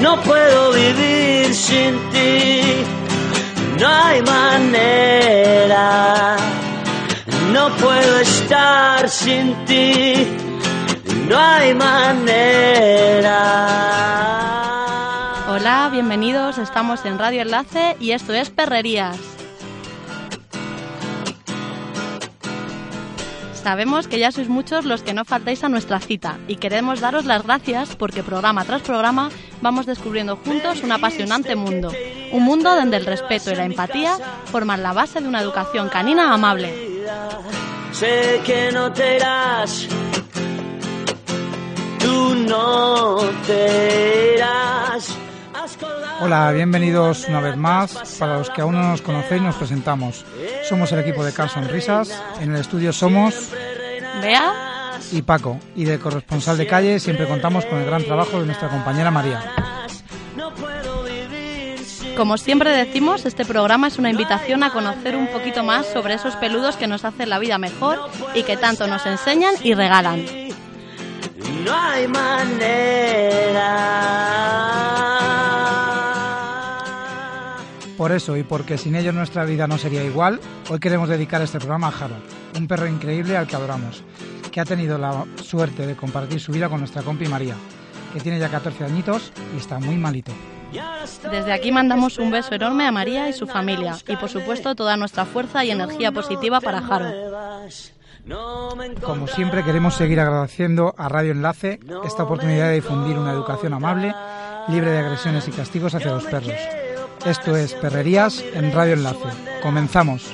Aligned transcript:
No 0.00 0.20
puedo 0.22 0.72
vivir 0.72 1.52
sin 1.52 1.98
ti. 2.10 2.60
No 3.80 3.88
hay 3.88 4.22
manera. 4.22 5.76
No 7.52 7.68
puedo 7.76 8.20
estar 8.20 9.08
sin 9.08 9.54
ti. 9.64 10.14
No 11.28 11.36
hay 11.36 11.74
manera. 11.74 13.38
Hola, 15.48 15.88
bienvenidos. 15.90 16.58
Estamos 16.58 17.04
en 17.04 17.18
Radio 17.18 17.42
Enlace 17.42 17.96
y 17.98 18.12
esto 18.12 18.32
es 18.34 18.50
Perrerías. 18.50 19.18
Sabemos 23.68 24.06
que 24.06 24.20
ya 24.20 24.30
sois 24.30 24.48
muchos 24.48 24.84
los 24.84 25.02
que 25.02 25.12
no 25.12 25.24
faltáis 25.24 25.64
a 25.64 25.68
nuestra 25.68 25.98
cita 25.98 26.38
y 26.46 26.56
queremos 26.56 27.00
daros 27.00 27.24
las 27.26 27.42
gracias 27.42 27.96
porque 27.96 28.22
programa 28.22 28.64
tras 28.64 28.82
programa 28.82 29.30
vamos 29.60 29.86
descubriendo 29.86 30.36
juntos 30.36 30.82
un 30.82 30.92
apasionante 30.92 31.56
mundo. 31.56 31.92
Un 32.32 32.42
mundo 32.42 32.74
donde 32.74 32.96
el 32.96 33.06
respeto 33.06 33.50
y 33.50 33.56
la 33.56 33.64
empatía 33.64 34.16
forman 34.46 34.82
la 34.82 34.92
base 34.92 35.20
de 35.20 35.28
una 35.28 35.40
educación 35.40 35.88
canina 35.88 36.32
amable. 36.32 37.04
Sé 37.92 38.40
que 38.44 38.70
no 38.72 38.92
te 38.92 39.16
irás. 39.16 39.88
Tú 41.98 42.34
no 42.34 43.16
te 43.46 44.34
irás. 44.36 45.16
Hola, 46.20 46.50
bienvenidos 46.52 47.26
una 47.28 47.40
vez 47.40 47.56
más. 47.56 48.16
Para 48.18 48.38
los 48.38 48.50
que 48.50 48.60
aún 48.60 48.74
no 48.74 48.82
nos 48.82 49.02
conocéis, 49.02 49.42
nos 49.42 49.56
presentamos. 49.56 50.24
Somos 50.68 50.90
el 50.92 51.00
equipo 51.00 51.24
de 51.24 51.32
Car 51.32 51.48
Sonrisas. 51.48 52.22
En 52.40 52.54
el 52.54 52.60
estudio 52.60 52.92
somos 52.92 53.52
Vea, 54.20 54.67
y 55.12 55.22
Paco. 55.22 55.58
Y 55.74 55.84
de 55.84 55.98
corresponsal 55.98 56.56
de 56.56 56.66
calle 56.66 57.00
siempre 57.00 57.26
contamos 57.26 57.64
con 57.66 57.78
el 57.78 57.86
gran 57.86 58.04
trabajo 58.04 58.40
de 58.40 58.46
nuestra 58.46 58.68
compañera 58.68 59.10
María. 59.10 59.42
Como 62.16 62.36
siempre 62.36 62.70
decimos, 62.70 63.24
este 63.26 63.44
programa 63.44 63.86
es 63.86 63.98
una 63.98 64.10
invitación 64.10 64.64
a 64.64 64.72
conocer 64.72 65.14
un 65.14 65.28
poquito 65.28 65.62
más 65.62 65.86
sobre 65.86 66.14
esos 66.14 66.34
peludos 66.34 66.76
que 66.76 66.88
nos 66.88 67.04
hacen 67.04 67.30
la 67.30 67.38
vida 67.38 67.58
mejor 67.58 68.00
y 68.34 68.42
que 68.42 68.56
tanto 68.56 68.88
nos 68.88 69.06
enseñan 69.06 69.54
y 69.62 69.74
regalan. 69.74 70.24
No 71.64 71.74
hay 71.74 72.08
manera. 72.08 73.68
Por 77.96 78.12
eso 78.12 78.36
y 78.36 78.42
porque 78.42 78.78
sin 78.78 78.94
ellos 78.94 79.14
nuestra 79.14 79.44
vida 79.44 79.66
no 79.66 79.76
sería 79.76 80.02
igual, 80.04 80.40
hoy 80.70 80.78
queremos 80.78 81.08
dedicar 81.08 81.42
este 81.42 81.58
programa 81.58 81.88
a 81.88 81.90
Harold, 81.90 82.22
un 82.56 82.68
perro 82.68 82.86
increíble 82.86 83.36
al 83.36 83.48
que 83.48 83.56
adoramos, 83.56 84.04
que 84.50 84.60
ha 84.60 84.64
tenido 84.64 84.98
la 84.98 85.24
suerte 85.42 85.86
de 85.86 85.96
compartir 85.96 86.40
su 86.40 86.52
vida 86.52 86.68
con 86.68 86.80
nuestra 86.80 87.02
compi 87.02 87.26
María, 87.26 87.54
que 88.12 88.20
tiene 88.20 88.38
ya 88.38 88.48
14 88.48 88.84
añitos 88.84 89.32
y 89.54 89.58
está 89.58 89.78
muy 89.78 89.96
malito. 89.96 90.32
Desde 91.30 91.52
aquí 91.52 91.72
mandamos 91.72 92.18
un 92.18 92.30
beso 92.30 92.54
enorme 92.54 92.86
a 92.86 92.92
María 92.92 93.28
y 93.28 93.32
su 93.32 93.46
familia 93.46 93.96
y 94.06 94.16
por 94.16 94.28
supuesto 94.28 94.74
toda 94.74 94.96
nuestra 94.96 95.24
fuerza 95.24 95.64
y 95.64 95.70
energía 95.70 96.12
positiva 96.12 96.60
para 96.60 96.82
Jaro. 96.82 97.10
Como 99.02 99.26
siempre 99.26 99.64
queremos 99.64 99.94
seguir 99.94 100.20
agradeciendo 100.20 100.94
a 100.98 101.08
Radio 101.08 101.32
Enlace 101.32 101.80
esta 102.04 102.24
oportunidad 102.24 102.68
de 102.68 102.74
difundir 102.74 103.18
una 103.18 103.32
educación 103.32 103.72
amable, 103.72 104.14
libre 104.68 104.90
de 104.90 104.98
agresiones 104.98 105.48
y 105.48 105.52
castigos 105.52 105.94
hacia 105.94 106.12
los 106.12 106.24
perros. 106.24 106.52
Esto 107.24 107.56
es 107.56 107.74
Perrerías 107.74 108.44
en 108.54 108.72
Radio 108.72 108.94
Enlace. 108.94 109.28
Comenzamos. 109.62 110.30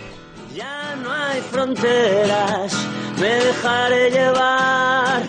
Fronteras, 1.54 2.74
me 3.20 3.28
dejaré 3.28 4.10
llevar 4.10 5.22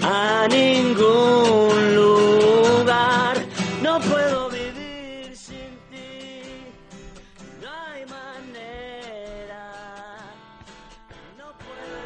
a 0.00 0.46
ningún 0.48 1.96
lugar. 1.96 3.36
No 3.82 3.98
puedo 3.98 4.48
vivir 4.48 5.36
sin 5.36 5.76
ti, 5.90 6.30
no 7.60 7.68
hay 7.68 8.06
manera. 8.06 9.72
No 11.36 11.46
puedo 11.66 11.96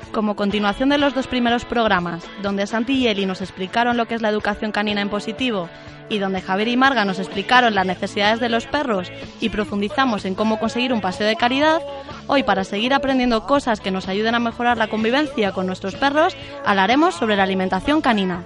estar. 0.00 0.10
Como 0.10 0.34
continuación 0.34 0.88
de 0.88 0.98
los 0.98 1.14
dos 1.14 1.28
primeros 1.28 1.64
programas, 1.64 2.24
donde 2.42 2.66
Santi 2.66 2.94
y 2.94 3.06
Eli 3.06 3.24
nos 3.24 3.40
explicaron 3.40 3.96
lo 3.96 4.06
que 4.06 4.16
es 4.16 4.20
la 4.20 4.30
educación 4.30 4.72
canina 4.72 5.00
en 5.00 5.10
positivo 5.10 5.68
y 6.10 6.18
donde 6.18 6.42
Javier 6.42 6.68
y 6.68 6.76
Marga 6.76 7.06
nos 7.06 7.18
explicaron 7.18 7.74
las 7.74 7.86
necesidades 7.86 8.40
de 8.40 8.50
los 8.50 8.66
perros 8.66 9.10
y 9.40 9.48
profundizamos 9.48 10.26
en 10.26 10.34
cómo 10.34 10.58
conseguir 10.58 10.92
un 10.92 11.00
paseo 11.00 11.26
de 11.26 11.36
caridad, 11.36 11.80
hoy 12.26 12.42
para 12.42 12.64
seguir 12.64 12.92
aprendiendo 12.92 13.46
cosas 13.46 13.80
que 13.80 13.90
nos 13.90 14.08
ayuden 14.08 14.34
a 14.34 14.40
mejorar 14.40 14.76
la 14.76 14.88
convivencia 14.88 15.52
con 15.52 15.66
nuestros 15.66 15.94
perros, 15.94 16.36
hablaremos 16.66 17.14
sobre 17.14 17.36
la 17.36 17.44
alimentación 17.44 18.02
canina. 18.02 18.44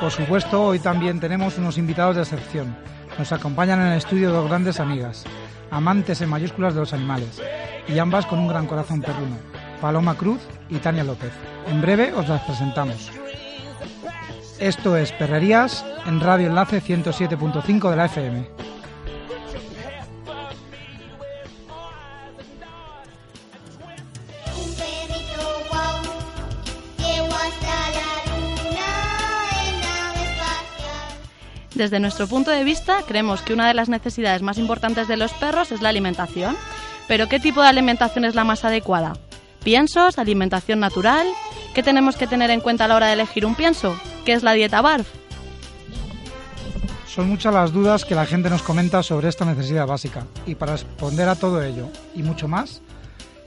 Por 0.00 0.10
supuesto, 0.10 0.62
hoy 0.62 0.80
también 0.80 1.18
tenemos 1.18 1.56
unos 1.56 1.78
invitados 1.78 2.16
de 2.16 2.22
excepción. 2.22 2.76
Nos 3.18 3.32
acompañan 3.32 3.80
en 3.80 3.86
el 3.86 3.98
estudio 3.98 4.30
dos 4.30 4.48
grandes 4.48 4.78
amigas, 4.78 5.24
amantes 5.70 6.20
en 6.20 6.28
mayúsculas 6.28 6.74
de 6.74 6.80
los 6.80 6.92
animales, 6.92 7.40
y 7.88 7.98
ambas 7.98 8.26
con 8.26 8.38
un 8.38 8.48
gran 8.48 8.66
corazón 8.66 9.00
perruno, 9.00 9.38
Paloma 9.84 10.14
Cruz 10.14 10.40
y 10.70 10.76
Tania 10.76 11.04
López. 11.04 11.30
En 11.66 11.82
breve 11.82 12.14
os 12.14 12.26
las 12.26 12.40
presentamos. 12.44 13.10
Esto 14.58 14.96
es 14.96 15.12
Perrerías 15.12 15.84
en 16.06 16.20
Radio 16.20 16.46
Enlace 16.46 16.82
107.5 16.82 17.90
de 17.90 17.96
la 17.96 18.06
FM. 18.06 18.48
Desde 31.74 32.00
nuestro 32.00 32.26
punto 32.26 32.50
de 32.50 32.64
vista, 32.64 33.00
creemos 33.06 33.42
que 33.42 33.52
una 33.52 33.68
de 33.68 33.74
las 33.74 33.90
necesidades 33.90 34.40
más 34.40 34.56
importantes 34.56 35.08
de 35.08 35.18
los 35.18 35.34
perros 35.34 35.72
es 35.72 35.82
la 35.82 35.90
alimentación. 35.90 36.56
Pero 37.06 37.28
¿qué 37.28 37.38
tipo 37.38 37.60
de 37.60 37.68
alimentación 37.68 38.24
es 38.24 38.34
la 38.34 38.44
más 38.44 38.64
adecuada? 38.64 39.12
¿Piensos? 39.64 40.18
¿Alimentación 40.18 40.78
natural? 40.78 41.26
¿Qué 41.74 41.82
tenemos 41.82 42.16
que 42.16 42.26
tener 42.26 42.50
en 42.50 42.60
cuenta 42.60 42.84
a 42.84 42.88
la 42.88 42.96
hora 42.96 43.06
de 43.06 43.14
elegir 43.14 43.46
un 43.46 43.54
pienso? 43.54 43.98
¿Qué 44.26 44.34
es 44.34 44.42
la 44.42 44.52
dieta 44.52 44.82
BARF? 44.82 45.08
Son 47.08 47.28
muchas 47.28 47.54
las 47.54 47.72
dudas 47.72 48.04
que 48.04 48.14
la 48.14 48.26
gente 48.26 48.50
nos 48.50 48.62
comenta 48.62 49.02
sobre 49.02 49.28
esta 49.28 49.46
necesidad 49.46 49.86
básica. 49.86 50.26
Y 50.46 50.54
para 50.54 50.72
responder 50.72 51.28
a 51.30 51.36
todo 51.36 51.62
ello 51.62 51.88
y 52.14 52.22
mucho 52.22 52.46
más, 52.46 52.82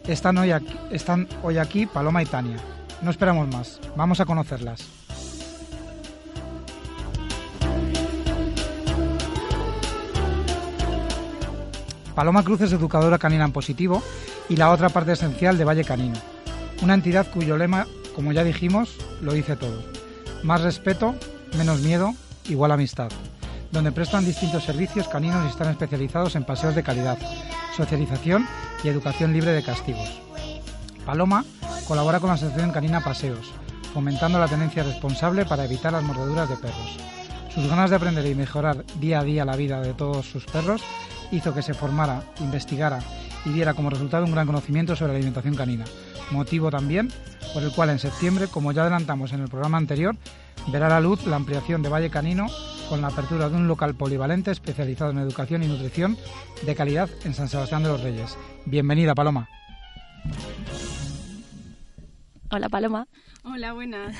están 0.08 0.40
hoy 0.40 0.52
aquí, 0.52 0.76
están 0.90 1.28
hoy 1.44 1.60
aquí 1.60 1.86
Paloma 1.86 2.24
y 2.24 2.26
Tania. 2.26 2.58
No 3.04 3.12
esperamos 3.12 3.48
más, 3.50 3.80
vamos 3.96 4.20
a 4.20 4.26
conocerlas. 4.26 4.88
Paloma 12.18 12.42
Cruz 12.42 12.62
es 12.62 12.72
educadora 12.72 13.20
canina 13.20 13.46
en 13.46 13.52
positivo 13.52 14.02
y 14.50 14.56
la 14.56 14.72
otra 14.72 14.90
parte 14.90 15.12
esencial 15.12 15.56
de 15.56 15.66
Valle 15.66 15.84
Canino, 15.84 16.16
una 16.82 16.96
entidad 16.96 17.28
cuyo 17.32 17.58
lema, 17.58 17.86
como 18.16 18.32
ya 18.32 18.44
dijimos, 18.44 18.96
lo 19.22 19.34
dice 19.34 19.56
todo. 19.56 19.84
Más 20.42 20.62
respeto, 20.62 21.14
menos 21.56 21.82
miedo, 21.82 22.16
igual 22.50 22.72
amistad. 22.72 23.12
donde 23.72 23.92
prestan 23.92 24.26
distintos 24.26 24.64
servicios 24.64 25.08
caninos 25.08 25.46
y 25.46 25.50
están 25.50 25.70
especializados 25.70 26.36
en 26.36 26.44
paseos 26.44 26.74
de 26.74 26.82
calidad, 26.82 27.20
socialización 27.76 28.48
y 28.84 28.88
educación 28.88 29.32
libre 29.32 29.52
de 29.52 29.62
castigos. 29.62 30.20
Paloma 31.06 31.46
colabora 31.88 32.20
con 32.20 32.30
la 32.30 32.34
Asociación 32.34 32.72
Canina 32.72 33.04
Paseos, 33.04 33.54
fomentando 33.94 34.40
la 34.40 34.48
tenencia 34.48 34.82
responsable 34.82 35.46
para 35.46 35.66
evitar 35.66 35.92
las 35.94 36.02
mordeduras 36.02 36.50
de 36.50 36.58
perros. 36.58 36.98
Sus 37.54 37.68
ganas 37.68 37.92
de 37.92 37.98
aprender 37.98 38.26
y 38.26 38.34
mejorar 38.34 38.84
día 39.00 39.20
a 39.20 39.24
día 39.24 39.46
la 39.46 39.56
vida 39.56 39.82
de 39.82 39.94
todos 39.94 40.26
sus 40.26 40.46
perros 40.46 40.82
hizo 41.32 41.54
que 41.54 41.62
se 41.62 41.74
formara, 41.74 42.24
investigara 42.40 43.00
y 43.46 43.50
diera 43.50 43.74
como 43.74 43.90
resultado 43.90 44.26
un 44.26 44.32
gran 44.32 44.48
conocimiento 44.48 44.96
sobre 44.96 45.14
la 45.14 45.18
alimentación 45.18 45.56
canina, 45.56 45.86
motivo 46.32 46.70
también 46.70 47.10
por 47.54 47.64
el 47.64 47.72
cual 47.72 47.90
en 47.90 48.00
septiembre, 48.00 48.48
como 48.48 48.72
ya 48.72 48.82
adelantamos 48.82 49.34
en 49.34 49.42
el 49.42 49.50
programa 49.50 49.78
anterior, 49.78 50.16
verá 50.68 50.88
a 50.88 50.90
la 50.90 51.00
luz 51.00 51.26
la 51.26 51.38
ampliación 51.38 51.82
de 51.82 51.90
Valle 51.90 52.10
Canino 52.10 52.48
con 52.90 53.02
la 53.02 53.08
apertura 53.08 53.50
de 53.50 53.56
un 53.56 53.68
local 53.68 53.96
polivalente 53.96 54.52
especializado 54.52 55.12
en 55.12 55.20
educación 55.20 55.64
y 55.64 55.68
nutrición 55.68 56.18
de 56.66 56.76
calidad 56.76 57.10
en 57.24 57.34
San 57.34 57.50
Sebastián 57.50 57.84
de 57.84 57.90
los 57.90 58.02
Reyes. 58.02 58.38
Bienvenida, 58.66 59.16
Paloma. 59.16 59.50
Hola 62.50 62.70
Paloma. 62.70 63.08
Hola, 63.44 63.74
buenas. 63.74 64.16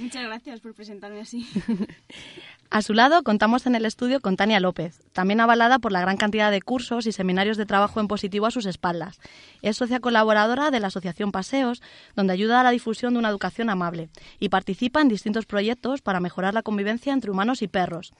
Muchas 0.00 0.24
gracias 0.24 0.60
por 0.60 0.74
presentarme 0.74 1.20
así. 1.20 1.48
A 2.68 2.82
su 2.82 2.94
lado 2.94 3.22
contamos 3.22 3.66
en 3.66 3.76
el 3.76 3.86
estudio 3.86 4.20
con 4.20 4.36
Tania 4.36 4.58
López, 4.58 5.00
también 5.12 5.40
avalada 5.40 5.78
por 5.78 5.92
la 5.92 6.00
gran 6.00 6.16
cantidad 6.16 6.50
de 6.50 6.60
cursos 6.60 7.06
y 7.06 7.12
seminarios 7.12 7.56
de 7.56 7.64
trabajo 7.64 8.00
en 8.00 8.08
positivo 8.08 8.46
a 8.46 8.50
sus 8.50 8.66
espaldas. 8.66 9.20
Es 9.62 9.76
socia 9.76 10.00
colaboradora 10.00 10.70
de 10.70 10.80
la 10.80 10.88
Asociación 10.88 11.30
Paseos, 11.30 11.80
donde 12.16 12.32
ayuda 12.32 12.60
a 12.60 12.64
la 12.64 12.70
difusión 12.70 13.12
de 13.12 13.20
una 13.20 13.28
educación 13.28 13.70
amable 13.70 14.08
y 14.40 14.48
participa 14.48 15.00
en 15.00 15.08
distintos 15.08 15.46
proyectos 15.46 16.02
para 16.02 16.18
mejorar 16.18 16.54
la 16.54 16.62
convivencia 16.62 17.12
entre 17.12 17.30
humanos 17.30 17.62
y 17.62 17.68
perros. 17.68 18.12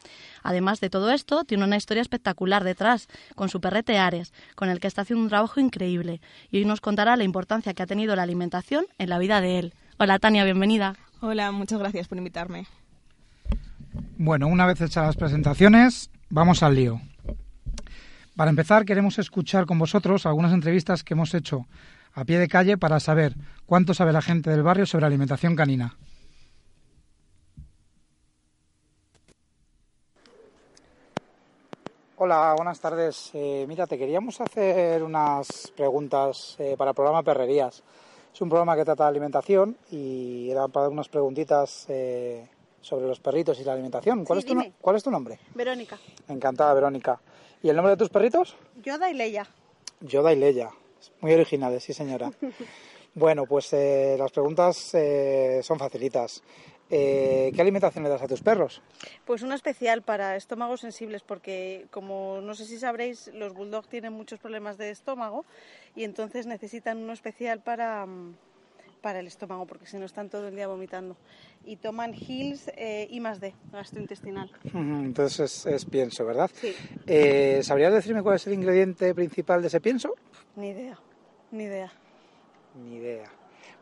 Además 0.44 0.80
de 0.80 0.90
todo 0.90 1.10
esto, 1.10 1.44
tiene 1.44 1.64
una 1.64 1.76
historia 1.76 2.02
espectacular 2.02 2.62
detrás, 2.62 3.08
con 3.34 3.48
su 3.48 3.60
perrete 3.60 3.98
Ares, 3.98 4.32
con 4.54 4.68
el 4.68 4.78
que 4.78 4.86
está 4.86 5.02
haciendo 5.02 5.24
un 5.24 5.28
trabajo 5.28 5.58
increíble, 5.58 6.20
y 6.52 6.58
hoy 6.58 6.64
nos 6.64 6.80
contará 6.80 7.16
la 7.16 7.24
importancia 7.24 7.74
que 7.74 7.82
ha 7.82 7.86
tenido 7.86 8.14
la 8.14 8.22
alimentación 8.22 8.86
en 8.98 9.10
la 9.10 9.18
vida 9.18 9.40
de 9.40 9.58
él. 9.58 9.74
Hola 9.98 10.20
Tania, 10.20 10.44
bienvenida. 10.44 10.96
Hola, 11.20 11.50
muchas 11.50 11.80
gracias 11.80 12.06
por 12.06 12.18
invitarme. 12.18 12.66
Bueno, 14.18 14.48
una 14.48 14.66
vez 14.66 14.80
hechas 14.80 15.06
las 15.06 15.16
presentaciones, 15.16 16.10
vamos 16.30 16.62
al 16.62 16.74
lío. 16.74 17.00
Para 18.36 18.50
empezar, 18.50 18.84
queremos 18.84 19.18
escuchar 19.18 19.66
con 19.66 19.78
vosotros 19.78 20.26
algunas 20.26 20.52
entrevistas 20.52 21.02
que 21.02 21.14
hemos 21.14 21.32
hecho 21.34 21.66
a 22.12 22.24
pie 22.24 22.38
de 22.38 22.48
calle 22.48 22.78
para 22.78 23.00
saber 23.00 23.34
cuánto 23.66 23.94
sabe 23.94 24.12
la 24.12 24.22
gente 24.22 24.50
del 24.50 24.62
barrio 24.62 24.86
sobre 24.86 25.06
alimentación 25.06 25.54
canina. 25.56 25.96
Hola, 32.18 32.54
buenas 32.56 32.80
tardes. 32.80 33.30
Eh, 33.34 33.66
mira, 33.68 33.86
te 33.86 33.98
queríamos 33.98 34.40
hacer 34.40 35.02
unas 35.02 35.70
preguntas 35.76 36.56
eh, 36.58 36.74
para 36.76 36.92
el 36.92 36.94
programa 36.94 37.22
Perrerías. 37.22 37.82
Es 38.32 38.40
un 38.40 38.48
programa 38.48 38.74
que 38.74 38.86
trata 38.86 39.04
de 39.04 39.10
alimentación 39.10 39.76
y 39.90 40.50
era 40.50 40.66
para 40.68 40.88
unas 40.88 41.08
preguntitas 41.08 41.84
eh, 41.88 42.48
sobre 42.86 43.06
los 43.06 43.18
perritos 43.18 43.58
y 43.60 43.64
la 43.64 43.72
alimentación. 43.72 44.24
¿Cuál, 44.24 44.38
Sí, 44.40 44.46
es 44.46 44.48
tu, 44.48 44.54
no- 44.54 44.62
dime. 44.62 44.74
¿Cuál 44.80 44.96
es 44.96 45.02
tu 45.02 45.10
nombre? 45.10 45.38
Verónica. 45.54 45.98
Encantada, 46.28 46.72
Verónica. 46.72 47.20
¿Y 47.62 47.68
el 47.68 47.74
nombre 47.76 47.90
de 47.90 47.96
tus 47.96 48.08
perritos? 48.08 48.56
Yoda 48.82 49.10
y 49.10 49.14
Leia. 49.14 49.46
Yoda 50.00 50.32
y 50.32 50.36
Leia. 50.36 50.70
Muy 51.20 51.32
originales, 51.34 51.82
sí, 51.82 51.92
señora. 51.92 52.30
bueno, 53.14 53.44
pues 53.46 53.72
eh, 53.72 54.14
las 54.18 54.30
preguntas 54.30 54.94
eh, 54.94 55.60
son 55.64 55.78
facilitas. 55.78 56.42
Eh, 56.88 57.50
¿Qué 57.52 57.60
alimentación 57.60 58.04
le 58.04 58.10
das 58.10 58.22
a 58.22 58.28
tus 58.28 58.40
perros? 58.42 58.80
Pues 59.24 59.42
una 59.42 59.56
especial 59.56 60.02
para 60.02 60.36
estómagos 60.36 60.82
sensibles 60.82 61.22
porque, 61.22 61.86
como 61.90 62.40
no 62.40 62.54
sé 62.54 62.64
si 62.66 62.78
sabréis, 62.78 63.26
los 63.34 63.52
bulldog 63.54 63.88
tienen 63.88 64.12
muchos 64.12 64.38
problemas 64.38 64.78
de 64.78 64.90
estómago 64.90 65.44
y 65.96 66.04
entonces 66.04 66.46
necesitan 66.46 66.98
uno 66.98 67.12
especial 67.12 67.58
para, 67.60 68.06
mm, 68.06 68.36
para 69.06 69.20
el 69.20 69.28
estómago 69.28 69.66
porque 69.66 69.86
si 69.86 69.98
no 69.98 70.04
están 70.04 70.28
todo 70.28 70.48
el 70.48 70.56
día 70.56 70.66
vomitando. 70.66 71.16
Y 71.64 71.76
toman 71.76 72.12
Hills 72.12 72.68
eh, 72.76 73.06
I 73.08 73.20
más 73.20 73.38
D, 73.38 73.54
gastrointestinal. 73.70 74.50
Entonces 74.74 75.64
es, 75.64 75.66
es 75.66 75.84
pienso, 75.84 76.26
¿verdad? 76.26 76.50
Sí, 76.52 76.74
Eh, 77.06 77.60
¿Sabrías 77.62 77.92
decirme 77.92 78.24
cuál 78.24 78.34
es 78.34 78.48
el 78.48 78.54
ingrediente 78.54 79.14
principal 79.14 79.60
de 79.60 79.68
ese 79.68 79.80
pienso? 79.80 80.12
ni 80.56 80.70
idea, 80.70 80.98
ni 81.52 81.64
idea. 81.64 81.92
Ni 82.82 82.96
idea. 82.96 83.30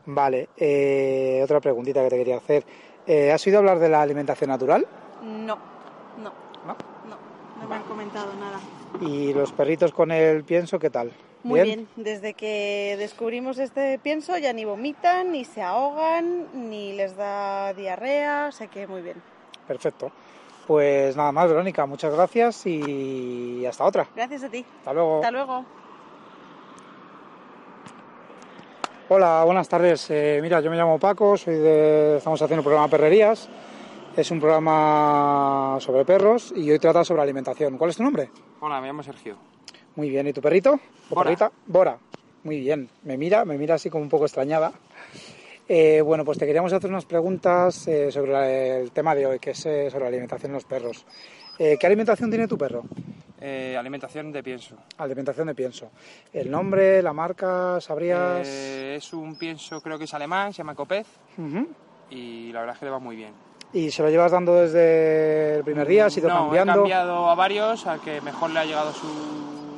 Vale, 0.05 0.49
eh, 0.57 1.41
otra 1.43 1.59
preguntita 1.59 2.03
que 2.03 2.09
te 2.11 2.17
quería 2.17 2.37
hacer. 2.37 2.63
Eh, 3.07 3.31
¿Has 3.31 3.43
oído 3.47 3.57
hablar 3.57 3.79
de 3.79 3.89
la 3.89 4.03
alimentación 4.03 4.51
natural? 4.51 4.85
No, 5.23 5.57
no, 6.19 6.33
¿No? 6.67 6.77
no, 7.09 7.17
no 7.59 7.67
me 7.67 7.75
han 7.75 7.83
comentado 7.85 8.31
nada. 8.35 8.59
¿Y 9.01 9.33
los 9.33 9.51
perritos 9.53 9.91
con 9.91 10.11
el 10.11 10.43
pienso 10.43 10.77
qué 10.77 10.91
tal? 10.91 11.11
Muy 11.45 11.61
bien. 11.61 11.87
desde 11.95 12.33
que 12.33 12.95
descubrimos 12.97 13.59
este 13.59 13.99
pienso 13.99 14.37
ya 14.37 14.51
ni 14.51 14.65
vomitan, 14.65 15.31
ni 15.31 15.45
se 15.45 15.61
ahogan, 15.61 16.47
ni 16.69 16.93
les 16.93 17.15
da 17.15 17.73
diarrea, 17.73 18.47
o 18.49 18.51
sea 18.51 18.67
que 18.67 18.87
muy 18.87 19.01
bien. 19.01 19.21
Perfecto. 19.67 20.11
Pues 20.65 21.15
nada 21.15 21.31
más, 21.31 21.47
Verónica, 21.47 21.85
muchas 21.85 22.11
gracias 22.11 22.65
y 22.65 23.63
hasta 23.65 23.83
otra. 23.85 24.07
Gracias 24.15 24.43
a 24.43 24.49
ti. 24.49 24.65
Hasta 24.79 24.93
luego. 24.93 25.15
Hasta 25.17 25.31
luego. 25.31 25.65
Hola, 29.07 29.43
buenas 29.45 29.69
tardes. 29.69 30.09
Eh, 30.09 30.39
mira, 30.41 30.61
yo 30.61 30.71
me 30.71 30.77
llamo 30.77 30.97
Paco, 30.97 31.37
soy 31.37 31.53
de, 31.53 32.17
estamos 32.17 32.41
haciendo 32.41 32.61
el 32.61 32.65
programa 32.65 32.87
Perrerías. 32.87 33.47
Es 34.17 34.31
un 34.31 34.39
programa 34.39 35.77
sobre 35.79 36.05
perros 36.05 36.51
y 36.55 36.71
hoy 36.71 36.79
trata 36.79 37.03
sobre 37.03 37.21
alimentación. 37.21 37.77
¿Cuál 37.77 37.91
es 37.91 37.97
tu 37.97 38.03
nombre? 38.03 38.31
Hola, 38.61 38.81
me 38.81 38.87
llamo 38.87 39.03
Sergio. 39.03 39.37
Muy 39.95 40.09
bien. 40.09 40.27
¿Y 40.27 40.33
tu 40.33 40.41
perrito? 40.41 40.73
¿O 41.09 41.15
Bora. 41.15 41.23
perrita? 41.23 41.51
Bora. 41.67 41.97
Muy 42.43 42.59
bien. 42.59 42.89
Me 43.03 43.17
mira, 43.17 43.45
me 43.45 43.57
mira 43.57 43.75
así 43.75 43.89
como 43.89 44.03
un 44.03 44.09
poco 44.09 44.25
extrañada. 44.25 44.71
Eh, 45.67 46.01
bueno, 46.01 46.23
pues 46.23 46.37
te 46.37 46.45
queríamos 46.45 46.71
hacer 46.73 46.89
unas 46.89 47.05
preguntas 47.05 47.87
eh, 47.87 48.11
sobre 48.11 48.31
la- 48.31 48.49
el 48.77 48.91
tema 48.91 49.15
de 49.15 49.25
hoy, 49.25 49.39
que 49.39 49.51
es 49.51 49.65
eh, 49.65 49.89
sobre 49.89 50.03
la 50.03 50.09
alimentación 50.09 50.51
en 50.51 50.55
los 50.55 50.65
perros. 50.65 51.05
¿Qué 51.57 51.79
alimentación 51.87 52.29
tiene 52.29 52.47
tu 52.49 52.57
perro? 52.57 52.83
Alimentación 53.41 54.31
de 54.33 54.43
pienso. 54.43 54.75
Alimentación 54.97 55.47
de 55.47 55.55
pienso. 55.55 55.89
¿El 56.33 56.51
nombre, 56.51 57.01
la 57.01 57.13
marca, 57.13 57.79
sabrías? 57.79 58.45
Es 58.47 59.13
un 59.13 59.37
pienso, 59.37 59.79
creo 59.81 59.97
que 59.97 60.03
es 60.03 60.13
alemán, 60.13 60.51
se 60.51 60.57
llama 60.59 60.75
Copez 60.75 61.07
y 62.09 62.51
la 62.51 62.59
verdad 62.59 62.75
es 62.75 62.79
que 62.79 62.85
le 62.85 62.91
va 62.91 62.99
muy 62.99 63.15
bien. 63.15 63.33
¿Y 63.71 63.89
se 63.91 64.03
lo 64.03 64.09
llevas 64.09 64.31
dando 64.33 64.55
desde 64.55 65.55
el 65.57 65.63
primer 65.63 65.87
día? 65.87 66.07
¿Has 66.07 66.17
ido 66.17 66.27
no, 66.27 66.35
cambiando? 66.35 66.73
he 66.73 66.75
cambiado 66.75 67.29
a 67.29 67.35
varios, 67.35 67.87
al 67.87 68.01
que 68.01 68.19
mejor 68.21 68.49
le 68.51 68.59
ha 68.59 68.65
llegado 68.65 68.91
su, 68.91 69.07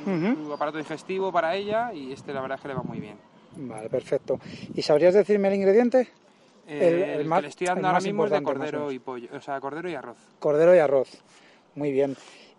Ujú. 0.08 0.46
su 0.46 0.54
aparato 0.54 0.78
digestivo 0.78 1.32
para 1.32 1.56
ella 1.56 1.94
y 1.94 2.12
este 2.14 2.34
la 2.34 2.42
verdad 2.42 2.56
es 2.58 2.62
que 2.62 2.68
le 2.70 2.74
va 2.74 2.84
muy 2.84 3.00
bien. 3.00 3.18
Vale, 3.58 3.90
perfecto. 3.90 4.40
¿Y 4.76 4.82
sabrías 4.82 5.14
decirme 5.14 5.48
el 5.50 5.56
ingrediente? 5.56 6.08
Eh, 6.68 6.88
El- 6.88 6.94
el, 6.96 7.10
el 7.10 7.18
que 7.20 7.24
más- 7.26 7.42
le 7.42 7.48
estoy 7.48 7.68
el 7.68 7.74
dando 7.76 7.88
ahora 7.88 8.00
mismo 8.02 8.26
es 8.26 8.32
de 8.32 8.44
cordero 8.44 8.92
y 8.92 9.00
pollo, 9.00 9.30
o 9.36 9.42
sea, 9.42 9.60
cordero 9.60 9.90
y 9.90 9.96
arroz. 9.96 10.18
Cordero 10.40 10.76
y 10.76 10.80
arroz. 10.80 11.10
Muy 11.76 11.92
bien. 11.92 12.16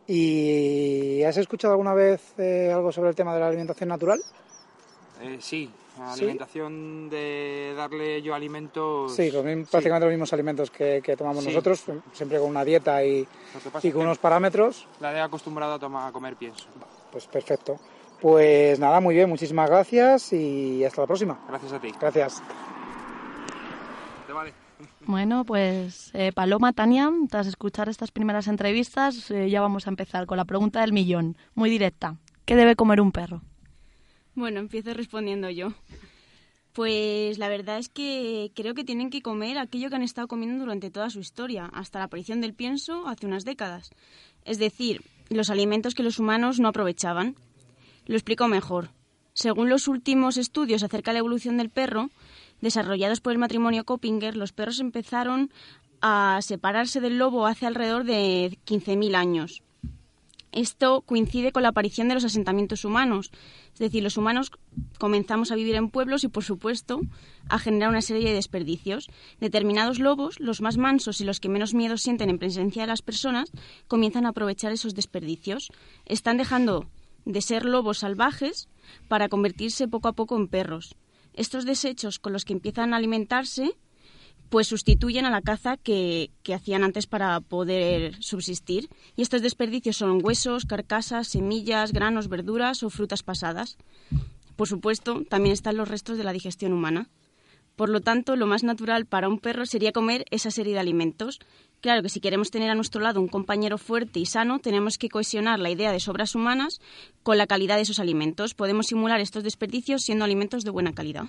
¿Y 0.06 1.22
has 1.24 1.36
escuchado 1.36 1.72
alguna 1.74 1.94
vez 1.94 2.32
eh, 2.38 2.72
algo 2.74 2.90
sobre 2.92 3.10
el 3.10 3.14
tema 3.14 3.34
de 3.34 3.40
la 3.40 3.48
alimentación 3.48 3.90
natural? 3.90 4.20
Eh, 5.20 5.36
sí, 5.40 5.70
la 5.98 6.14
¿Sí? 6.14 6.20
alimentación 6.22 7.10
de 7.10 7.74
darle 7.76 8.22
yo 8.22 8.34
alimentos. 8.34 9.14
Sí, 9.14 9.30
los 9.30 9.44
mismos- 9.44 9.68
prácticamente 9.70 10.06
los 10.06 10.12
mismos 10.12 10.32
alimentos 10.32 10.70
que, 10.70 11.00
que 11.04 11.16
tomamos 11.16 11.44
Sí. 11.44 11.50
nosotros, 11.50 11.84
siempre 12.12 12.38
con 12.38 12.48
una 12.48 12.64
dieta 12.64 13.04
y, 13.04 13.24
que 13.82 13.88
y 13.88 13.90
con 13.92 14.00
que 14.00 14.06
unos 14.06 14.18
parámetros. 14.18 14.86
la 15.00 15.12
he 15.12 15.20
acostumbrado 15.20 15.74
a, 15.74 15.78
tomar, 15.78 16.08
a 16.08 16.12
comer 16.12 16.36
pienso. 16.36 16.66
Pues 17.10 17.26
perfecto. 17.26 17.78
Pues 18.20 18.78
nada, 18.78 19.00
muy 19.00 19.14
bien, 19.14 19.28
muchísimas 19.28 19.70
gracias 19.70 20.32
y 20.32 20.84
hasta 20.84 21.02
la 21.02 21.06
próxima. 21.06 21.38
Gracias 21.48 21.72
a 21.72 21.80
ti. 21.80 21.92
Gracias. 22.00 22.42
¿Te 24.26 24.32
vale? 24.32 24.52
Bueno, 25.06 25.44
pues 25.44 26.10
eh, 26.14 26.32
Paloma, 26.32 26.72
Tania, 26.72 27.10
tras 27.30 27.46
escuchar 27.46 27.88
estas 27.88 28.10
primeras 28.10 28.46
entrevistas, 28.48 29.30
eh, 29.30 29.48
ya 29.48 29.60
vamos 29.60 29.86
a 29.86 29.90
empezar 29.90 30.26
con 30.26 30.36
la 30.36 30.44
pregunta 30.44 30.80
del 30.80 30.92
millón, 30.92 31.36
muy 31.54 31.70
directa. 31.70 32.16
¿Qué 32.44 32.56
debe 32.56 32.76
comer 32.76 33.00
un 33.00 33.12
perro? 33.12 33.42
Bueno, 34.34 34.60
empiezo 34.60 34.94
respondiendo 34.94 35.50
yo. 35.50 35.72
Pues 36.72 37.38
la 37.38 37.48
verdad 37.48 37.78
es 37.78 37.88
que 37.88 38.52
creo 38.54 38.74
que 38.74 38.84
tienen 38.84 39.10
que 39.10 39.22
comer 39.22 39.58
aquello 39.58 39.88
que 39.88 39.96
han 39.96 40.02
estado 40.02 40.28
comiendo 40.28 40.64
durante 40.64 40.90
toda 40.90 41.10
su 41.10 41.18
historia, 41.18 41.70
hasta 41.72 41.98
la 41.98 42.04
aparición 42.04 42.40
del 42.40 42.54
pienso 42.54 43.08
hace 43.08 43.26
unas 43.26 43.44
décadas. 43.44 43.90
Es 44.44 44.58
decir, 44.58 45.02
los 45.28 45.50
alimentos 45.50 45.94
que 45.94 46.02
los 46.02 46.18
humanos 46.18 46.60
no 46.60 46.68
aprovechaban. 46.68 47.36
Lo 48.06 48.14
explico 48.14 48.48
mejor. 48.48 48.90
Según 49.34 49.68
los 49.68 49.86
últimos 49.88 50.36
estudios 50.36 50.82
acerca 50.82 51.10
de 51.10 51.14
la 51.14 51.18
evolución 51.20 51.56
del 51.58 51.70
perro, 51.70 52.10
desarrollados 52.60 53.20
por 53.20 53.32
el 53.32 53.38
matrimonio 53.38 53.84
Coppinger, 53.84 54.36
los 54.36 54.52
perros 54.52 54.80
empezaron 54.80 55.50
a 56.00 56.38
separarse 56.42 57.00
del 57.00 57.18
lobo 57.18 57.46
hace 57.46 57.66
alrededor 57.66 58.04
de 58.04 58.58
15.000 58.66 59.14
años. 59.14 59.62
Esto 60.52 61.02
coincide 61.02 61.52
con 61.52 61.62
la 61.62 61.70
aparición 61.70 62.08
de 62.08 62.14
los 62.14 62.24
asentamientos 62.24 62.84
humanos. 62.84 63.30
Es 63.72 63.78
decir, 63.78 64.02
los 64.02 64.16
humanos 64.16 64.50
comenzamos 64.98 65.52
a 65.52 65.56
vivir 65.56 65.74
en 65.74 65.90
pueblos 65.90 66.24
y, 66.24 66.28
por 66.28 66.44
supuesto, 66.44 67.00
a 67.48 67.58
generar 67.58 67.90
una 67.90 68.02
serie 68.02 68.28
de 68.28 68.34
desperdicios. 68.34 69.08
Determinados 69.40 69.98
lobos, 69.98 70.40
los 70.40 70.60
más 70.60 70.78
mansos 70.78 71.20
y 71.20 71.24
los 71.24 71.40
que 71.40 71.48
menos 71.48 71.74
miedo 71.74 71.98
sienten 71.98 72.30
en 72.30 72.38
presencia 72.38 72.82
de 72.82 72.88
las 72.88 73.02
personas, 73.02 73.52
comienzan 73.88 74.26
a 74.26 74.30
aprovechar 74.30 74.72
esos 74.72 74.94
desperdicios. 74.94 75.70
Están 76.06 76.38
dejando 76.38 76.86
de 77.24 77.42
ser 77.42 77.64
lobos 77.64 77.98
salvajes 77.98 78.68
para 79.06 79.28
convertirse 79.28 79.86
poco 79.86 80.08
a 80.08 80.12
poco 80.12 80.36
en 80.36 80.48
perros. 80.48 80.96
Estos 81.34 81.66
desechos 81.66 82.18
con 82.18 82.32
los 82.32 82.44
que 82.44 82.54
empiezan 82.54 82.94
a 82.94 82.96
alimentarse 82.96 83.76
pues 84.48 84.66
sustituyen 84.66 85.26
a 85.26 85.30
la 85.30 85.42
caza 85.42 85.76
que, 85.76 86.30
hacían 86.54 86.84
antes 86.84 87.06
para 87.06 87.40
poder 87.40 88.22
subsistir. 88.22 88.88
Y 89.16 89.22
estos 89.22 89.42
desperdicios 89.42 89.96
son 89.96 90.24
huesos, 90.24 90.64
carcasas, 90.64 91.28
semillas, 91.28 91.92
granos, 91.92 92.28
verduras 92.28 92.82
o 92.82 92.90
frutas 92.90 93.22
pasadas. 93.22 93.76
Por 94.56 94.68
supuesto, 94.68 95.22
también 95.28 95.52
están 95.52 95.76
los 95.76 95.88
restos 95.88 96.18
de 96.18 96.24
la 96.24 96.32
digestión 96.32 96.72
humana. 96.72 97.08
Por 97.76 97.90
lo 97.90 98.00
tanto, 98.00 98.34
lo 98.34 98.48
más 98.48 98.64
natural 98.64 99.06
para 99.06 99.28
un 99.28 99.38
perro 99.38 99.64
sería 99.64 99.92
comer 99.92 100.24
esa 100.30 100.50
serie 100.50 100.72
de 100.72 100.80
alimentos. 100.80 101.38
Claro 101.80 102.02
que 102.02 102.08
si 102.08 102.18
queremos 102.18 102.50
tener 102.50 102.70
a 102.70 102.74
nuestro 102.74 103.00
lado 103.00 103.20
un 103.20 103.28
compañero 103.28 103.78
fuerte 103.78 104.18
y 104.18 104.26
sano, 104.26 104.58
tenemos 104.58 104.98
que 104.98 105.08
cohesionar 105.08 105.60
la 105.60 105.70
idea 105.70 105.92
de 105.92 106.00
sobras 106.00 106.34
humanas 106.34 106.80
con 107.22 107.38
la 107.38 107.46
calidad 107.46 107.76
de 107.76 107.82
esos 107.82 108.00
alimentos. 108.00 108.54
Podemos 108.54 108.86
simular 108.86 109.20
estos 109.20 109.44
desperdicios 109.44 110.02
siendo 110.02 110.24
alimentos 110.24 110.64
de 110.64 110.70
buena 110.70 110.92
calidad. 110.92 111.26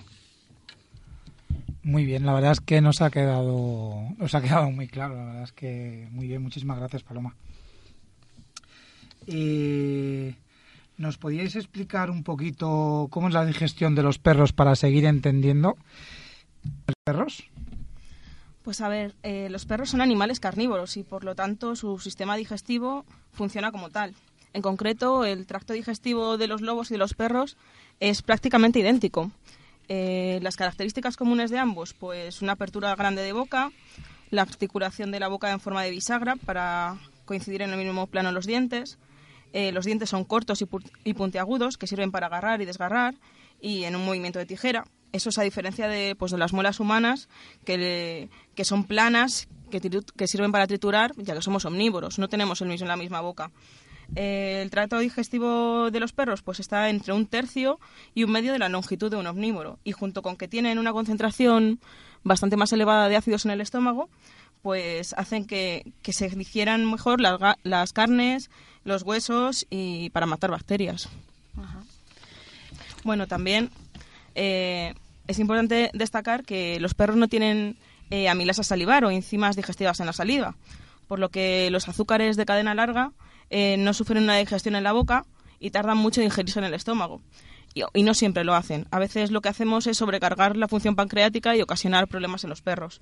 Muy 1.83 2.05
bien, 2.05 2.25
la 2.25 2.33
verdad 2.33 2.51
es 2.51 2.59
que 2.59 2.81
nos 2.81 3.01
ha 3.01 3.09
quedado, 3.09 4.03
nos 4.17 4.35
ha 4.35 4.41
quedado 4.41 4.69
muy 4.69 4.87
claro, 4.87 5.15
la 5.15 5.25
verdad 5.25 5.43
es 5.43 5.53
que 5.53 6.07
muy 6.11 6.27
bien, 6.27 6.41
muchísimas 6.41 6.77
gracias 6.77 7.03
Paloma. 7.03 7.35
Eh, 9.27 10.35
¿Nos 10.97 11.17
podíais 11.17 11.55
explicar 11.55 12.09
un 12.09 12.23
poquito 12.23 13.07
cómo 13.09 13.29
es 13.29 13.33
la 13.33 13.45
digestión 13.45 13.95
de 13.95 14.03
los 14.03 14.19
perros 14.19 14.51
para 14.51 14.75
seguir 14.75 15.05
entendiendo 15.05 15.77
los 16.63 16.95
perros? 17.05 17.43
Pues 18.63 18.81
a 18.81 18.89
ver, 18.89 19.15
eh, 19.23 19.47
los 19.49 19.65
perros 19.65 19.89
son 19.89 20.01
animales 20.01 20.41
carnívoros 20.41 20.97
y 20.97 21.03
por 21.03 21.23
lo 21.23 21.35
tanto 21.35 21.77
su 21.77 21.99
sistema 21.99 22.35
digestivo 22.35 23.05
funciona 23.31 23.71
como 23.71 23.89
tal. 23.89 24.13
En 24.53 24.61
concreto, 24.61 25.23
el 25.23 25.45
tracto 25.45 25.73
digestivo 25.73 26.37
de 26.37 26.47
los 26.47 26.61
lobos 26.61 26.91
y 26.91 26.95
de 26.95 26.97
los 26.97 27.13
perros 27.13 27.55
es 28.01 28.21
prácticamente 28.21 28.79
idéntico. 28.79 29.31
Eh, 29.91 30.39
las 30.43 30.55
características 30.55 31.17
comunes 31.17 31.49
de 31.49 31.57
ambos, 31.57 31.95
pues 31.95 32.43
una 32.43 32.53
apertura 32.53 32.95
grande 32.95 33.23
de 33.23 33.33
boca, 33.33 33.71
la 34.29 34.43
articulación 34.43 35.11
de 35.11 35.19
la 35.19 35.27
boca 35.27 35.51
en 35.51 35.59
forma 35.59 35.81
de 35.83 35.89
bisagra 35.89 36.35
para 36.35 36.97
coincidir 37.25 37.63
en 37.63 37.71
el 37.71 37.77
mismo 37.77 38.05
plano 38.05 38.31
los 38.31 38.45
dientes. 38.45 38.99
Eh, 39.51 39.71
los 39.71 39.85
dientes 39.85 40.11
son 40.11 40.25
cortos 40.25 40.63
y, 41.03 41.13
puntiagudos 41.15 41.77
que 41.77 41.87
sirven 41.87 42.11
para 42.11 42.27
agarrar 42.27 42.61
y 42.61 42.65
desgarrar 42.65 43.15
y 43.59 43.85
en 43.85 43.95
un 43.95 44.05
movimiento 44.05 44.37
de 44.37 44.45
tijera. 44.45 44.85
Eso 45.11 45.29
es 45.29 45.39
a 45.39 45.41
diferencia 45.41 45.87
de, 45.87 46.15
pues, 46.15 46.31
de 46.31 46.37
las 46.37 46.53
muelas 46.53 46.79
humanas 46.79 47.27
que, 47.65 47.79
le, 47.79 48.29
que 48.53 48.65
son 48.65 48.83
planas, 48.83 49.47
que, 49.71 49.81
que, 49.81 50.27
sirven 50.27 50.51
para 50.51 50.67
triturar, 50.67 51.13
ya 51.17 51.33
que 51.33 51.41
somos 51.41 51.65
omnívoros, 51.65 52.19
no 52.19 52.29
tenemos 52.29 52.61
el 52.61 52.67
mismo 52.67 52.87
la 52.87 52.95
misma 52.95 53.21
boca. 53.21 53.49
Eh, 54.15 54.61
el 54.63 54.71
tracto 54.71 54.97
digestivo 54.99 55.91
de 55.91 55.99
los 55.99 56.13
perros 56.13 56.41
pues 56.41 56.59
está 56.59 56.89
entre 56.89 57.13
un 57.13 57.27
tercio 57.27 57.79
y 58.15 58.23
un 58.23 58.31
medio 58.31 58.51
de 58.51 58.59
la 58.59 58.69
longitud 58.69 59.11
de 59.11 59.17
un 59.17 59.27
omnívoro 59.27 59.77
y 59.83 59.91
junto 59.91 60.21
con 60.21 60.35
que 60.35 60.47
tienen 60.47 60.79
una 60.79 60.93
concentración 60.93 61.79
bastante 62.23 62.57
más 62.57 62.73
elevada 62.73 63.07
de 63.07 63.15
ácidos 63.15 63.45
en 63.45 63.51
el 63.51 63.61
estómago 63.61 64.09
pues 64.61 65.13
hacen 65.13 65.45
que, 65.45 65.93
que 66.01 66.11
se 66.11 66.27
digieran 66.29 66.89
mejor 66.89 67.21
las, 67.21 67.39
las, 67.63 67.93
carnes, 67.93 68.49
los 68.83 69.03
huesos 69.03 69.65
y 69.69 70.09
para 70.09 70.25
matar 70.25 70.51
bacterias. 70.51 71.07
Ajá. 71.57 71.83
Bueno, 73.03 73.27
también 73.27 73.69
eh, 74.35 74.93
es 75.27 75.39
importante 75.39 75.91
destacar 75.93 76.43
que 76.43 76.79
los 76.79 76.93
perros 76.93 77.15
no 77.15 77.27
tienen 77.27 77.77
eh, 78.09 78.27
amilasa 78.27 78.63
salivar 78.63 79.05
o 79.05 79.11
enzimas 79.11 79.55
digestivas 79.55 79.99
en 79.99 80.07
la 80.07 80.13
saliva, 80.13 80.55
por 81.07 81.19
lo 81.19 81.29
que 81.29 81.69
los 81.71 81.87
azúcares 81.87 82.35
de 82.35 82.45
cadena 82.45 82.75
larga 82.75 83.11
eh, 83.49 83.77
no 83.77 83.93
sufren 83.93 84.23
una 84.23 84.37
digestión 84.37 84.75
en 84.75 84.83
la 84.83 84.91
boca 84.91 85.25
y 85.59 85.71
tardan 85.71 85.97
mucho 85.97 86.21
en 86.21 86.27
digerirse 86.27 86.59
en 86.59 86.65
el 86.65 86.73
estómago. 86.73 87.21
Y, 87.73 88.03
no 88.03 88.13
siempre 88.13 88.43
lo 88.43 88.55
hacen. 88.55 88.87
A 88.91 88.99
veces 88.99 89.31
lo 89.31 89.41
que 89.41 89.49
hacemos 89.49 89.87
es 89.87 89.97
sobrecargar 89.97 90.57
la 90.57 90.67
función 90.67 90.95
pancreática 90.95 91.55
y 91.55 91.61
ocasionar 91.61 92.07
problemas 92.07 92.43
en 92.43 92.49
los 92.49 92.61
perros. 92.61 93.01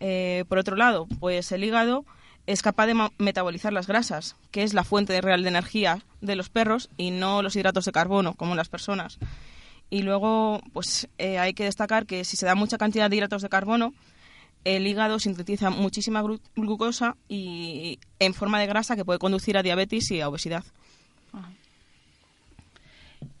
Eh, 0.00 0.44
por 0.48 0.58
otro 0.58 0.76
lado, 0.76 1.06
pues 1.18 1.50
el 1.52 1.64
hígado 1.64 2.04
es 2.46 2.62
capaz 2.62 2.86
de 2.86 3.10
metabolizar 3.18 3.72
las 3.72 3.86
grasas, 3.86 4.36
que 4.50 4.62
es 4.62 4.74
la 4.74 4.84
fuente 4.84 5.20
real 5.20 5.42
de 5.42 5.48
energía 5.48 6.02
de 6.20 6.36
los 6.36 6.48
perros 6.50 6.90
y 6.96 7.10
no 7.10 7.42
los 7.42 7.56
hidratos 7.56 7.86
de 7.86 7.92
carbono, 7.92 8.34
como 8.34 8.54
las 8.54 8.68
personas. 8.68 9.18
Y 9.90 10.02
luego, 10.02 10.60
pues 10.72 11.08
eh, 11.18 11.38
hay 11.38 11.54
que 11.54 11.64
destacar 11.64 12.06
que 12.06 12.24
si 12.24 12.36
se 12.36 12.46
da 12.46 12.54
mucha 12.54 12.78
cantidad 12.78 13.08
de 13.08 13.16
hidratos 13.16 13.42
de 13.42 13.48
carbono, 13.48 13.94
el 14.66 14.86
hígado 14.86 15.20
sintetiza 15.20 15.70
muchísima 15.70 16.22
glu 16.22 16.40
glucosa 16.56 17.16
y 17.28 18.00
en 18.18 18.34
forma 18.34 18.58
de 18.58 18.66
grasa 18.66 18.96
que 18.96 19.04
puede 19.04 19.20
conducir 19.20 19.56
a 19.56 19.62
diabetes 19.62 20.10
y 20.10 20.20
a 20.20 20.28
obesidad. 20.28 20.64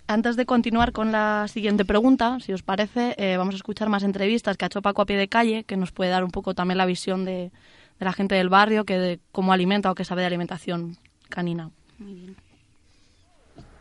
Antes 0.06 0.36
de 0.36 0.46
continuar 0.46 0.92
con 0.92 1.10
la 1.10 1.48
siguiente 1.48 1.84
pregunta, 1.84 2.38
si 2.38 2.52
os 2.52 2.62
parece, 2.62 3.16
eh, 3.18 3.36
vamos 3.36 3.54
a 3.54 3.56
escuchar 3.56 3.88
más 3.88 4.04
entrevistas 4.04 4.56
que 4.56 4.64
ha 4.64 4.68
hecho 4.68 4.80
Paco 4.80 5.02
a 5.02 5.06
pie 5.06 5.16
de 5.16 5.26
calle, 5.26 5.64
que 5.64 5.76
nos 5.76 5.90
puede 5.90 6.10
dar 6.10 6.22
un 6.22 6.30
poco 6.30 6.54
también 6.54 6.78
la 6.78 6.86
visión 6.86 7.24
de, 7.24 7.50
de 7.98 8.04
la 8.04 8.12
gente 8.12 8.36
del 8.36 8.48
barrio, 8.48 8.84
que 8.84 8.96
de 8.96 9.20
cómo 9.32 9.52
alimenta 9.52 9.90
o 9.90 9.96
qué 9.96 10.04
sabe 10.04 10.20
de 10.20 10.28
alimentación 10.28 10.96
canina. 11.28 11.70
Muy 11.98 12.14
bien. 12.14 12.36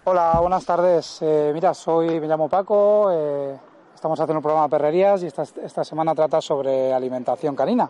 Hola, 0.06 0.40
buenas 0.40 0.66
tardes. 0.66 1.20
Eh, 1.22 1.52
mira, 1.54 1.76
soy, 1.76 2.20
me 2.20 2.28
llamo 2.28 2.50
Paco, 2.50 3.12
eh, 3.12 3.56
estamos 4.06 4.20
haciendo 4.20 4.38
un 4.38 4.44
programa 4.44 4.68
de 4.68 4.70
perrerías 4.70 5.24
y 5.24 5.26
esta, 5.26 5.42
esta 5.42 5.84
semana 5.84 6.14
trata 6.14 6.40
sobre 6.40 6.94
alimentación 6.94 7.56
canina. 7.56 7.90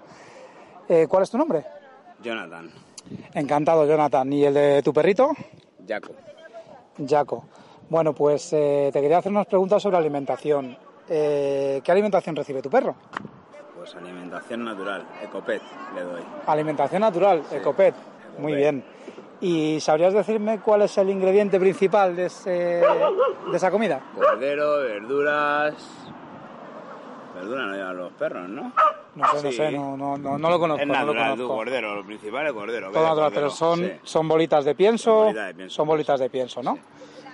Eh, 0.88 1.08
¿Cuál 1.10 1.24
es 1.24 1.30
tu 1.30 1.38
nombre? 1.38 1.66
Jonathan. 2.24 2.72
Encantado, 3.34 3.86
Jonathan. 3.86 4.32
¿Y 4.32 4.46
el 4.46 4.54
de 4.54 4.82
tu 4.82 4.94
perrito? 4.94 5.32
Jaco. 5.86 6.14
Jaco. 7.06 7.44
Bueno, 7.90 8.14
pues 8.14 8.54
eh, 8.54 8.92
te 8.94 9.02
quería 9.02 9.18
hacer 9.18 9.30
unas 9.30 9.46
preguntas 9.48 9.84
sobre 9.84 9.98
alimentación. 9.98 10.78
Eh, 11.10 11.82
¿Qué 11.84 11.92
alimentación 11.92 12.34
recibe 12.34 12.62
tu 12.62 12.70
perro? 12.70 12.96
Pues 13.76 13.94
alimentación 13.96 14.64
natural, 14.64 15.06
Ecopet 15.22 15.62
le 15.96 16.02
doy. 16.02 16.22
Alimentación 16.48 17.02
natural, 17.02 17.44
sí. 17.50 17.58
Ecopet. 17.58 17.94
Muy 18.40 18.56
bien. 18.56 18.86
¿Y 19.46 19.80
sabrías 19.80 20.12
decirme 20.12 20.60
cuál 20.60 20.82
es 20.82 20.98
el 20.98 21.08
ingrediente 21.08 21.60
principal 21.60 22.16
de, 22.16 22.26
ese, 22.26 22.50
de 22.50 23.54
esa 23.54 23.70
comida? 23.70 24.02
Cordero, 24.16 24.80
verduras. 24.80 25.76
Verduras 27.36 27.68
no 27.68 27.76
llevan 27.76 27.98
los 27.98 28.12
perros, 28.14 28.50
¿no? 28.50 28.74
No 29.14 29.28
sé, 29.34 29.38
sí. 29.38 29.46
no 29.46 29.52
sé, 29.52 29.72
no, 29.72 29.96
no, 29.96 30.18
no, 30.18 30.40
no, 30.40 30.50
lo 30.50 30.60
conozco. 30.60 30.82
Es 30.82 30.88
natural, 30.88 31.06
no 31.06 31.14
lo 31.14 31.20
conozco. 31.20 31.44
tu 31.44 31.48
cordero, 31.48 31.96
lo 31.96 32.04
principal 32.04 32.48
es 32.48 32.54
cordero. 32.54 32.92
Todo 32.92 33.04
natural, 33.04 33.16
cordero, 33.16 33.36
pero 33.36 33.50
son, 33.52 33.80
sí. 33.82 33.92
son 34.02 34.28
bolitas 34.28 34.66
de 34.66 34.74
pienso. 34.74 35.12
Son 35.12 35.26
bolitas 35.28 35.46
de 35.46 35.54
pienso. 35.54 35.76
Son 35.76 35.88
bolitas 35.88 36.20
de 36.20 36.30
pienso, 36.32 36.64
¿no? 36.64 36.74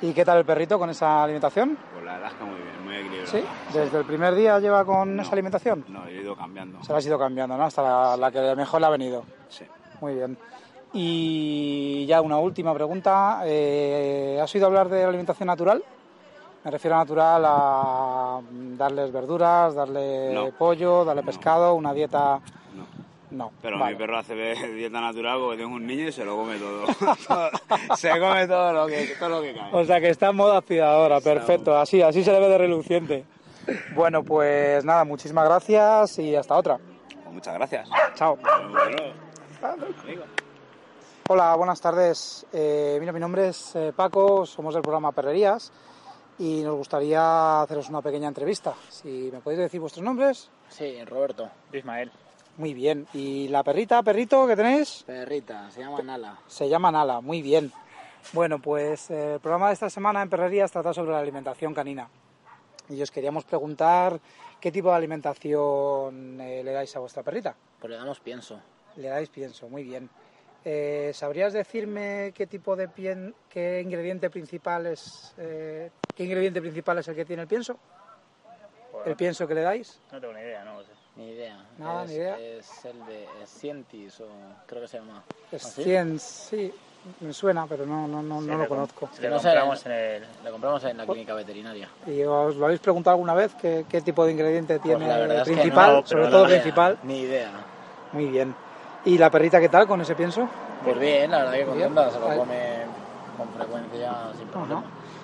Sí. 0.01 0.07
¿Y 0.07 0.13
qué 0.13 0.25
tal 0.25 0.39
el 0.39 0.45
perrito 0.45 0.77
con 0.77 0.89
esa 0.89 1.23
alimentación? 1.23 1.77
Pues 1.93 2.03
la 2.03 2.13
verdad 2.15 2.29
es 2.29 2.37
que 2.37 2.43
muy 2.43 2.55
bien, 2.55 2.83
muy 2.83 2.95
equilibrado. 2.97 3.31
¿Sí? 3.31 3.43
¿Desde 3.73 3.97
el 3.99 4.05
primer 4.05 4.35
día 4.35 4.59
lleva 4.59 4.83
con 4.83 5.15
no, 5.15 5.21
esa 5.21 5.31
alimentación? 5.31 5.85
No, 5.87 6.05
he 6.07 6.15
ido 6.15 6.35
cambiando. 6.35 6.83
Se 6.83 6.91
la 6.91 6.97
has 6.97 7.05
ido 7.05 7.17
cambiando, 7.17 7.55
¿no? 7.55 7.63
Hasta 7.63 7.81
la, 7.81 8.17
la 8.17 8.31
que 8.31 8.53
mejor 8.53 8.81
le 8.81 8.87
ha 8.87 8.89
venido. 8.89 9.23
Sí. 9.47 9.63
Muy 10.01 10.15
bien. 10.15 10.37
Y 10.93 12.05
ya 12.05 12.21
una 12.21 12.37
última 12.37 12.73
pregunta. 12.73 13.41
Eh, 13.45 14.39
¿Has 14.41 14.53
oído 14.53 14.67
hablar 14.67 14.89
de 14.89 15.01
la 15.01 15.09
alimentación 15.09 15.47
natural? 15.47 15.83
Me 16.63 16.69
refiero 16.69 16.95
a 16.95 16.99
natural 16.99 17.43
a 17.45 18.41
darles 18.51 19.11
verduras, 19.11 19.73
darle 19.73 20.33
no. 20.33 20.51
pollo, 20.51 21.03
darle 21.03 21.21
no. 21.21 21.25
pescado, 21.25 21.73
una 21.73 21.93
dieta... 21.93 22.39
No. 22.75 23.01
No. 23.31 23.51
Pero 23.61 23.79
vale. 23.79 23.93
mi 23.93 23.97
perro 23.97 24.17
hace 24.17 24.35
dieta 24.35 24.99
natural 24.99 25.39
porque 25.39 25.63
tengo 25.63 25.75
un 25.75 25.87
niño 25.87 26.09
y 26.09 26.11
se 26.11 26.25
lo 26.25 26.35
come 26.35 26.57
todo. 26.57 26.85
se 27.95 28.09
come 28.19 28.45
todo 28.45 28.73
lo, 28.73 28.87
que, 28.87 29.15
todo 29.17 29.29
lo 29.29 29.41
que 29.41 29.53
cae. 29.53 29.69
O 29.71 29.85
sea 29.85 30.01
que 30.01 30.09
está 30.09 30.29
en 30.29 30.35
modo 30.35 30.51
aspiradora, 30.53 31.21
perfecto. 31.21 31.77
Así, 31.77 32.01
así 32.01 32.23
se 32.23 32.31
le 32.31 32.39
ve 32.39 32.49
de 32.49 32.57
reluciente. 32.57 33.25
Bueno, 33.95 34.23
pues 34.23 34.83
nada, 34.83 35.05
muchísimas 35.05 35.45
gracias 35.45 36.19
y 36.19 36.35
hasta 36.35 36.55
otra. 36.55 36.77
Pues 37.23 37.33
muchas 37.33 37.53
gracias. 37.53 37.89
Chao. 38.15 38.37
Bueno, 38.37 39.13
amigo. 40.03 40.23
Hola, 41.33 41.55
buenas 41.55 41.79
tardes. 41.79 42.45
Eh, 42.51 42.97
mira, 42.99 43.13
mi 43.13 43.19
nombre 43.21 43.47
es 43.47 43.73
eh, 43.77 43.93
Paco, 43.95 44.45
somos 44.45 44.73
del 44.73 44.83
programa 44.83 45.13
Perrerías 45.13 45.71
y 46.37 46.61
nos 46.61 46.75
gustaría 46.75 47.61
haceros 47.61 47.87
una 47.87 48.01
pequeña 48.01 48.27
entrevista. 48.27 48.73
Si 48.89 49.29
me 49.31 49.39
podéis 49.39 49.61
decir 49.61 49.79
vuestros 49.79 50.03
nombres. 50.03 50.49
Sí, 50.67 51.01
Roberto. 51.05 51.49
Ismael. 51.71 52.11
Muy 52.57 52.73
bien. 52.73 53.07
¿Y 53.13 53.47
la 53.47 53.63
perrita, 53.63 54.03
perrito 54.03 54.45
que 54.45 54.57
tenéis? 54.57 55.03
Perrita, 55.07 55.71
se 55.71 55.79
llama 55.79 56.01
Nala. 56.01 56.37
Se 56.47 56.67
llama 56.67 56.91
Nala, 56.91 57.21
muy 57.21 57.41
bien. 57.41 57.71
Bueno, 58.33 58.59
pues 58.61 59.09
eh, 59.09 59.35
el 59.35 59.39
programa 59.39 59.67
de 59.67 59.75
esta 59.75 59.89
semana 59.89 60.21
en 60.21 60.29
Perrerías 60.29 60.69
trata 60.69 60.93
sobre 60.93 61.11
la 61.11 61.19
alimentación 61.19 61.73
canina. 61.73 62.09
Y 62.89 63.01
os 63.01 63.09
queríamos 63.09 63.45
preguntar 63.45 64.19
qué 64.59 64.69
tipo 64.69 64.89
de 64.89 64.95
alimentación 64.95 66.41
eh, 66.41 66.61
le 66.61 66.73
dais 66.73 66.93
a 66.93 66.99
vuestra 66.99 67.23
perrita. 67.23 67.55
Pues 67.79 67.89
le 67.89 67.95
damos 67.95 68.19
pienso. 68.19 68.59
Le 68.97 69.07
dais 69.07 69.29
pienso, 69.29 69.69
muy 69.69 69.85
bien. 69.85 70.09
Eh, 70.63 71.11
¿Sabrías 71.13 71.53
decirme 71.53 72.33
qué 72.35 72.45
tipo 72.45 72.75
de 72.75 72.87
pien, 72.87 73.33
qué 73.49 73.81
ingrediente 73.81 74.29
principal 74.29 74.85
es, 74.85 75.33
eh, 75.37 75.89
qué 76.15 76.23
ingrediente 76.23 76.61
principal 76.61 76.99
es 76.99 77.07
el 77.07 77.15
que 77.15 77.25
tiene 77.25 77.43
el 77.43 77.47
pienso? 77.47 77.77
¿El 79.05 79.15
pienso 79.15 79.47
que 79.47 79.55
le 79.55 79.61
dais? 79.61 79.99
No 80.11 80.21
tengo 80.21 80.33
ni 80.33 80.41
idea, 80.41 80.63
no 80.63 80.75
lo 80.75 80.83
sé. 80.83 80.91
Ni 81.15 81.29
idea. 81.29 81.57
Nada, 81.79 82.03
es, 82.03 82.09
ni 82.09 82.15
idea. 82.15 82.39
Es 82.39 82.85
el 82.85 83.05
de 83.05 83.27
Scientis, 83.45 84.21
o 84.21 84.27
creo 84.67 84.81
que 84.81 84.87
se 84.87 84.99
llama. 84.99 85.23
¿Ah, 85.51 85.57
sí? 85.57 85.83
cien, 85.83 86.19
sí, 86.19 86.71
me 87.21 87.33
suena, 87.33 87.65
pero 87.65 87.85
no, 87.85 88.07
no, 88.07 88.21
no, 88.21 88.41
Sí, 88.41 88.47
no 88.47 88.57
lo 88.59 88.67
conozco. 88.67 89.09
Le 89.19 89.29
compramos, 89.29 89.85
en 89.87 89.91
el, 89.91 90.27
le 90.43 90.51
compramos 90.51 90.83
en 90.83 90.97
la 90.97 91.05
clínica 91.05 91.33
veterinaria. 91.33 91.89
¿Y 92.05 92.21
os 92.23 92.55
lo 92.55 92.65
habéis 92.65 92.79
preguntado 92.79 93.15
alguna 93.15 93.33
vez 93.33 93.55
qué, 93.55 93.85
qué 93.89 94.01
tipo 94.01 94.23
de 94.25 94.33
ingrediente 94.33 94.77
tiene 94.79 95.05
Pues 95.07 95.29
es 95.31 95.43
que 95.43 95.53
principal? 95.53 95.93
no, 95.93 96.05
sobre 96.05 96.23
no 96.25 96.29
todo 96.29 96.45
principal. 96.45 96.99
Ni 97.03 97.21
idea. 97.21 97.51
Muy 98.13 98.27
bien. 98.27 98.53
¿Y 99.05 99.17
la 99.17 99.29
perrita 99.29 99.59
qué 99.59 99.69
tal 99.69 99.87
con 99.87 100.01
ese 100.01 100.15
pienso? 100.15 100.47
Pues 100.83 100.99
bien, 100.99 101.31
la 101.31 101.39
verdad 101.39 101.53
que 101.53 101.57
Bien. 101.63 101.89
contenta, 101.93 102.11
se 102.11 102.19
lo 102.19 102.25
come 102.27 102.57
con 103.37 103.47
frecuencia 103.49 104.13
sin 104.37 104.47
problema. 104.47 104.83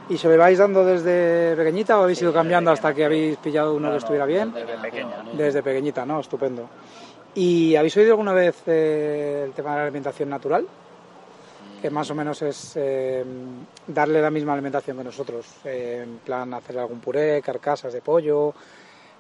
¿Y 0.09 0.17
se 0.17 0.29
lo 0.29 0.37
vais 0.37 0.57
dando 0.57 0.85
desde 0.85 1.55
pequeñita 1.55 1.99
o 1.99 2.03
habéis 2.03 2.21
ido 2.21 2.31
cambiando 2.33 2.71
hasta 2.71 2.93
que 2.93 3.05
habéis 3.05 3.37
pillado 3.37 3.75
uno 3.75 3.91
que 3.91 3.97
estuviera 3.97 4.25
bien? 4.25 4.53
Desde 4.53 4.77
pequeña. 4.77 5.23
Desde 5.33 5.63
pequeñita, 5.63 6.05
¿no? 6.05 6.19
Estupendo. 6.21 6.69
¿Y 7.35 7.75
habéis 7.75 7.95
oído 7.97 8.11
alguna 8.13 8.33
vez 8.33 8.63
eh, 8.67 9.43
el 9.45 9.51
tema 9.51 9.71
de 9.71 9.75
la 9.77 9.83
alimentación 9.83 10.29
natural? 10.29 10.65
Que 11.81 11.89
más 11.91 12.09
o 12.09 12.15
menos 12.15 12.41
es 12.41 12.73
eh, 12.77 13.23
darle 13.85 14.21
la 14.21 14.31
misma 14.31 14.53
alimentación 14.53 14.97
que 14.97 15.03
nosotros. 15.03 15.45
eh, 15.65 16.01
en 16.03 16.17
plan, 16.19 16.51
hacer 16.53 16.79
algún 16.79 16.99
puré, 16.99 17.41
carcasas 17.41 17.93
de 17.93 18.01
pollo, 18.01 18.53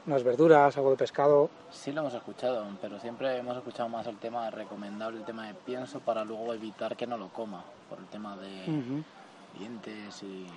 unas 0.07 0.23
verduras, 0.23 0.75
algo 0.77 0.91
de 0.91 0.95
pescado. 0.97 1.49
Sí 1.69 1.91
lo 1.91 2.01
hemos 2.01 2.13
escuchado, 2.13 2.65
pero 2.81 2.99
siempre 2.99 3.37
hemos 3.37 3.57
escuchado 3.57 3.89
más 3.89 4.07
el 4.07 4.17
tema 4.17 4.49
recomendable, 4.49 5.19
el 5.19 5.25
tema 5.25 5.47
de 5.47 5.53
pienso 5.53 5.99
para 5.99 6.23
luego 6.23 6.53
evitar 6.53 6.95
que 6.95 7.05
no 7.05 7.17
lo 7.17 7.27
coma, 7.27 7.63
por 7.89 7.99
el 7.99 8.05
tema 8.05 8.37
de 8.37 8.71
Ujú. 8.71 9.03
dientes 9.59 10.23
y... 10.23 10.47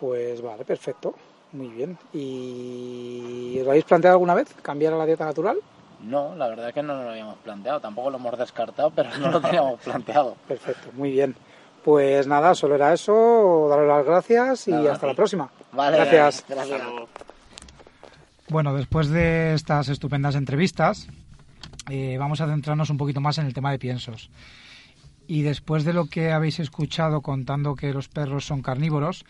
Pues 0.00 0.42
vale, 0.42 0.64
perfecto. 0.64 1.14
Muy 1.52 1.68
bien. 1.68 1.96
¿Y 2.12 3.56
os 3.60 3.64
lo 3.64 3.70
habéis 3.70 3.84
planteado 3.84 4.14
alguna 4.14 4.34
vez? 4.34 4.52
¿Cambiar 4.62 4.94
a 4.94 4.96
la 4.96 5.06
dieta 5.06 5.24
natural? 5.26 5.58
No, 6.00 6.34
la 6.34 6.48
verdad 6.48 6.68
es 6.68 6.74
que 6.74 6.82
no 6.82 6.94
nos 6.96 7.04
lo 7.04 7.10
habíamos 7.10 7.36
planteado, 7.38 7.78
tampoco 7.78 8.10
lo 8.10 8.16
hemos 8.16 8.36
descartado, 8.36 8.90
pero 8.90 9.10
no 9.18 9.30
lo 9.30 9.40
teníamos 9.40 9.80
planteado. 9.84 10.34
Perfecto, 10.48 10.88
muy 10.94 11.12
bien. 11.12 11.36
Pues 11.84 12.26
nada, 12.26 12.54
solo 12.54 12.74
era 12.74 12.92
eso, 12.92 13.66
daros 13.68 13.86
las 13.86 14.04
gracias 14.04 14.68
y 14.68 14.72
Nada, 14.72 14.92
hasta 14.92 15.06
sí. 15.06 15.10
la 15.10 15.14
próxima. 15.14 15.50
Vale, 15.72 15.96
gracias. 15.98 16.44
gracias. 16.48 16.80
Bueno, 18.48 18.74
después 18.74 19.08
de 19.08 19.54
estas 19.54 19.88
estupendas 19.88 20.34
entrevistas, 20.34 21.08
eh, 21.90 22.16
vamos 22.18 22.40
a 22.40 22.46
centrarnos 22.46 22.90
un 22.90 22.96
poquito 22.96 23.20
más 23.20 23.38
en 23.38 23.46
el 23.46 23.54
tema 23.54 23.70
de 23.70 23.78
piensos. 23.78 24.30
Y 25.26 25.42
después 25.42 25.84
de 25.84 25.92
lo 25.92 26.06
que 26.06 26.32
habéis 26.32 26.60
escuchado 26.60 27.22
contando 27.22 27.76
que 27.76 27.92
los 27.92 28.08
perros 28.08 28.44
son 28.44 28.60
carnívoros, 28.60 29.24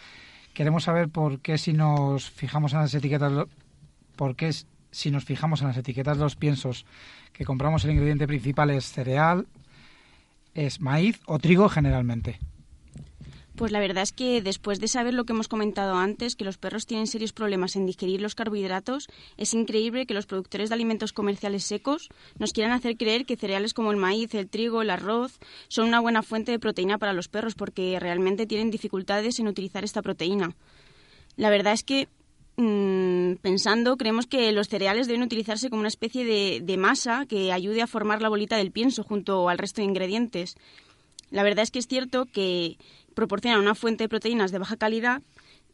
queremos 0.55 0.85
saber 0.85 1.09
por 1.09 1.41
qué 1.41 1.59
si 1.59 1.73
nos 1.73 2.31
fijamos 2.31 2.73
en 2.73 2.81
las 2.81 2.95
etiquetas, 2.95 3.33
por 4.17 4.35
qué 4.35 4.51
si 4.91 5.11
nos 5.11 5.25
fijamos 5.25 5.61
en 5.61 5.69
las 5.69 5.77
etiquetas 5.77 6.17
de 6.17 6.25
los 6.25 6.37
piensos 6.37 6.87
que 7.33 7.45
compramos 7.45 7.85
el 7.85 7.93
ingrediente 7.93 8.27
principal 8.27 8.71
es 8.71 8.91
cereal, 8.91 9.47
es 10.55 10.81
maíz 10.81 11.21
o 11.27 11.39
trigo 11.39 11.69
generalmente. 11.69 12.39
Pues 13.57 13.71
la 13.71 13.81
verdad 13.81 14.03
es 14.03 14.13
que 14.13 14.41
después 14.41 14.81
de 14.81 14.89
saber 14.89 15.13
lo 15.13 15.25
que 15.25 15.35
hemos 15.35 15.49
comentado 15.49 15.97
antes, 15.97 16.37
que 16.37 16.45
los 16.45 16.57
perros 16.57 16.87
tienen 16.87 17.07
serios 17.07 17.33
problemas 17.33 17.77
en 17.77 17.85
digerir 17.85 18.23
los 18.23 18.35
carbohidratos, 18.35 19.09
es 19.37 19.53
increíble 19.53 20.07
que 20.07 20.15
los 20.15 20.25
productores 20.25 20.71
de 20.71 20.75
alimentos 20.75 21.13
comerciales 21.13 21.65
secos 21.65 22.09
nos 22.39 22.55
quieran 22.55 22.73
hacer 22.73 22.97
creer 22.97 23.27
que 23.27 23.37
cereales 23.37 23.75
como 23.75 23.91
el 23.91 23.99
maíz, 23.99 24.35
el 24.35 24.49
trigo, 24.49 24.81
el 24.81 24.89
arroz 24.89 25.39
son 25.69 25.89
una 25.89 26.01
buena 26.01 26.23
fuente 26.23 26.51
de 26.51 26.59
proteína 26.59 26.97
para 26.97 27.13
los 27.13 27.29
perros 27.29 27.55
porque 27.55 27.99
realmente 28.01 28.47
tienen 28.47 28.71
dificultades 28.71 29.39
en 29.39 29.49
utilizar 29.49 29.85
esta 29.85 30.01
proteína. 30.01 30.57
La 31.37 31.51
verdad 31.51 31.75
es 31.75 31.85
que 31.85 32.09
mm, 32.57 33.35
pensando, 33.43 33.99
creemos 33.99 34.27
que 34.27 34.51
los 34.53 34.69
cereales 34.69 35.09
deben 35.09 35.23
utilizarse 35.23 35.69
como 35.69 35.81
una 35.81 35.89
especie 35.89 36.25
de, 36.25 36.61
de 36.63 36.77
masa 36.79 37.27
que 37.27 37.53
ayude 37.53 37.83
a 37.83 37.87
formar 37.87 38.23
la 38.23 38.31
bolita 38.31 38.57
del 38.57 38.73
pienso 38.73 39.03
junto 39.05 39.51
al 39.51 39.59
resto 39.59 39.83
de 39.83 39.89
ingredientes. 39.89 40.57
La 41.31 41.43
verdad 41.43 41.63
es 41.63 41.71
que 41.71 41.79
es 41.79 41.87
cierto 41.87 42.27
que 42.27 42.77
proporcionan 43.15 43.61
una 43.61 43.75
fuente 43.75 44.05
de 44.05 44.09
proteínas 44.09 44.51
de 44.51 44.59
baja 44.59 44.77
calidad, 44.77 45.23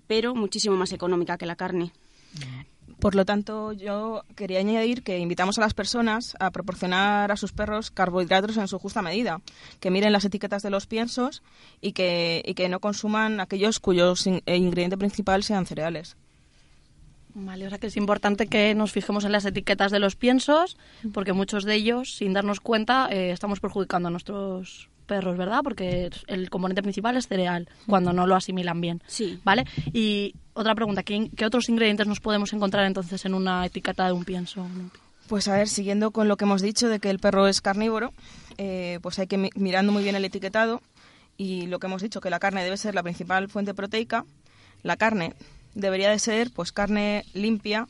pero 0.06 0.34
muchísimo 0.34 0.76
más 0.76 0.92
económica 0.92 1.38
que 1.38 1.46
la 1.46 1.56
carne. 1.56 1.92
Por 3.00 3.14
lo 3.14 3.24
tanto, 3.24 3.72
yo 3.72 4.24
quería 4.34 4.58
añadir 4.58 5.02
que 5.04 5.18
invitamos 5.18 5.56
a 5.58 5.60
las 5.60 5.72
personas 5.72 6.34
a 6.40 6.50
proporcionar 6.50 7.30
a 7.30 7.36
sus 7.36 7.52
perros 7.52 7.90
carbohidratos 7.92 8.56
en 8.56 8.66
su 8.66 8.78
justa 8.80 9.02
medida, 9.02 9.40
que 9.78 9.90
miren 9.90 10.12
las 10.12 10.24
etiquetas 10.24 10.62
de 10.62 10.70
los 10.70 10.86
piensos 10.86 11.42
y 11.80 11.92
que, 11.92 12.42
y 12.44 12.54
que 12.54 12.68
no 12.68 12.80
consuman 12.80 13.38
aquellos 13.40 13.78
cuyos 13.78 14.26
in- 14.26 14.42
eh, 14.46 14.56
ingrediente 14.56 14.98
principal 14.98 15.44
sean 15.44 15.64
cereales. 15.66 16.16
Vale, 17.34 17.66
o 17.66 17.68
sea 17.68 17.78
que 17.78 17.86
es 17.86 17.96
importante 17.96 18.48
que 18.48 18.74
nos 18.74 18.90
fijemos 18.90 19.24
en 19.24 19.30
las 19.30 19.44
etiquetas 19.44 19.92
de 19.92 20.00
los 20.00 20.16
piensos, 20.16 20.76
porque 21.12 21.32
muchos 21.34 21.62
de 21.64 21.74
ellos, 21.76 22.16
sin 22.16 22.32
darnos 22.32 22.58
cuenta, 22.58 23.06
eh, 23.12 23.30
estamos 23.30 23.60
perjudicando 23.60 24.08
a 24.08 24.10
nuestros 24.10 24.88
perros, 25.08 25.36
¿verdad? 25.36 25.62
Porque 25.64 26.08
el 26.28 26.48
componente 26.50 26.82
principal 26.82 27.16
es 27.16 27.26
cereal, 27.26 27.68
cuando 27.88 28.12
no 28.12 28.28
lo 28.28 28.36
asimilan 28.36 28.80
bien. 28.80 29.02
Sí. 29.08 29.40
¿Vale? 29.42 29.64
Y 29.92 30.36
otra 30.54 30.76
pregunta, 30.76 31.02
¿qué, 31.02 31.28
qué 31.36 31.44
otros 31.46 31.68
ingredientes 31.68 32.06
nos 32.06 32.20
podemos 32.20 32.52
encontrar 32.52 32.84
entonces 32.86 33.24
en 33.24 33.34
una 33.34 33.66
etiqueta 33.66 34.06
de 34.06 34.12
un 34.12 34.24
pienso? 34.24 34.64
Pues 35.26 35.48
a 35.48 35.54
ver, 35.56 35.68
siguiendo 35.68 36.12
con 36.12 36.28
lo 36.28 36.36
que 36.36 36.44
hemos 36.44 36.62
dicho 36.62 36.88
de 36.88 37.00
que 37.00 37.10
el 37.10 37.18
perro 37.18 37.48
es 37.48 37.60
carnívoro, 37.60 38.12
eh, 38.58 39.00
pues 39.02 39.18
hay 39.18 39.26
que 39.26 39.36
mi- 39.38 39.50
mirando 39.56 39.90
muy 39.92 40.02
bien 40.04 40.14
el 40.14 40.24
etiquetado 40.24 40.80
y 41.36 41.66
lo 41.66 41.78
que 41.80 41.86
hemos 41.88 42.02
dicho 42.02 42.20
que 42.20 42.30
la 42.30 42.38
carne 42.38 42.62
debe 42.64 42.76
ser 42.76 42.94
la 42.94 43.02
principal 43.02 43.48
fuente 43.48 43.74
proteica. 43.74 44.24
La 44.82 44.96
carne 44.96 45.34
debería 45.74 46.10
de 46.10 46.18
ser 46.18 46.50
pues 46.52 46.72
carne 46.72 47.24
limpia, 47.34 47.86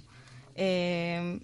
eh, 0.57 1.39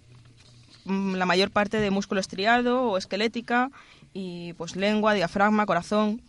mm, 0.85 1.15
la 1.15 1.27
mayor 1.27 1.51
parte 1.51 1.79
de 1.81 1.91
músculo 1.91 2.21
estriado 2.21 2.83
o 2.83 2.99
esquelética 2.99 3.71
y 4.15 4.55
pues 4.55 4.77
lengua, 4.77 5.13
diafragma, 5.13 5.67
corazón. 5.67 6.23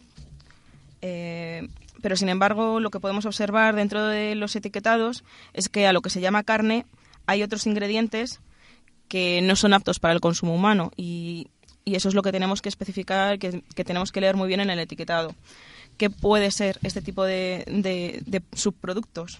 Eh, 1.01 1.67
pero 2.01 2.15
sin 2.17 2.29
embargo, 2.29 2.79
lo 2.79 2.89
que 2.91 2.99
podemos 2.99 3.25
observar 3.25 3.75
dentro 3.75 4.05
de 4.05 4.35
los 4.35 4.55
etiquetados 4.55 5.23
es 5.53 5.69
que 5.69 5.87
a 5.87 5.93
lo 5.93 6.01
que 6.01 6.09
se 6.09 6.21
llama 6.21 6.43
carne 6.43 6.85
hay 7.25 7.41
otros 7.43 7.65
ingredientes 7.67 8.41
que 9.07 9.41
no 9.41 9.55
son 9.55 9.73
aptos 9.73 9.99
para 9.99 10.13
el 10.13 10.19
consumo 10.19 10.53
humano 10.53 10.91
y, 10.97 11.47
y 11.83 11.95
eso 11.95 12.09
es 12.09 12.15
lo 12.15 12.21
que 12.23 12.31
tenemos 12.31 12.61
que 12.61 12.69
especificar, 12.69 13.39
que, 13.39 13.61
tenemos 13.83 14.11
que 14.11 14.21
leer 14.21 14.35
muy 14.35 14.47
bien 14.47 14.59
en 14.59 14.69
el 14.69 14.79
etiquetado. 14.79 15.35
¿Qué 15.97 16.09
puede 16.09 16.51
ser 16.51 16.79
este 16.83 17.01
tipo 17.01 17.23
de, 17.23 17.63
de- 17.67 18.21
de 18.25 18.41
subproductos? 18.53 19.39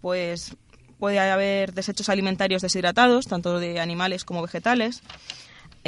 Pues 0.00 0.56
puede 0.98 1.18
haber 1.18 1.72
desechos 1.72 2.08
alimentarios 2.08 2.62
deshidratados, 2.62 3.26
tanto 3.26 3.58
de 3.60 3.80
animales 3.80 4.24
como 4.24 4.42
vegetales. 4.42 5.02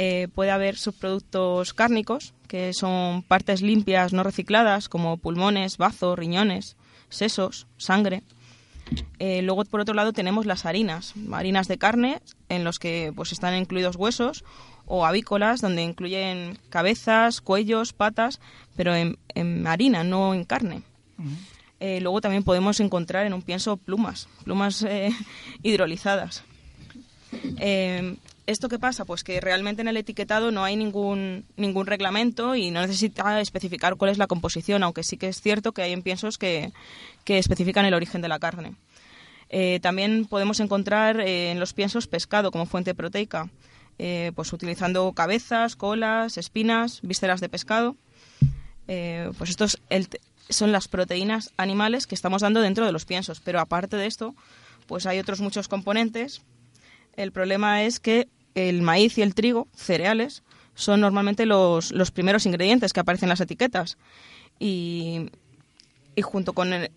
Eh, 0.01 0.29
puede 0.33 0.51
haber 0.51 0.77
subproductos 0.77 1.73
cárnicos, 1.73 2.33
que 2.47 2.71
son 2.71 3.21
partes 3.21 3.61
limpias 3.61 4.13
no 4.13 4.23
recicladas, 4.23 4.87
como 4.87 5.17
pulmones, 5.17 5.77
bazo, 5.77 6.15
riñones, 6.15 6.77
sesos, 7.09 7.67
sangre. 7.75 8.23
Eh, 9.19 9.41
luego, 9.41 9.65
por 9.65 9.81
otro 9.81 9.93
lado, 9.93 10.13
tenemos 10.13 10.45
las 10.45 10.65
harinas, 10.65 11.15
harinas 11.33 11.67
de 11.67 11.77
carne, 11.77 12.21
en 12.47 12.63
los 12.63 12.79
que 12.79 13.11
pues 13.13 13.33
están 13.33 13.57
incluidos 13.57 13.97
huesos, 13.97 14.45
o 14.85 15.05
avícolas, 15.05 15.59
donde 15.59 15.83
incluyen 15.83 16.57
cabezas, 16.69 17.41
cuellos, 17.41 17.91
patas, 17.91 18.39
pero 18.77 18.95
en, 18.95 19.17
en 19.35 19.67
harina, 19.67 20.05
no 20.05 20.33
en 20.33 20.45
carne. 20.45 20.81
Eh, 21.81 21.99
luego 21.99 22.21
también 22.21 22.43
podemos 22.43 22.79
encontrar 22.79 23.25
en 23.25 23.33
un 23.33 23.41
pienso 23.41 23.75
plumas, 23.75 24.29
plumas 24.45 24.81
eh, 24.83 25.11
hidrolizadas. 25.61 26.45
¿Esto 28.49 28.67
qué 28.67 28.79
pasa? 28.79 29.05
Pues 29.05 29.23
que 29.23 29.39
realmente 29.39 29.83
en 29.83 29.89
el 29.89 29.97
etiquetado 29.97 30.49
no 30.49 30.63
hay 30.63 30.75
ningún, 30.75 31.45
ningún 31.55 31.85
reglamento 31.85 32.55
y 32.55 32.71
no 32.71 32.81
necesita 32.81 33.39
especificar 33.41 33.95
cuál 33.95 34.09
es 34.09 34.17
la 34.17 34.25
composición, 34.25 34.81
aunque 34.81 35.03
sí 35.03 35.17
que 35.17 35.27
es 35.27 35.39
cierto 35.39 35.71
que 35.71 35.83
hay 35.83 35.93
en 35.93 36.01
piensos 36.01 36.39
que, 36.39 36.71
que 37.25 37.37
especifican 37.37 37.85
el 37.85 37.93
origen 37.93 38.23
de 38.23 38.27
la 38.27 38.39
carne. 38.39 38.73
Eh, 39.49 39.79
también 39.83 40.25
podemos 40.25 40.59
encontrar 40.61 41.19
eh, 41.19 41.51
en 41.51 41.59
los 41.59 41.73
piensos 41.73 42.07
pescado 42.07 42.49
como 42.49 42.65
fuente 42.65 42.95
proteica, 42.95 43.51
eh, 43.99 44.31
pues 44.33 44.51
utilizando 44.51 45.11
cabezas, 45.11 45.75
colas, 45.75 46.39
espinas, 46.39 47.01
vísceras 47.03 47.41
de 47.41 47.49
pescado. 47.49 47.95
Pues 48.87 49.51
estos 49.51 49.79
son 50.49 50.71
las 50.71 50.87
proteínas 50.87 51.51
animales 51.55 52.07
que 52.07 52.15
estamos 52.15 52.41
dando 52.41 52.61
dentro 52.61 52.87
de 52.87 52.91
los 52.91 53.05
piensos, 53.05 53.41
pero 53.41 53.59
aparte 53.59 53.95
de 53.95 54.07
esto, 54.07 54.33
pues 54.87 55.05
hay 55.05 55.19
otros 55.19 55.39
muchos 55.39 55.67
componentes. 55.67 56.41
El 57.15 57.31
problema 57.31 57.83
es 57.83 57.99
que 57.99 58.27
el 58.67 58.81
maíz 58.81 59.17
y 59.17 59.21
el 59.21 59.33
trigo, 59.33 59.67
cereales, 59.73 60.43
son 60.75 60.99
normalmente 60.99 61.45
los, 61.45 61.91
los 61.91 62.11
primeros 62.11 62.45
ingredientes 62.45 62.91
que 62.91 62.99
aparecen 62.99 63.27
en 63.27 63.29
las 63.29 63.41
etiquetas. 63.41 63.97
Y, 64.59 65.29
y 66.15 66.21
junto 66.21 66.53
con 66.53 66.73
el, 66.73 66.91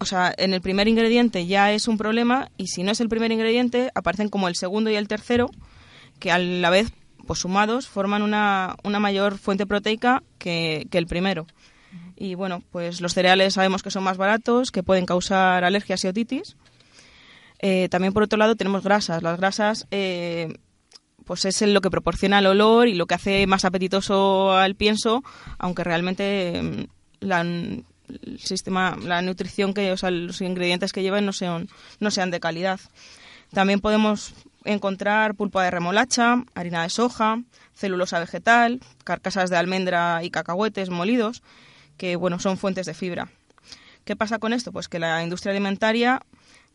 o 0.00 0.04
sea, 0.04 0.34
en 0.36 0.54
el 0.54 0.60
primer 0.60 0.88
ingrediente 0.88 1.46
ya 1.46 1.72
es 1.72 1.88
un 1.88 1.98
problema 1.98 2.50
y 2.56 2.68
si 2.68 2.82
no 2.82 2.90
es 2.92 3.00
el 3.00 3.08
primer 3.08 3.32
ingrediente, 3.32 3.90
aparecen 3.94 4.28
como 4.28 4.48
el 4.48 4.56
segundo 4.56 4.90
y 4.90 4.96
el 4.96 5.08
tercero, 5.08 5.50
que 6.18 6.30
a 6.30 6.38
la 6.38 6.70
vez 6.70 6.92
pues 7.26 7.40
sumados 7.40 7.88
forman 7.88 8.22
una, 8.22 8.76
una 8.82 8.98
mayor 8.98 9.38
fuente 9.38 9.66
proteica 9.66 10.22
que, 10.38 10.86
que 10.90 10.98
el 10.98 11.06
primero. 11.06 11.46
Y 12.16 12.34
bueno, 12.34 12.62
pues 12.70 13.00
los 13.00 13.14
cereales 13.14 13.54
sabemos 13.54 13.82
que 13.82 13.90
son 13.90 14.04
más 14.04 14.16
baratos, 14.16 14.70
que 14.70 14.82
pueden 14.82 15.06
causar 15.06 15.64
alergias 15.64 16.04
y 16.04 16.08
otitis. 16.08 16.56
Eh, 17.60 17.88
también 17.88 18.12
por 18.12 18.24
otro 18.24 18.38
lado 18.38 18.56
tenemos 18.56 18.82
grasas. 18.82 19.22
Las 19.22 19.38
grasas 19.38 19.86
eh, 19.90 20.54
pues 21.26 21.44
es 21.44 21.62
lo 21.62 21.80
que 21.80 21.90
proporciona 21.90 22.38
el 22.38 22.46
olor 22.46 22.88
y 22.88 22.94
lo 22.94 23.06
que 23.06 23.14
hace 23.14 23.46
más 23.46 23.64
apetitoso 23.64 24.52
al 24.52 24.74
pienso, 24.74 25.22
aunque 25.58 25.84
realmente 25.84 26.60
mm, 26.62 26.84
la, 27.26 27.40
el 27.42 27.84
sistema, 28.38 28.96
la 29.02 29.22
nutrición 29.22 29.74
que, 29.74 29.94
los 30.10 30.40
ingredientes 30.40 30.92
que 30.92 31.02
llevan 31.02 31.24
no 31.26 31.32
sean, 31.32 31.68
no 32.00 32.10
sean 32.10 32.30
de 32.30 32.40
calidad. 32.40 32.80
También 33.52 33.80
podemos 33.80 34.32
encontrar 34.64 35.34
pulpa 35.34 35.64
de 35.64 35.70
remolacha, 35.70 36.44
harina 36.54 36.82
de 36.84 36.90
soja, 36.90 37.40
celulosa 37.74 38.18
vegetal, 38.20 38.80
carcasas 39.04 39.50
de 39.50 39.56
almendra 39.56 40.22
y 40.22 40.30
cacahuetes 40.30 40.88
molidos, 40.90 41.42
que 41.96 42.16
bueno, 42.16 42.38
son 42.38 42.56
fuentes 42.58 42.86
de 42.86 42.94
fibra. 42.94 43.28
¿Qué 44.04 44.16
pasa 44.16 44.38
con 44.38 44.52
esto? 44.52 44.72
Pues 44.72 44.88
que 44.88 44.98
la 44.98 45.22
industria 45.22 45.52
alimentaria 45.52 46.20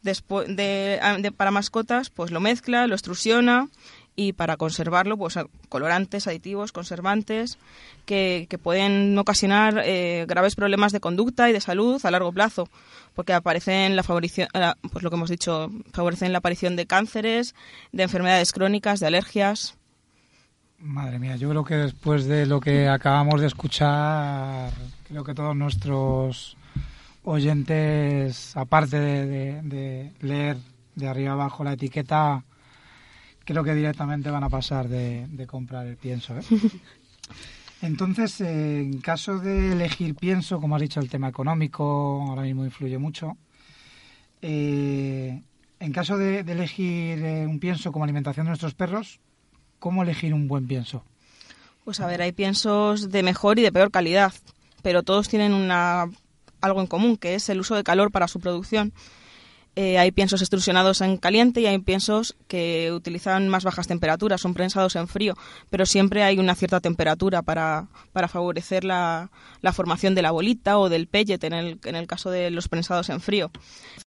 después 0.02 0.48
de, 0.56 1.00
de- 1.20 1.32
para 1.32 1.52
mascotas 1.52 2.10
pues 2.10 2.32
lo 2.32 2.40
mezcla, 2.40 2.88
lo 2.88 2.94
extrusiona 2.96 3.68
y 4.20 4.34
para 4.34 4.58
conservarlo 4.58 5.16
pues 5.16 5.38
colorantes, 5.70 6.26
aditivos, 6.28 6.72
conservantes 6.72 7.60
que, 8.06 8.48
que 8.50 8.58
pueden 8.58 9.16
ocasionar 9.18 9.80
eh, 9.86 10.26
graves 10.28 10.56
problemas 10.56 10.92
de 10.92 11.00
conducta 11.00 11.50
y 11.50 11.54
de 11.54 11.62
salud 11.62 12.04
a 12.04 12.10
largo 12.12 12.32
plazo 12.34 12.68
porque 13.14 13.34
aparecen 13.34 13.96
la 13.96 14.04
favorici- 14.04 14.48
la- 14.54 14.76
pues 14.92 15.04
lo 15.04 15.12
que 15.12 15.16
hemos 15.18 15.30
dicho 15.30 15.70
favorecen 15.94 16.32
la 16.32 16.40
aparición 16.40 16.76
de 16.76 16.88
cánceres, 16.88 17.54
de 17.92 18.04
enfermedades 18.04 18.52
crónicas, 18.54 19.00
de 19.00 19.06
alergias. 19.08 19.76
Madre 20.80 21.20
mía, 21.20 21.36
yo 21.36 21.50
creo 21.50 21.64
que 21.64 21.76
después 21.76 22.26
de 22.26 22.46
lo 22.48 22.60
que 22.60 22.88
acabamos 22.90 23.40
de 23.42 23.48
escuchar, 23.48 24.72
creo 25.08 25.24
que 25.24 25.34
todos 25.36 25.56
nuestros 25.56 26.58
oyentes, 27.24 28.56
aparte 28.58 29.00
de 29.00 30.12
leer 30.22 30.58
de 30.96 31.08
arriba 31.08 31.34
abajo 31.34 31.64
la 31.64 31.74
etiqueta, 31.74 32.44
creo 33.48 33.64
que 33.64 33.74
directamente 33.74 34.30
van 34.30 34.44
a 34.44 34.50
pasar 34.50 34.90
de, 34.90 35.26
de 35.30 35.48
comprar 35.48 35.88
el 35.88 35.96
pienso. 35.96 36.38
¿eh? 36.38 36.44
Entonces, 37.82 38.42
eh, 38.42 38.82
en 38.82 39.00
caso 39.00 39.40
de 39.40 39.72
elegir 39.72 40.16
pienso, 40.16 40.60
como 40.60 40.76
has 40.76 40.82
dicho, 40.82 41.00
el 41.00 41.10
tema 41.10 41.30
económico 41.30 42.26
ahora 42.28 42.42
mismo 42.42 42.66
influye 42.66 42.98
mucho. 42.98 43.38
Eh, 44.42 45.42
en 45.80 45.92
caso 45.94 46.18
de, 46.18 46.44
de 46.44 46.52
elegir 46.52 47.24
eh, 47.24 47.48
un 47.48 47.60
pienso 47.60 47.92
como 47.94 48.04
alimentación 48.04 48.48
de 48.48 48.50
nuestros 48.50 48.74
perros, 48.74 49.22
¿cómo 49.80 50.04
elegir 50.04 50.34
un 50.34 50.50
buen 50.50 50.68
pienso? 50.68 51.06
Pues 51.86 52.02
a 52.02 52.08
ver, 52.08 52.22
hay 52.22 52.34
piensos 52.34 53.12
de 53.12 53.24
mejor 53.24 53.60
y 53.60 53.62
de 53.62 53.72
peor 53.72 53.92
calidad, 53.92 54.34
pero 54.82 55.04
todos 55.04 55.30
tienen 55.30 55.54
una, 55.54 56.10
algo 56.60 56.82
en 56.82 56.88
común, 56.88 57.16
que 57.16 57.36
es 57.36 57.48
el 57.48 57.62
uso 57.62 57.76
de 57.76 57.84
calor 57.86 58.12
para 58.12 58.28
su 58.28 58.42
producción. 58.42 58.92
Eh, 59.80 60.00
hay 60.00 60.10
piensos 60.10 60.42
extrusionados 60.42 61.02
en 61.02 61.18
caliente 61.18 61.62
y 61.62 61.68
hay 61.68 61.78
piensos 61.78 62.36
que 62.48 62.92
utilizan 62.92 63.48
más 63.48 63.64
bajas 63.64 63.86
temperaturas, 63.86 64.42
son 64.42 64.56
prensados 64.56 64.96
en 64.96 65.08
frío, 65.08 65.36
pero 65.70 65.86
siempre 65.86 66.24
hay 66.24 66.40
una 66.40 66.56
cierta 66.56 66.80
temperatura 66.80 67.44
para, 67.44 67.86
para 68.12 68.28
favorecer 68.28 68.84
la, 68.84 69.30
la 69.62 69.74
formación 69.74 70.16
de 70.16 70.24
la 70.24 70.32
bolita 70.32 70.80
o 70.80 70.90
del 70.90 71.06
pellet 71.06 71.44
en 71.44 71.54
el, 71.54 71.80
en 71.84 71.96
el 71.96 72.08
caso 72.08 72.32
de 72.32 72.50
los 72.50 72.70
prensados 72.70 73.10
en 73.10 73.22
frío. 73.22 73.52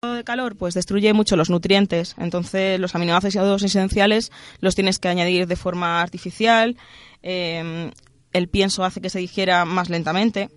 El 0.03 0.17
de 0.17 0.25
calor 0.25 0.55
pues 0.55 0.75
destruye 0.75 1.15
mucho 1.15 1.35
los 1.35 1.49
nutrientes, 1.49 2.15
entonces 2.19 2.79
los 2.79 2.95
aminoácidos 2.95 3.63
esenciales 3.63 4.33
los 4.61 4.75
tienes 4.75 4.99
que 4.99 5.09
añadir 5.09 5.47
de 5.47 5.57
forma 5.57 6.03
artificial, 6.03 6.77
eh, 7.23 7.91
el 8.35 8.49
pienso 8.49 8.85
hace 8.85 9.01
que 9.01 9.09
se 9.09 9.19
digiera 9.19 9.65
más 9.65 9.89
lentamente, 9.89 10.51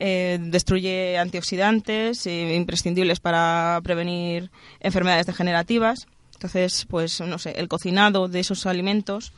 eh, 0.00 0.38
destruye 0.40 1.16
antioxidantes 1.18 2.26
eh, 2.26 2.56
imprescindibles 2.56 3.20
para 3.20 3.78
prevenir 3.84 4.50
enfermedades 4.80 5.26
degenerativas. 5.26 6.08
Entonces, 6.34 6.86
pues 6.88 7.20
no 7.20 7.38
sé, 7.38 7.50
el 7.60 7.68
cocinado 7.68 8.26
de 8.26 8.40
esos 8.40 8.66
alimentos 8.66 9.32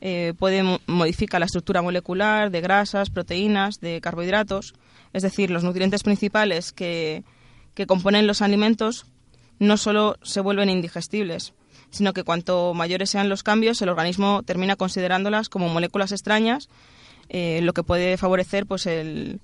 eh, 0.00 0.34
puede 0.38 0.62
mo- 0.62 0.80
modificar 0.86 1.38
la 1.40 1.46
estructura 1.46 1.80
molecular 1.80 2.50
de 2.50 2.60
grasas, 2.60 3.08
proteínas, 3.08 3.80
de 3.80 4.00
carbohidratos. 4.00 4.74
Es 5.12 5.22
decir, 5.22 5.50
los 5.50 5.62
nutrientes 5.64 6.02
principales 6.02 6.72
que, 6.72 7.22
que 7.74 7.86
componen 7.86 8.26
los 8.26 8.42
alimentos 8.42 9.06
no 9.60 9.76
solo 9.76 10.16
se 10.22 10.40
vuelven 10.40 10.70
indigestibles, 10.70 11.52
sino 11.90 12.12
que 12.12 12.24
cuanto 12.24 12.72
mayores 12.74 13.10
sean 13.10 13.28
los 13.28 13.42
cambios, 13.42 13.82
el 13.82 13.88
organismo 13.88 14.42
termina 14.42 14.74
considerándolas 14.76 15.48
como 15.48 15.68
moléculas 15.68 16.12
extrañas, 16.12 16.68
eh, 17.28 17.60
lo 17.62 17.74
que 17.74 17.82
puede 17.84 18.16
favorecer 18.16 18.66
pues 18.66 18.86
el, 18.86 19.38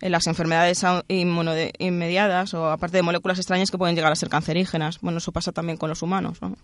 las 0.00 0.26
enfermedades 0.26 0.82
inmediatas 1.08 2.54
o 2.54 2.70
aparte 2.70 2.98
de 2.98 3.02
moléculas 3.02 3.38
extrañas 3.38 3.70
que 3.70 3.78
pueden 3.78 3.96
llegar 3.96 4.12
a 4.12 4.16
ser 4.16 4.28
cancerígenas. 4.28 5.00
Bueno, 5.00 5.18
eso 5.18 5.32
pasa 5.32 5.52
también 5.52 5.78
con 5.78 5.88
los 5.88 6.02
humanos, 6.02 6.40
¿no? 6.40 6.56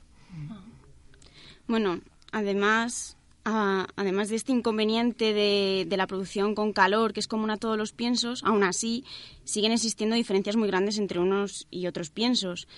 Bueno, 1.67 2.01
además, 2.33 3.17
además 3.45 4.29
de 4.29 4.37
este 4.37 4.53
inconveniente 4.53 5.33
de, 5.33 5.87
de 5.89 5.97
la 5.97 6.07
producción 6.07 6.55
con 6.55 6.73
calor, 6.73 7.13
que 7.13 7.21
es 7.21 7.29
común 7.29 7.51
a 7.51 7.57
todos 7.57 7.79
los 7.79 7.93
piensos, 7.93 8.45
aún 8.45 8.65
así 8.65 9.05
siguen 9.45 9.73
existiendo 9.73 10.15
diferencias 10.17 10.57
muy 10.57 10.69
grandes 10.69 10.99
entre 10.99 11.21
unos 11.21 11.67
y 11.71 11.87
otros 11.87 12.11
piensos. 12.11 12.69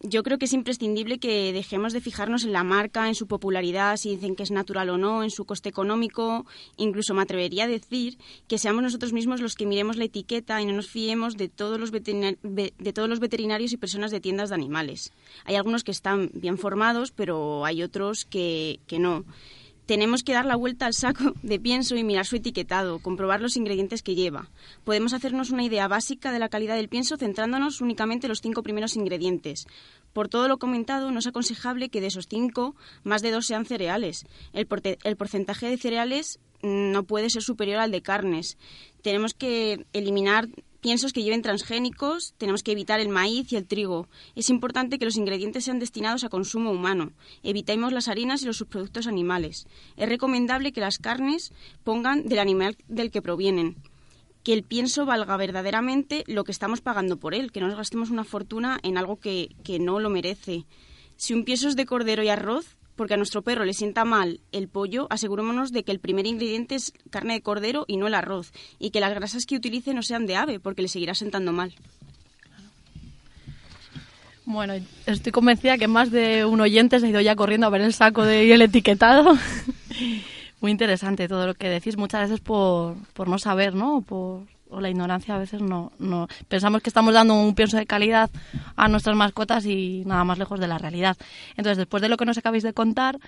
Yo 0.00 0.22
creo 0.22 0.38
que 0.38 0.44
es 0.46 0.52
imprescindible 0.52 1.18
que 1.18 1.52
dejemos 1.52 1.92
de 1.92 2.00
fijarnos 2.00 2.44
en 2.44 2.52
la 2.52 2.64
marca, 2.64 3.08
en 3.08 3.14
su 3.14 3.26
popularidad, 3.26 3.96
si 3.96 4.10
dicen 4.10 4.34
que 4.34 4.42
es 4.42 4.50
natural 4.50 4.90
o 4.90 4.98
no, 4.98 5.22
en 5.22 5.30
su 5.30 5.44
coste 5.44 5.68
económico. 5.68 6.44
Incluso 6.76 7.14
me 7.14 7.22
atrevería 7.22 7.64
a 7.64 7.68
decir 7.68 8.18
que 8.48 8.58
seamos 8.58 8.82
nosotros 8.82 9.12
mismos 9.12 9.40
los 9.40 9.54
que 9.54 9.66
miremos 9.66 9.96
la 9.96 10.04
etiqueta 10.04 10.60
y 10.60 10.66
no 10.66 10.72
nos 10.72 10.88
fiemos 10.88 11.36
de 11.36 11.48
todos 11.48 11.78
los, 11.78 11.92
de 11.92 12.92
todos 12.92 13.08
los 13.08 13.20
veterinarios 13.20 13.72
y 13.72 13.76
personas 13.76 14.10
de 14.10 14.20
tiendas 14.20 14.50
de 14.50 14.56
animales. 14.56 15.12
Hay 15.44 15.54
algunos 15.54 15.84
que 15.84 15.92
están 15.92 16.30
bien 16.34 16.58
formados, 16.58 17.12
pero 17.12 17.64
hay 17.64 17.82
otros 17.82 18.24
que, 18.24 18.80
que 18.86 18.98
no. 18.98 19.24
Tenemos 19.86 20.22
que 20.22 20.32
dar 20.32 20.46
la 20.46 20.56
vuelta 20.56 20.86
al 20.86 20.94
saco 20.94 21.34
de 21.42 21.60
pienso 21.60 21.96
y 21.96 22.04
mirar 22.04 22.24
su 22.24 22.36
etiquetado, 22.36 23.00
comprobar 23.00 23.40
los 23.40 23.56
ingredientes 23.56 24.02
que 24.02 24.14
lleva. 24.14 24.50
Podemos 24.84 25.12
hacernos 25.12 25.50
una 25.50 25.64
idea 25.64 25.88
básica 25.88 26.32
de 26.32 26.38
la 26.38 26.48
calidad 26.48 26.76
del 26.76 26.88
pienso 26.88 27.16
centrándonos 27.16 27.80
únicamente 27.80 28.26
en 28.26 28.30
los 28.30 28.40
cinco 28.40 28.62
primeros 28.62 28.96
ingredientes. 28.96 29.66
Por 30.14 30.28
todo 30.28 30.48
lo 30.48 30.58
comentado, 30.58 31.10
no 31.10 31.18
es 31.18 31.26
aconsejable 31.26 31.90
que 31.90 32.00
de 32.00 32.06
esos 32.06 32.28
cinco, 32.28 32.74
más 33.02 33.20
de 33.20 33.30
dos 33.30 33.46
sean 33.46 33.66
cereales. 33.66 34.24
El, 34.52 34.66
porcentaje 35.16 35.68
de 35.68 35.76
cereales 35.76 36.38
no 36.64 37.04
puede 37.04 37.30
ser 37.30 37.42
superior 37.42 37.78
al 37.78 37.90
de 37.90 38.02
carnes. 38.02 38.58
Tenemos 39.02 39.34
que 39.34 39.86
eliminar 39.92 40.48
piensos 40.80 41.14
que 41.14 41.22
lleven 41.22 41.40
transgénicos, 41.40 42.34
tenemos 42.36 42.62
que 42.62 42.72
evitar 42.72 43.00
el 43.00 43.08
maíz 43.08 43.50
y 43.52 43.56
el 43.56 43.66
trigo. 43.66 44.06
Es 44.34 44.50
importante 44.50 44.98
que 44.98 45.06
los 45.06 45.16
ingredientes 45.16 45.64
sean 45.64 45.78
destinados 45.78 46.24
a 46.24 46.28
consumo 46.28 46.70
humano. 46.70 47.12
Evitemos 47.42 47.92
las 47.92 48.08
harinas 48.08 48.42
y 48.42 48.46
los 48.46 48.58
subproductos 48.58 49.06
animales. 49.06 49.66
Es 49.96 50.08
recomendable 50.08 50.72
que 50.72 50.82
las 50.82 50.98
carnes 50.98 51.52
pongan 51.84 52.26
del 52.26 52.38
animal 52.38 52.76
del 52.86 53.10
que 53.10 53.22
provienen. 53.22 53.76
Que 54.42 54.52
el 54.52 54.62
pienso 54.62 55.06
valga 55.06 55.38
verdaderamente 55.38 56.22
lo 56.26 56.44
que 56.44 56.52
estamos 56.52 56.82
pagando 56.82 57.16
por 57.16 57.34
él, 57.34 57.50
que 57.50 57.60
no 57.60 57.68
nos 57.68 57.78
gastemos 57.78 58.10
una 58.10 58.24
fortuna 58.24 58.78
en 58.82 58.98
algo 58.98 59.16
que, 59.16 59.56
que 59.64 59.78
no 59.78 60.00
lo 60.00 60.10
merece. 60.10 60.66
Si 61.16 61.32
un 61.32 61.46
pienso 61.46 61.68
es 61.68 61.76
de 61.76 61.86
cordero 61.86 62.22
y 62.22 62.28
arroz, 62.28 62.76
porque 62.96 63.14
a 63.14 63.16
nuestro 63.16 63.42
perro 63.42 63.64
le 63.64 63.74
sienta 63.74 64.04
mal 64.04 64.40
el 64.52 64.68
pollo, 64.68 65.06
asegurémonos 65.10 65.72
de 65.72 65.82
que 65.82 65.92
el 65.92 66.00
primer 66.00 66.26
ingrediente 66.26 66.74
es 66.74 66.92
carne 67.10 67.34
de 67.34 67.42
cordero 67.42 67.84
y 67.88 67.96
no 67.96 68.06
el 68.06 68.14
arroz, 68.14 68.52
y 68.78 68.90
que 68.90 69.00
las 69.00 69.14
grasas 69.14 69.46
que 69.46 69.56
utilice 69.56 69.94
no 69.94 70.02
sean 70.02 70.26
de 70.26 70.36
ave, 70.36 70.60
porque 70.60 70.82
le 70.82 70.88
seguirá 70.88 71.14
sentando 71.14 71.52
mal. 71.52 71.74
Bueno, 74.46 74.74
estoy 75.06 75.32
convencida 75.32 75.78
que 75.78 75.88
más 75.88 76.10
de 76.10 76.44
un 76.44 76.60
oyente 76.60 77.00
se 77.00 77.06
ha 77.06 77.08
ido 77.08 77.20
ya 77.20 77.34
corriendo 77.34 77.66
a 77.66 77.70
ver 77.70 77.80
el 77.80 77.94
saco 77.94 78.24
de, 78.24 78.52
el 78.52 78.62
etiquetado. 78.62 79.38
Muy 80.60 80.70
interesante 80.70 81.28
todo 81.28 81.46
lo 81.46 81.54
que 81.54 81.68
decís, 81.68 81.96
muchas 81.96 82.28
veces 82.28 82.40
por, 82.40 82.96
por 83.14 83.28
no 83.28 83.38
saber, 83.38 83.74
¿no? 83.74 84.02
Por, 84.02 84.42
o 84.74 84.80
la 84.80 84.90
ignorancia 84.90 85.34
a 85.34 85.38
veces 85.38 85.60
no. 85.62 85.92
Pensamos 86.48 86.82
que 86.82 86.90
estamos 86.90 87.14
dando 87.14 87.34
un 87.34 87.54
pienso 87.54 87.76
de 87.76 87.86
calidad 87.86 88.30
a 88.76 88.88
nuestras 88.88 89.16
mascotas 89.16 89.66
y 89.66 90.02
nada 90.06 90.24
más 90.24 90.38
lejos 90.38 90.60
de 90.60 90.68
la 90.68 90.78
realidad. 90.78 91.16
Entonces, 91.56 91.78
después 91.78 92.02
de 92.02 92.08
lo 92.08 92.16
que 92.16 92.24
nos 92.24 92.38
acabáis 92.38 92.62
de 92.62 92.72
contar, 92.72 93.18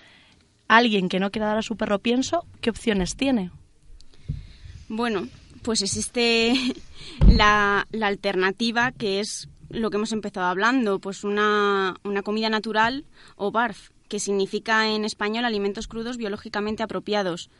alguien 0.69 1.09
que 1.09 1.21
no 1.21 1.31
quiera 1.31 1.49
dar 1.49 1.59
a 1.59 1.63
su 1.63 1.77
perro 1.77 1.99
pienso, 1.99 2.45
¿qué 2.61 2.71
opciones 2.71 3.17
tiene? 3.17 3.51
Bueno, 4.89 5.29
pues 5.63 5.83
existe 5.83 6.55
la, 7.29 7.87
alternativa 8.03 8.93
que 8.93 9.21
es 9.21 9.49
lo 9.69 9.91
que 9.91 9.97
hemos 9.97 10.13
empezado 10.13 10.47
hablando, 10.47 11.01
pues 11.01 11.25
una 11.25 11.97
comida 12.25 12.49
natural 12.49 13.05
o 13.37 13.51
BARF, 13.51 13.91
que 14.09 14.21
significa 14.21 14.89
en 14.89 15.05
español 15.05 15.45
alimentos 15.45 15.89
crudos 15.89 16.17
biológicamente 16.17 16.83
apropiados. 16.83 17.51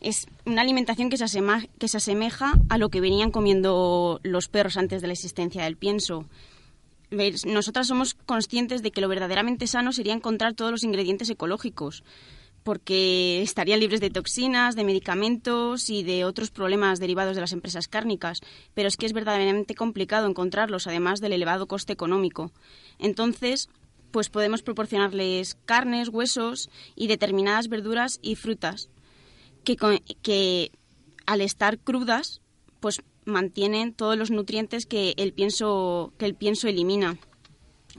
Es 0.00 0.26
una 0.44 0.62
alimentación 0.62 1.10
que 1.10 1.16
se, 1.16 1.42
que 1.78 1.88
se 1.88 1.96
asemeja 1.96 2.52
a 2.68 2.78
lo 2.78 2.90
que 2.90 3.00
venían 3.00 3.30
comiendo 3.30 4.20
los 4.22 4.48
perros 4.48 4.76
antes 4.76 5.00
de 5.00 5.08
la 5.08 5.14
existencia 5.14 5.64
del 5.64 5.76
pienso. 5.76 6.26
Nosotras 7.46 7.86
somos 7.86 8.14
conscientes 8.14 8.82
de 8.82 8.90
que 8.90 9.00
lo 9.00 9.08
verdaderamente 9.08 9.66
sano 9.66 9.92
sería 9.92 10.12
encontrar 10.12 10.54
todos 10.54 10.72
los 10.72 10.84
ingredientes 10.84 11.30
ecológicos, 11.30 12.02
porque 12.64 13.42
estarían 13.42 13.78
libres 13.78 14.00
de 14.00 14.10
toxinas, 14.10 14.74
de 14.74 14.82
medicamentos 14.82 15.88
y 15.88 16.02
de 16.02 16.24
otros 16.24 16.50
problemas 16.50 16.98
derivados 16.98 17.36
de 17.36 17.40
las 17.40 17.52
empresas 17.52 17.86
cárnicas, 17.86 18.40
pero 18.74 18.88
es 18.88 18.96
que 18.96 19.06
es 19.06 19.12
verdaderamente 19.12 19.76
complicado 19.76 20.26
encontrarlos, 20.26 20.88
además 20.88 21.20
del 21.20 21.32
elevado 21.32 21.68
coste 21.68 21.92
económico. 21.92 22.50
Entonces, 22.98 23.68
pues 24.10 24.28
podemos 24.28 24.62
proporcionarles 24.62 25.56
carnes, 25.64 26.08
huesos 26.08 26.68
y 26.96 27.06
determinadas 27.06 27.68
verduras 27.68 28.18
y 28.20 28.34
frutas 28.34 28.90
que, 29.74 30.70
al 31.26 31.40
estar 31.40 31.78
crudas, 31.78 32.40
pues 32.80 33.02
mantienen 33.24 33.92
todos 33.92 34.16
los 34.16 34.30
nutrientes 34.30 34.86
que 34.86 35.14
el 35.16 35.32
pienso, 35.32 36.12
que 36.18 36.26
el 36.26 36.34
pienso 36.34 36.68
elimina. 36.68 37.18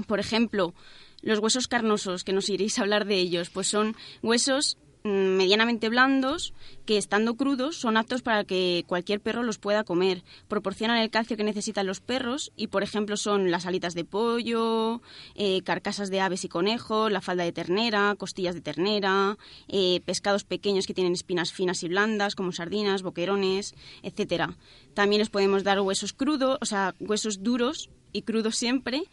Por 0.08 0.20
ejemplo, 0.20 0.74
los 1.22 1.40
huesos 1.40 1.68
carnosos, 1.68 2.24
que 2.24 2.34
nos 2.34 2.50
iréis 2.50 2.80
a 2.80 2.84
hablar 2.84 3.06
de 3.06 3.16
ellos, 3.16 3.50
pues 3.50 3.68
son 3.68 3.96
huesos 4.22 4.78
medianamente 5.04 5.90
blandos 5.90 6.54
que 6.86 6.98
estando 6.98 7.36
crudos 7.36 7.78
son 7.78 7.98
aptos 7.98 8.22
para 8.22 8.44
que 8.44 8.84
cualquier 8.88 9.20
perro 9.20 9.44
los 9.44 9.58
pueda 9.58 9.84
comer. 9.84 10.24
Proporcionan 10.48 10.98
el 10.98 11.10
calcio 11.10 11.38
que 11.38 11.44
necesitan 11.44 11.86
los 11.86 12.00
perros 12.00 12.52
y, 12.56 12.68
por 12.68 12.84
ejemplo, 12.84 13.18
son 13.18 13.52
las 13.52 13.66
alitas 13.66 13.94
de 13.94 14.06
pollo, 14.06 15.02
eh, 15.36 15.62
carcasas 15.64 16.10
de 16.10 16.22
aves 16.22 16.46
y 16.46 16.50
conejos, 16.50 17.12
la 17.12 17.22
falda 17.22 17.44
de 17.44 17.52
ternera, 17.52 18.16
costillas 18.18 18.56
de 18.56 18.62
ternera, 18.62 19.38
eh, 19.68 20.02
pescados 20.06 20.44
pequeños 20.44 20.88
que 20.88 20.94
tienen 20.94 21.14
espinas 21.14 21.52
finas 21.52 21.84
y 21.84 21.90
blandas 21.90 22.36
como 22.36 22.52
sardinas, 22.52 23.04
boquerones, 23.04 23.76
etcétera. 24.04 24.58
También 24.94 25.20
les 25.20 25.30
podemos 25.30 25.64
dar 25.64 25.80
huesos 25.82 26.14
crudos, 26.14 26.58
o 26.62 26.66
sea, 26.66 26.96
huesos 27.00 27.44
duros 27.44 27.90
y 28.18 28.22
crudos 28.22 28.56
siempre, 28.56 29.04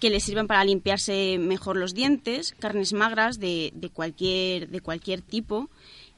que 0.00 0.10
les 0.10 0.24
sirven 0.24 0.46
para 0.46 0.64
limpiarse 0.64 1.38
mejor 1.38 1.76
los 1.76 1.94
dientes, 1.94 2.54
carnes 2.58 2.92
magras 2.92 3.38
de, 3.38 3.72
de 3.74 3.90
cualquier, 3.90 4.68
de 4.68 4.80
cualquier 4.80 5.22
tipo, 5.22 5.68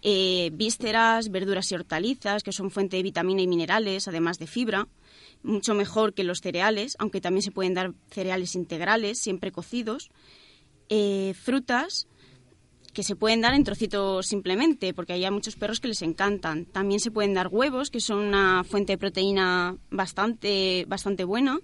eh, 0.03 0.51
vísceras, 0.53 1.31
verduras 1.31 1.73
y 1.73 1.75
hortalizas, 1.75 2.43
que 2.43 2.53
son 2.53 2.71
fuente 2.71 2.99
de 2.99 3.03
vitamina 3.03 3.41
y 3.41 3.47
minerales, 3.47 4.07
además 4.07 4.39
de 4.39 4.47
fibra, 4.47 4.87
mucho 5.43 5.75
mejor 5.75 6.13
que 6.13 6.25
los 6.25 6.41
cereales, 6.41 6.95
aunque 6.99 7.23
también 7.23 7.43
se 7.43 7.51
pueden 7.51 7.73
dar 7.73 7.93
cereales 8.11 8.55
integrales, 8.55 9.19
siempre 9.19 9.51
cocidos, 9.51 10.11
eh, 10.91 11.33
frutas, 11.35 12.07
que 12.93 13.03
se 13.03 13.17
pueden 13.17 13.41
dar 13.41 13.55
en 13.55 13.65
trocitos 13.65 14.27
simplemente, 14.27 14.95
porque 14.95 15.15
hay 15.15 15.31
muchos 15.31 15.57
perros 15.57 15.81
que 15.81 15.89
les 15.89 16.03
encantan. 16.03 16.65
También 16.67 17.01
se 17.01 17.11
pueden 17.11 17.35
dar 17.35 17.49
huevos, 17.49 17.91
que 17.91 18.01
son 18.01 18.19
una 18.19 18.63
fuente 18.63 18.93
de 18.93 18.99
proteína 18.99 19.77
bastante, 19.91 20.85
bastante 20.87 21.25
buena. 21.25 21.59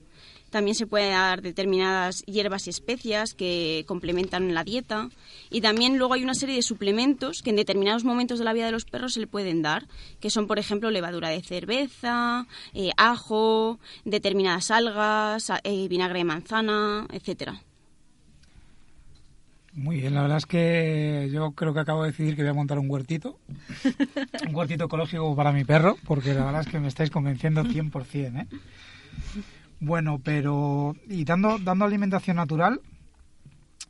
También 0.51 0.75
se 0.75 0.87
pueden 0.87 1.13
dar 1.13 1.43
determinadas 1.43 2.23
hierbas 2.27 2.67
y 2.67 2.71
especias 2.71 3.35
que 3.35 3.85
complementan 3.87 4.53
la 4.53 4.65
dieta. 4.65 5.09
Y 5.51 5.61
también 5.61 5.97
luego 5.99 6.15
hay 6.15 6.25
una 6.25 6.35
serie 6.35 6.57
de 6.57 6.63
suplementos 6.63 7.43
que 7.43 7.51
en 7.51 7.57
determinados 7.57 8.05
momentos 8.05 8.39
de 8.39 8.45
la 8.45 8.53
vida 8.53 8.67
de 8.67 8.73
los 8.73 8.85
perros 8.85 9.15
se 9.15 9.21
le 9.21 9.27
pueden 9.27 9.63
dar, 9.63 9.87
que 10.21 10.31
son, 10.31 10.47
por 10.47 10.59
ejemplo, 10.59 10.91
levadura 10.91 11.29
de 11.29 11.43
cerveza, 11.43 12.47
eh, 12.75 12.91
ajo, 12.97 13.79
determinadas 14.05 14.71
algas, 14.71 15.51
eh, 15.65 15.89
vinagre 15.89 16.19
de 16.19 16.25
manzana, 16.25 17.07
etcétera. 17.13 17.63
Muy 19.73 20.01
bien, 20.01 20.15
la 20.15 20.23
verdad 20.23 20.39
es 20.39 20.47
que 20.47 21.31
yo 21.33 21.53
creo 21.53 21.73
que 21.73 21.81
acabo 21.81 22.03
de 22.03 22.11
decidir 22.11 22.35
que 22.35 22.43
voy 22.43 22.51
a 22.51 22.55
montar 22.55 22.79
un 22.81 22.91
huertito, 22.91 23.39
un 24.49 24.55
huertito 24.55 24.87
ecológico 24.87 25.37
para 25.37 25.53
mi 25.53 25.65
perro, 25.65 25.97
porque 26.07 26.35
la 26.35 26.45
verdad 26.45 26.63
es 26.63 26.67
que 26.67 26.81
me 26.81 26.89
estáis 26.89 27.11
convenciendo 27.11 27.63
100%, 27.63 28.41
¿eh? 28.41 28.47
Bueno, 29.81 30.21
pero 30.23 30.95
y 31.09 31.25
dando, 31.25 31.59
dando 31.59 31.85
alimentación 31.87 32.37
natural, 32.37 32.81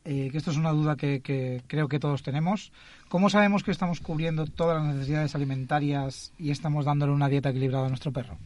eh, 0.05 0.29
que 0.31 0.37
esto 0.37 0.51
es 0.51 0.57
una 0.57 0.71
duda 0.71 0.95
que, 0.95 1.61
creo 1.67 1.87
que 1.87 1.99
todos 1.99 2.23
tenemos, 2.23 2.71
¿cómo 3.09 3.29
sabemos 3.29 3.63
que 3.63 3.71
estamos 3.71 3.99
cubriendo 3.99 4.45
todas 4.47 4.81
las 4.81 4.95
necesidades 4.95 5.35
alimentarias 5.35 6.31
y 6.39 6.51
estamos 6.51 6.85
dándole 6.85 7.11
una 7.11 7.27
dieta 7.29 7.49
equilibrada 7.49 7.85
a 7.87 7.89
nuestro 7.89 8.11
perro? 8.11 8.37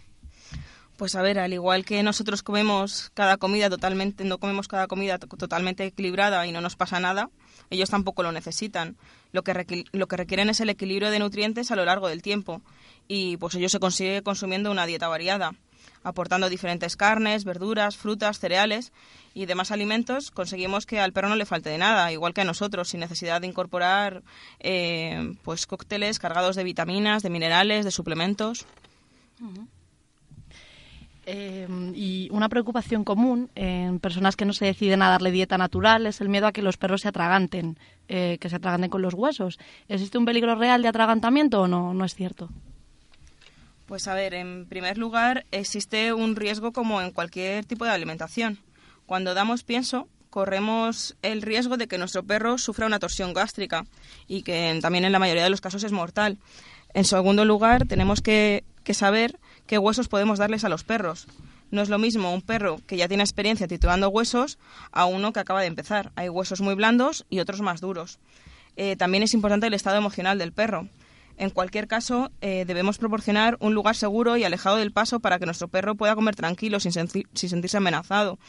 Pues 0.98 1.14
a 1.16 1.22
ver, 1.22 1.40
al 1.40 1.52
igual 1.54 1.84
que 1.86 2.02
nosotros 2.04 2.42
comemos 2.42 3.12
cada 3.14 3.36
comida 3.38 3.70
totalmente, 3.70 4.24
no 4.24 4.38
comemos 4.38 4.68
cada 4.70 4.88
comida 4.88 5.20
to- 5.20 5.28
totalmente 5.28 5.86
equilibrada 5.86 6.48
y 6.48 6.54
no 6.54 6.62
nos 6.62 6.78
pasa 6.78 7.02
nada, 7.02 7.30
ellos 7.70 7.90
tampoco 7.90 8.24
lo 8.24 8.32
necesitan. 8.32 8.96
Lo 9.34 9.44
que, 9.44 9.84
lo 9.92 10.08
que 10.08 10.18
requieren 10.18 10.50
es 10.50 10.62
el 10.62 10.70
equilibrio 10.70 11.12
de 11.12 11.20
nutrientes 11.20 11.70
a 11.70 11.76
lo 11.76 11.84
largo 11.84 12.08
del 12.08 12.22
tiempo 12.22 12.62
y 13.10 13.36
pues 13.38 13.56
ello 13.56 13.68
se 13.68 13.80
consigue 13.80 14.22
consumiendo 14.24 14.72
una 14.72 14.86
dieta 14.86 15.10
variada, 15.10 15.54
aportando 16.06 16.50
diferentes 16.50 16.96
carnes, 16.96 17.44
verduras, 17.44 17.98
frutas, 17.98 18.40
cereales 18.40 18.94
y 19.34 19.48
demás 19.48 19.72
alimentos, 19.72 20.32
conseguimos 20.32 20.86
que 20.86 21.00
al 21.00 21.12
perro 21.12 21.30
no 21.30 21.36
le 21.36 21.48
falte 21.48 21.72
de 21.72 21.80
nada, 21.80 22.12
igual 22.12 22.34
que 22.34 22.42
a 22.42 22.46
nosotros, 22.46 22.90
sin 22.90 23.00
necesidad 23.00 23.42
de 23.42 23.48
incorporar 23.48 24.22
eh, 24.60 25.36
pues 25.44 25.66
cócteles 25.66 26.20
cargados 26.20 26.56
de 26.56 26.64
vitaminas, 26.64 27.24
de 27.24 27.32
minerales, 27.32 27.84
de 27.84 27.92
suplementos. 27.92 28.66
Eh, 31.26 31.68
y 31.96 32.30
una 32.32 32.50
preocupación 32.50 33.04
común 33.04 33.50
en 33.56 34.00
personas 34.00 34.36
que 34.36 34.46
no 34.46 34.54
se 34.54 34.66
deciden 34.66 35.02
a 35.02 35.10
darle 35.10 35.32
dieta 35.32 35.58
natural 35.58 36.06
es 36.06 36.22
el 36.22 36.30
miedo 36.30 36.46
a 36.46 36.52
que 36.52 36.62
los 36.62 36.78
perros 36.78 37.02
se 37.02 37.08
atraganten, 37.08 37.80
eh, 38.08 38.38
que 38.40 38.48
se 38.48 38.58
atraganten 38.58 38.92
con 38.92 39.02
los 39.02 39.16
huesos. 39.16 39.58
¿Existe 39.88 40.20
un 40.20 40.26
peligro 40.26 40.54
real 40.54 40.84
de 40.84 40.88
atragantamiento 40.88 41.62
o 41.62 41.68
no? 41.68 41.96
No 41.96 42.06
es 42.06 42.14
cierto. 42.14 42.52
Pues 43.86 44.08
a 44.08 44.16
ver, 44.16 44.34
en 44.34 44.66
primer 44.66 44.98
lugar, 44.98 45.46
existe 45.52 46.12
un 46.12 46.36
riesgo 46.36 46.72
como 46.72 47.02
en 47.02 47.12
cualquier 47.12 47.66
tipo 47.66 47.86
de 47.86 47.92
alimentación. 47.92 48.58
Cuando 49.06 49.36
damos 49.36 49.64
pienso, 49.64 50.08
corremos 50.32 51.16
el 51.22 51.44
riesgo 51.44 51.78
de 51.78 51.88
que 51.88 52.00
nuestro 52.00 52.24
perro 52.24 52.58
sufra 52.58 52.88
una 52.88 53.00
torsión 53.00 53.34
gástrica 53.34 53.86
y 54.28 54.42
que 54.42 54.78
también 54.82 55.06
en 55.06 55.12
la 55.12 55.20
mayoría 55.20 55.44
de 55.44 55.50
los 55.50 55.62
casos 55.62 55.84
es 55.84 55.92
mortal. 55.92 56.40
En 56.96 57.06
segundo 57.06 57.46
lugar, 57.46 57.86
tenemos 57.86 58.22
que, 58.22 58.64
saber 58.92 59.40
qué 59.68 59.78
huesos 59.78 60.08
podemos 60.08 60.40
darles 60.40 60.64
a 60.64 60.70
los 60.70 60.84
perros. 60.84 61.28
No 61.70 61.82
es 61.82 61.90
lo 61.90 62.00
mismo 62.00 62.34
un 62.34 62.42
perro 62.42 62.80
que 62.88 62.98
ya 62.98 63.08
tiene 63.08 63.24
experiencia 63.24 63.68
triturando 63.68 64.10
huesos 64.10 64.58
a 64.92 65.06
uno 65.06 65.32
que 65.32 65.40
acaba 65.40 65.62
de 65.62 65.68
empezar. 65.68 66.12
Hay 66.16 66.30
huesos 66.30 66.60
muy 66.60 66.74
blandos 66.74 67.26
y 67.30 67.40
otros 67.40 67.62
más 67.62 67.82
duros. 67.82 68.18
Eh, 68.78 68.96
también 68.96 69.24
es 69.24 69.34
importante 69.34 69.68
el 69.68 69.74
estado 69.74 69.98
emocional 69.98 70.38
del 70.38 70.54
perro. 70.54 70.90
En 71.38 71.50
cualquier 71.50 71.88
caso, 71.88 72.32
eh, 72.42 72.64
debemos 72.66 72.98
proporcionar 72.98 73.58
un 73.60 73.74
lugar 73.74 73.96
seguro 73.96 74.38
y 74.38 74.44
alejado 74.44 74.78
del 74.78 74.92
paso 74.92 75.20
para 75.20 75.38
que 75.38 75.46
nuestro 75.46 75.68
perro 75.68 75.96
pueda 75.96 76.16
comer 76.16 76.36
tranquilo 76.36 76.80
sin, 76.80 76.94
sin 76.94 77.50
sentirse 77.50 77.78
amenazado. 77.78 78.40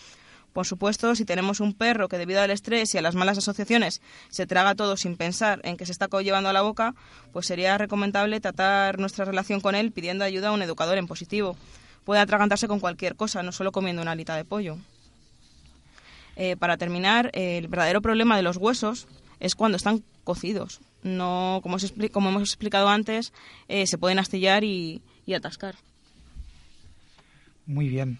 Por 0.56 0.66
supuesto, 0.66 1.14
si 1.14 1.26
tenemos 1.26 1.60
un 1.60 1.74
perro 1.74 2.08
que 2.08 2.16
debido 2.16 2.40
al 2.40 2.50
estrés 2.50 2.94
y 2.94 2.96
a 2.98 3.02
las 3.02 3.14
malas 3.14 3.36
asociaciones 3.36 4.00
se 4.30 4.46
traga 4.46 4.74
todo 4.74 4.96
sin 4.96 5.16
pensar 5.18 5.60
en 5.64 5.76
que 5.76 5.84
se 5.84 5.92
está 5.92 6.08
llevando 6.22 6.48
a 6.48 6.54
la 6.54 6.62
boca, 6.62 6.94
pues 7.32 7.44
sería 7.44 7.76
recomendable 7.76 8.40
tratar 8.40 8.98
nuestra 8.98 9.26
relación 9.26 9.60
con 9.60 9.74
él 9.74 9.92
pidiendo 9.92 10.24
ayuda 10.24 10.48
a 10.48 10.52
un 10.52 10.62
educador 10.62 10.96
en 10.96 11.06
positivo. 11.06 11.58
Puede 12.04 12.22
atragantarse 12.22 12.68
con 12.68 12.80
cualquier 12.80 13.16
cosa, 13.16 13.42
no 13.42 13.52
solo 13.52 13.70
comiendo 13.70 14.00
una 14.00 14.12
alita 14.12 14.34
de 14.34 14.46
pollo. 14.46 14.78
Eh, 16.36 16.56
para 16.56 16.78
terminar, 16.78 17.30
el 17.34 17.68
verdadero 17.68 18.00
problema 18.00 18.34
de 18.36 18.42
los 18.42 18.56
huesos 18.56 19.08
es 19.40 19.56
cuando 19.56 19.76
están 19.76 20.04
cocidos. 20.24 20.80
No, 21.06 21.60
como, 21.62 21.76
os 21.76 21.94
como 22.12 22.28
hemos 22.30 22.42
explicado 22.42 22.88
antes, 22.88 23.32
eh, 23.68 23.86
se 23.86 23.96
pueden 23.96 24.18
astillar 24.18 24.64
y, 24.64 25.00
y 25.24 25.34
atascar. 25.34 25.76
Muy 27.66 27.88
bien. 27.88 28.18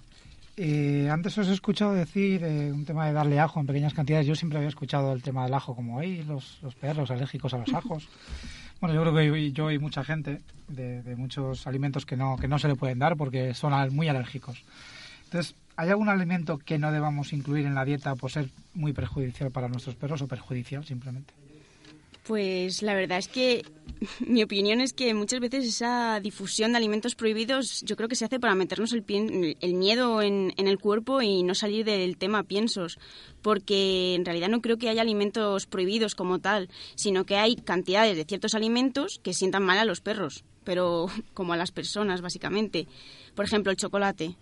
Eh, 0.56 1.08
antes 1.10 1.36
os 1.36 1.48
he 1.48 1.52
escuchado 1.52 1.92
decir 1.92 2.42
eh, 2.42 2.72
un 2.72 2.84
tema 2.86 3.06
de 3.06 3.12
darle 3.12 3.38
ajo 3.38 3.60
en 3.60 3.66
pequeñas 3.66 3.92
cantidades. 3.92 4.26
Yo 4.26 4.34
siempre 4.34 4.56
había 4.58 4.68
escuchado 4.70 5.12
el 5.12 5.22
tema 5.22 5.44
del 5.44 5.52
ajo, 5.54 5.74
como 5.74 5.98
hay 5.98 6.22
los, 6.24 6.58
los 6.62 6.74
perros 6.74 7.10
alérgicos 7.10 7.52
a 7.54 7.58
los 7.58 7.72
ajos. 7.74 8.08
Bueno, 8.78 8.94
yo 8.94 9.00
creo 9.00 9.14
que 9.14 9.20
hay- 9.20 9.52
yo 9.52 9.70
y 9.70 9.78
mucha 9.78 10.04
gente 10.04 10.42
de, 10.68 11.00
de 11.02 11.16
muchos 11.16 11.66
alimentos 11.66 12.04
que 12.04 12.14
no, 12.14 12.36
que 12.36 12.46
no 12.46 12.58
se 12.58 12.68
le 12.68 12.76
pueden 12.76 12.98
dar 12.98 13.16
porque 13.16 13.54
son 13.54 13.72
muy 13.94 14.06
alérgicos. 14.08 14.62
Entonces, 15.24 15.54
¿hay 15.76 15.88
algún 15.88 16.10
alimento 16.10 16.58
que 16.58 16.76
no 16.78 16.92
debamos 16.92 17.32
incluir 17.32 17.64
en 17.64 17.74
la 17.74 17.86
dieta 17.86 18.16
por 18.16 18.30
ser 18.30 18.50
muy 18.74 18.92
perjudicial 18.92 19.50
para 19.50 19.68
nuestros 19.68 19.96
perros 19.96 20.20
o 20.20 20.28
perjudicial 20.28 20.84
simplemente? 20.84 21.32
Pues 22.26 22.82
la 22.82 22.94
verdad 22.94 23.18
es 23.18 23.28
que 23.28 23.64
mi 24.26 24.42
opinión 24.42 24.80
es 24.80 24.92
que 24.92 25.14
muchas 25.14 25.38
veces 25.40 25.64
esa 25.64 26.18
difusión 26.20 26.72
de 26.72 26.78
alimentos 26.78 27.14
prohibidos 27.14 27.82
yo 27.82 27.94
creo 27.96 28.08
que 28.08 28.16
se 28.16 28.24
hace 28.24 28.40
para 28.40 28.54
meternos 28.56 28.92
el, 28.92 29.04
pien- 29.06 29.56
el 29.60 29.74
miedo 29.74 30.20
en, 30.22 30.52
en 30.56 30.66
el 30.66 30.78
cuerpo 30.78 31.22
y 31.22 31.42
no 31.44 31.54
salir 31.54 31.84
del 31.84 32.16
tema 32.16 32.42
piensos, 32.42 32.98
porque 33.42 34.14
en 34.14 34.24
realidad 34.24 34.48
no 34.48 34.60
creo 34.60 34.76
que 34.76 34.88
haya 34.88 35.02
alimentos 35.02 35.66
prohibidos 35.66 36.14
como 36.16 36.40
tal, 36.40 36.68
sino 36.96 37.24
que 37.24 37.36
hay 37.36 37.54
cantidades 37.56 38.16
de 38.16 38.24
ciertos 38.24 38.54
alimentos 38.54 39.20
que 39.22 39.32
sientan 39.32 39.62
mal 39.62 39.78
a 39.78 39.84
los 39.84 40.00
perros, 40.00 40.44
pero 40.64 41.06
como 41.34 41.52
a 41.52 41.56
las 41.56 41.70
personas 41.70 42.22
básicamente. 42.22 42.88
Por 43.36 43.44
ejemplo, 43.44 43.70
el 43.70 43.76
chocolate 43.76 44.34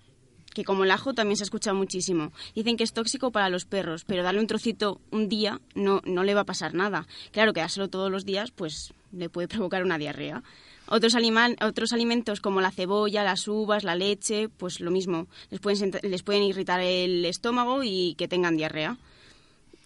que 0.54 0.64
como 0.64 0.84
el 0.84 0.90
ajo 0.90 1.12
también 1.12 1.36
se 1.36 1.42
ha 1.42 1.44
escuchado 1.44 1.76
muchísimo. 1.76 2.32
Dicen 2.54 2.76
que 2.76 2.84
es 2.84 2.92
tóxico 2.92 3.30
para 3.30 3.50
los 3.50 3.66
perros, 3.66 4.04
pero 4.04 4.22
darle 4.22 4.40
un 4.40 4.46
trocito 4.46 5.00
un 5.10 5.28
día 5.28 5.60
no, 5.74 6.00
no 6.04 6.22
le 6.22 6.34
va 6.34 6.42
a 6.42 6.46
pasar 6.46 6.72
nada. 6.72 7.06
Claro 7.32 7.52
que 7.52 7.60
dárselo 7.60 7.88
todos 7.88 8.10
los 8.10 8.24
días, 8.24 8.50
pues 8.50 8.94
le 9.12 9.28
puede 9.28 9.48
provocar 9.48 9.84
una 9.84 9.98
diarrea. 9.98 10.42
Otros, 10.86 11.14
otros 11.62 11.92
alimentos 11.92 12.40
como 12.40 12.60
la 12.60 12.70
cebolla, 12.70 13.24
las 13.24 13.48
uvas, 13.48 13.84
la 13.84 13.94
leche, 13.94 14.48
pues 14.48 14.80
lo 14.80 14.90
mismo. 14.90 15.26
Les 15.50 15.60
pueden, 15.60 15.92
les 16.02 16.22
pueden 16.22 16.42
irritar 16.42 16.80
el 16.80 17.24
estómago 17.24 17.82
y 17.82 18.14
que 18.16 18.28
tengan 18.28 18.56
diarrea. 18.56 18.96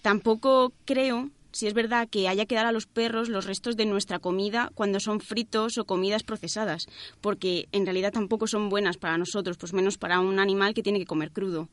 Tampoco 0.03 0.73
creo 0.85 1.31
si 1.53 1.67
es 1.67 1.75
verdad 1.75 2.09
que 2.09 2.29
haya 2.29 2.47
que 2.47 2.55
dar 2.55 2.67
a 2.67 2.73
los 2.73 2.87
perros 2.87 3.29
los 3.29 3.47
restos 3.47 3.77
de 3.77 3.87
nuestra 3.87 4.19
comida 4.19 4.71
cuando 4.75 5.01
son 5.01 5.21
fritos 5.21 5.79
o 5.79 5.85
comidas 5.85 6.23
procesadas, 6.23 6.87
porque 7.21 7.69
en 7.73 7.85
realidad 7.85 8.13
tampoco 8.13 8.47
son 8.47 8.69
buenas 8.69 8.97
para 8.97 9.19
nosotros, 9.19 9.57
pues 9.57 9.73
menos 9.73 9.99
para 9.99 10.21
un 10.21 10.39
animal 10.39 10.75
que 10.75 10.83
tiene 10.83 10.99
que 10.99 11.07
comer 11.07 11.31
crudo. 11.31 11.69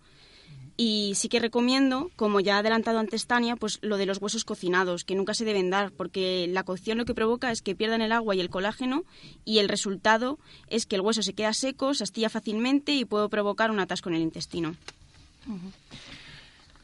Y 0.77 1.13
sí 1.15 1.29
que 1.29 1.39
recomiendo, 1.39 2.11
como 2.17 2.41
ya 2.41 2.57
ha 2.57 2.59
adelantado 2.59 2.99
antes 2.99 3.27
Tania, 3.27 3.55
pues 3.55 3.79
lo 3.81 3.95
de 3.95 4.05
los 4.05 4.21
huesos 4.21 4.43
cocinados, 4.43 5.05
que 5.05 5.15
nunca 5.15 5.33
se 5.33 5.45
deben 5.45 5.69
dar, 5.69 5.91
porque 5.91 6.47
la 6.49 6.63
cocción 6.63 6.97
lo 6.97 7.05
que 7.05 7.13
provoca 7.13 7.51
es 7.51 7.61
que 7.61 7.75
pierdan 7.75 8.01
el 8.01 8.11
agua 8.11 8.35
y 8.35 8.41
el 8.41 8.49
colágeno 8.49 9.05
y 9.45 9.59
el 9.59 9.69
resultado 9.69 10.37
es 10.69 10.85
que 10.85 10.95
el 10.95 11.01
hueso 11.01 11.21
se 11.21 11.33
queda 11.33 11.53
seco, 11.53 11.93
se 11.93 12.03
astilla 12.03 12.29
fácilmente 12.29 12.91
y 12.91 13.05
puede 13.05 13.29
provocar 13.29 13.71
un 13.71 13.79
atasco 13.79 14.09
en 14.09 14.15
el 14.15 14.21
intestino. 14.21 14.75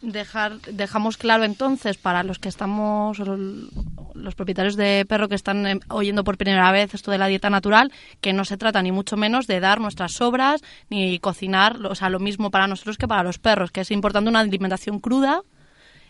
Dejar, 0.01 0.59
dejamos 0.61 1.17
claro 1.17 1.43
entonces 1.43 1.97
para 1.97 2.23
los 2.23 2.39
que 2.39 2.49
estamos, 2.49 3.19
los 3.19 4.35
propietarios 4.35 4.75
de 4.75 5.05
perro 5.07 5.29
que 5.29 5.35
están 5.35 5.67
eh, 5.67 5.79
oyendo 5.89 6.23
por 6.23 6.37
primera 6.37 6.71
vez 6.71 6.95
esto 6.95 7.11
de 7.11 7.19
la 7.19 7.27
dieta 7.27 7.51
natural, 7.51 7.91
que 8.19 8.33
no 8.33 8.43
se 8.43 8.57
trata 8.57 8.81
ni 8.81 8.91
mucho 8.91 9.15
menos 9.15 9.45
de 9.45 9.59
dar 9.59 9.79
nuestras 9.79 10.13
sobras 10.13 10.61
ni 10.89 11.19
cocinar, 11.19 11.77
o 11.85 11.93
sea, 11.93 12.09
lo 12.09 12.19
mismo 12.19 12.49
para 12.49 12.65
nosotros 12.65 12.97
que 12.97 13.07
para 13.07 13.21
los 13.21 13.37
perros, 13.37 13.71
que 13.71 13.81
es 13.81 13.91
importante 13.91 14.29
una 14.29 14.39
alimentación 14.39 14.99
cruda 14.99 15.43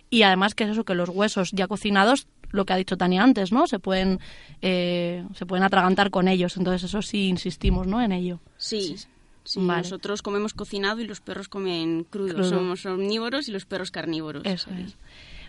y 0.10 0.24
además 0.24 0.56
que 0.56 0.66
es 0.66 0.72
eso, 0.72 0.86
que 0.86 0.96
los 0.96 1.10
huesos 1.10 1.52
ya 1.52 1.68
cocinados, 1.68 2.28
lo 2.52 2.66
que 2.66 2.74
ha 2.74 2.78
dicho 2.78 2.98
Tania 2.98 3.24
antes, 3.24 3.52
¿no? 3.52 3.68
Se 3.68 3.80
pueden, 3.80 4.20
eh, 4.62 5.26
se 5.34 5.46
pueden 5.46 5.64
atragantar 5.64 6.12
con 6.12 6.28
ellos, 6.28 6.58
entonces 6.58 6.84
eso 6.84 7.02
sí 7.02 7.28
insistimos, 7.28 7.88
¿no? 7.88 8.02
En 8.02 8.12
ello. 8.12 8.40
Sí. 8.58 8.98
Sí, 8.98 9.08
Vale. 9.56 9.82
nosotros 9.82 10.22
comemos 10.22 10.54
cocinado 10.54 11.02
y 11.02 11.08
los 11.08 11.22
perros 11.22 11.48
comen 11.48 12.04
crudo. 12.04 12.36
Crudo. 12.36 12.50
Somos 12.50 12.86
omnívoros 12.86 13.48
y 13.48 13.52
los 13.52 13.66
perros 13.66 13.92
carnívoros. 13.92 14.44
Eso 14.46 14.70
es. 14.72 14.96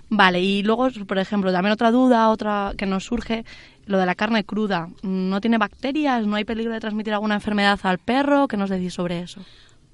Vale, 0.09 0.41
y 0.41 0.63
luego, 0.63 0.89
por 1.07 1.19
ejemplo, 1.19 1.53
también 1.53 1.73
otra 1.73 1.91
duda, 1.91 2.29
otra 2.29 2.75
que 2.77 2.85
nos 2.85 3.05
surge, 3.05 3.45
lo 3.87 3.99
de 3.99 4.07
la 4.07 4.15
carne 4.15 4.45
cruda. 4.45 4.89
¿No 5.03 5.41
tiene 5.41 5.59
bacterias? 5.59 6.27
¿No 6.27 6.37
hay 6.37 6.45
peligro 6.45 6.73
de 6.73 6.81
transmitir 6.81 7.15
alguna 7.15 7.37
enfermedad 7.37 7.81
al 7.83 7.99
perro? 7.99 8.47
¿Qué 8.47 8.57
nos 8.59 8.69
decís 8.69 8.93
sobre 8.93 9.21
eso? 9.21 9.41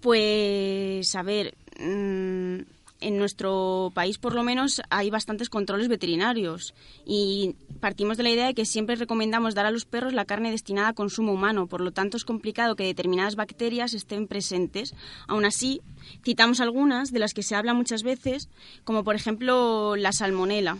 Pues, 0.01 1.15
a 1.15 1.23
ver, 1.23 1.55
mm, 1.79 2.59
en 3.01 3.19
nuestro 3.19 3.91
país 3.95 4.19
por 4.19 4.35
lo 4.35 4.43
menos 4.43 4.83
hay 4.91 5.11
bastantes 5.11 5.49
controles 5.49 5.89
veterinarios. 5.89 6.75
Y 7.05 7.57
partimos 7.81 8.17
de 8.17 8.23
la 8.23 8.31
idea 8.31 8.47
de 8.47 8.55
que 8.55 8.65
siempre 8.65 8.97
recomendamos 8.97 9.55
dar 9.55 9.67
a 9.67 9.71
los 9.71 9.85
perros 9.85 10.13
la 10.13 10.25
carne 10.25 10.51
destinada 10.51 10.89
a 10.89 10.95
consumo 10.95 11.33
humano, 11.33 11.67
por 11.67 11.81
lo 11.81 11.93
tanto 11.93 12.17
es 12.17 12.25
complicado 12.25 12.77
que 12.77 12.85
determinadas 12.85 13.37
bacterias 13.37 13.95
estén 13.95 14.27
presentes. 14.27 14.95
Aún 15.27 15.45
así, 15.45 15.81
citamos 16.25 16.61
algunas 16.61 17.13
de 17.13 17.19
las 17.19 17.35
que 17.35 17.43
se 17.43 17.55
habla 17.55 17.75
muchas 17.75 18.03
veces, 18.03 18.49
como 18.85 19.05
por 19.05 19.15
ejemplo 19.15 19.97
la 19.97 20.13
salmonela 20.13 20.79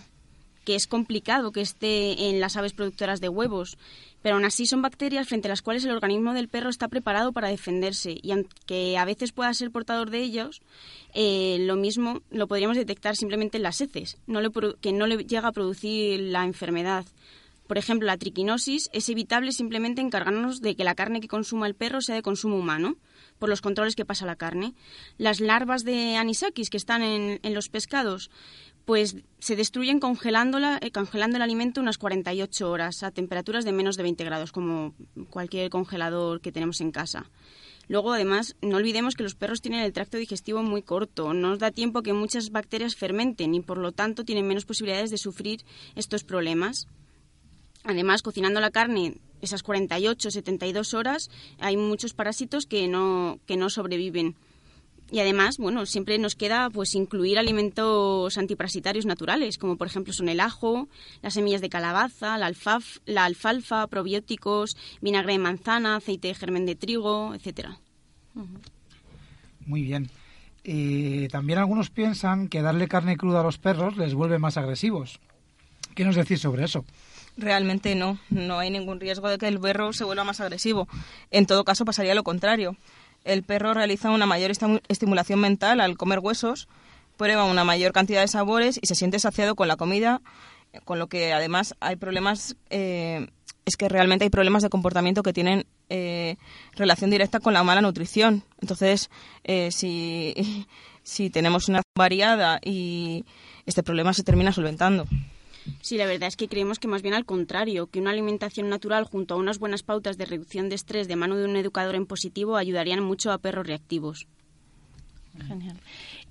que 0.69 0.75
es 0.75 0.87
complicado 0.87 1.51
que 1.51 1.63
esté 1.63 2.29
en 2.29 2.41
las 2.41 2.59
aves 2.59 2.75
productoras 2.75 3.23
de 3.23 3.31
huevos, 3.31 3.79
pero 4.21 4.35
aún 4.35 4.45
así 4.45 4.67
son 4.67 4.83
bacterias 4.83 5.27
frente 5.27 5.49
a 5.49 5.53
las 5.53 5.63
cuales 5.63 5.83
el 5.83 5.93
organismo 5.93 6.35
del 6.35 6.49
perro 6.49 6.69
está 6.69 6.89
preparado 6.89 7.33
para 7.33 7.49
defenderse 7.49 8.19
y 8.21 8.33
aunque 8.33 8.99
a 8.99 9.07
veces 9.07 9.33
pueda 9.33 9.55
ser 9.55 9.71
portador 9.71 10.11
de 10.11 10.21
ellos, 10.21 10.61
eh, 11.15 11.57
lo 11.61 11.77
mismo 11.77 12.21
lo 12.31 12.49
podríamos 12.49 12.77
detectar 12.77 13.17
simplemente 13.17 13.57
en 13.57 13.63
las 13.63 13.81
heces, 13.81 14.19
no 14.27 14.43
le 14.43 14.51
que 14.83 14.93
no 14.93 15.07
le 15.07 15.25
llega 15.25 15.49
a 15.49 15.53
producir 15.53 16.21
la 16.21 16.45
enfermedad. 16.45 17.07
Por 17.67 17.79
ejemplo, 17.79 18.07
la 18.07 18.19
triquinosis 18.19 18.91
es 18.93 19.09
evitable 19.09 19.53
simplemente 19.53 20.03
encargarnos 20.03 20.61
de 20.61 20.77
que 20.77 20.85
la 20.85 20.95
carne 20.95 21.23
que 21.23 21.29
consuma 21.29 21.67
el 21.67 21.75
perro 21.75 22.03
sea 22.03 22.15
de 22.15 22.23
consumo 22.23 22.59
humano, 22.59 22.97
por 23.39 23.49
los 23.49 23.61
controles 23.61 23.95
que 23.95 24.05
pasa 24.05 24.27
la 24.27 24.37
carne. 24.37 24.75
Las 25.17 25.41
larvas 25.41 25.85
de 25.85 26.17
anisakis 26.17 26.71
que 26.71 26.77
están 26.77 27.03
en 27.03 27.55
los 27.55 27.69
pescados, 27.69 28.31
pues 28.89 29.17
se 29.39 29.55
destruyen 29.55 30.01
congelándola, 30.01 30.79
eh, 30.81 30.91
congelando 30.91 31.37
el 31.37 31.43
alimento 31.43 31.83
unas 31.83 31.99
48 31.99 32.71
horas 32.71 33.03
a 33.03 33.11
temperaturas 33.11 33.67
de 33.67 33.73
menos 33.73 33.99
de 33.99 34.03
20 34.03 34.25
grados, 34.25 34.51
como 34.51 34.95
cualquier 35.29 35.69
congelador 35.69 36.41
que 36.41 36.53
tenemos 36.53 36.81
en 36.81 36.91
casa. 36.91 37.31
Luego, 37.87 38.15
además, 38.15 38.57
no 38.63 38.79
olvidemos 38.79 39.15
que 39.15 39.25
los 39.25 39.35
perros 39.35 39.61
tienen 39.61 39.81
el 39.81 39.93
tracto 39.93 40.17
digestivo 40.17 40.63
muy 40.63 40.81
corto, 40.81 41.35
no 41.35 41.51
nos 41.51 41.59
da 41.59 41.71
tiempo 41.71 42.03
que 42.03 42.15
muchas 42.15 42.49
bacterias 42.49 42.97
fermenten 42.97 43.55
y, 43.55 43.61
por 43.61 43.77
lo 43.77 43.93
tanto, 43.93 44.25
tienen 44.25 44.47
menos 44.47 44.65
posibilidades 44.65 45.11
de 45.11 45.19
sufrir 45.19 45.67
estos 45.95 46.25
problemas. 46.25 46.89
Además, 47.85 48.23
cocinando 48.23 48.59
la 48.59 48.71
carne 48.71 49.19
esas 49.43 49.63
48, 49.63 50.31
72 50.31 50.95
horas, 50.95 51.29
hay 51.59 51.77
muchos 51.77 52.15
parásitos 52.15 52.65
que 52.65 52.89
no, 52.89 53.39
que 53.45 53.59
no 53.59 53.69
sobreviven. 53.69 54.35
Y 55.11 55.21
además, 55.21 55.57
bueno, 55.57 55.87
siempre 55.87 56.19
nos 56.19 56.35
queda 56.35 56.69
pues 56.69 56.95
incluir 56.95 57.39
alimentos 57.39 58.37
antiparasitarios 58.37 59.07
naturales, 59.07 59.57
como 59.57 59.77
por 59.77 59.87
ejemplo 59.87 60.13
son 60.13 60.29
el 60.29 60.39
ajo, 60.41 60.87
las 61.23 61.35
semillas 61.35 61.63
de 61.63 61.71
calabaza, 61.71 62.37
la, 62.37 62.51
alfaf- 62.51 63.01
la 63.07 63.25
alfalfa, 63.25 63.87
probióticos, 63.87 64.77
vinagre 65.01 65.33
de 65.33 65.39
manzana, 65.39 65.97
aceite 65.97 66.29
de 66.29 66.35
germen 66.35 66.67
de 66.67 66.75
trigo, 66.75 67.35
etcétera. 67.35 67.79
Muy 69.65 69.83
bien. 69.83 70.11
Eh, 70.65 71.29
también 71.33 71.59
algunos 71.59 71.89
piensan 71.89 72.49
que 72.49 72.61
darle 72.61 72.89
carne 72.89 73.17
cruda 73.17 73.41
a 73.41 73.45
los 73.45 73.57
perros 73.59 73.97
les 73.97 74.13
vuelve 74.13 74.39
más 74.39 74.59
agresivos. 74.59 75.21
¿Qué 75.95 76.05
nos 76.05 76.17
decís 76.17 76.41
sobre 76.41 76.65
eso? 76.65 76.85
Realmente 77.39 77.95
no, 77.95 78.19
no 78.31 78.59
hay 78.59 78.71
ningún 78.71 79.01
riesgo 79.01 79.29
de 79.29 79.39
que 79.39 79.49
el 79.49 79.59
perro 79.61 79.93
se 79.93 80.05
vuelva 80.05 80.25
más 80.25 80.41
agresivo. 80.41 80.87
En 81.31 81.47
todo 81.47 81.65
caso 81.65 81.85
pasaría 81.85 82.15
lo 82.15 82.25
contrario. 82.25 82.77
El 83.29 83.43
perro 83.43 83.75
realiza 83.75 84.11
una 84.11 84.27
mayor 84.27 84.51
estimu- 84.51 84.81
estimulación 84.89 85.39
mental 85.41 85.81
al 85.81 85.97
comer 85.97 86.19
huesos, 86.19 86.67
prueba 87.17 87.45
una 87.45 87.65
mayor 87.65 87.93
cantidad 87.93 88.21
de 88.23 88.29
sabores 88.29 88.79
y 88.83 88.87
se 88.87 88.95
siente 88.95 89.19
saciado 89.19 89.55
con 89.55 89.69
la 89.69 89.77
comida, 89.77 90.21
con 90.85 90.99
lo 90.99 91.09
que 91.09 91.33
además 91.33 91.75
hay 91.81 91.97
problemas, 91.97 92.57
eh, 92.71 93.27
es 93.65 93.77
que 93.77 93.89
realmente 93.89 94.25
hay 94.25 94.31
problemas 94.31 94.63
de 94.63 94.71
comportamiento 94.71 95.23
que 95.23 95.33
tienen 95.33 95.67
eh, 95.91 96.37
relación 96.75 97.11
directa 97.11 97.41
con 97.41 97.53
la 97.55 97.63
mala 97.63 97.81
nutrición. 97.83 98.45
Entonces, 98.61 99.11
eh, 99.45 99.71
si, 99.73 100.67
si 101.03 101.29
tenemos 101.31 101.69
una 101.69 101.83
variada 101.97 102.61
y 102.65 103.25
este 103.67 103.83
problema 103.83 104.15
se 104.15 104.23
termina 104.23 104.53
solventando. 104.53 105.07
Sí, 105.81 105.97
la 105.97 106.07
verdad 106.07 106.29
es 106.29 106.37
que 106.37 106.49
creemos 106.49 106.79
que 106.79 106.89
más 106.89 107.03
bien 107.03 107.15
al 107.15 107.25
contrario, 107.25 107.87
que 107.87 108.01
una 108.01 108.11
alimentación 108.11 108.69
natural 108.69 109.05
junto 109.05 109.35
a 109.35 109.37
unas 109.37 109.59
buenas 109.59 109.83
pautas 109.83 110.19
de 110.19 110.27
reducción 110.27 110.69
de 110.69 110.75
estrés 110.75 111.09
de 111.09 111.17
mano 111.17 111.37
de 111.37 111.45
un 111.45 111.57
educador 111.57 111.95
en 111.95 112.07
positivo 112.07 112.57
ayudarían 112.57 113.03
mucho 113.03 113.33
a 113.33 113.39
perros 113.39 113.67
reactivos. 113.67 114.27
Genial. 115.47 115.77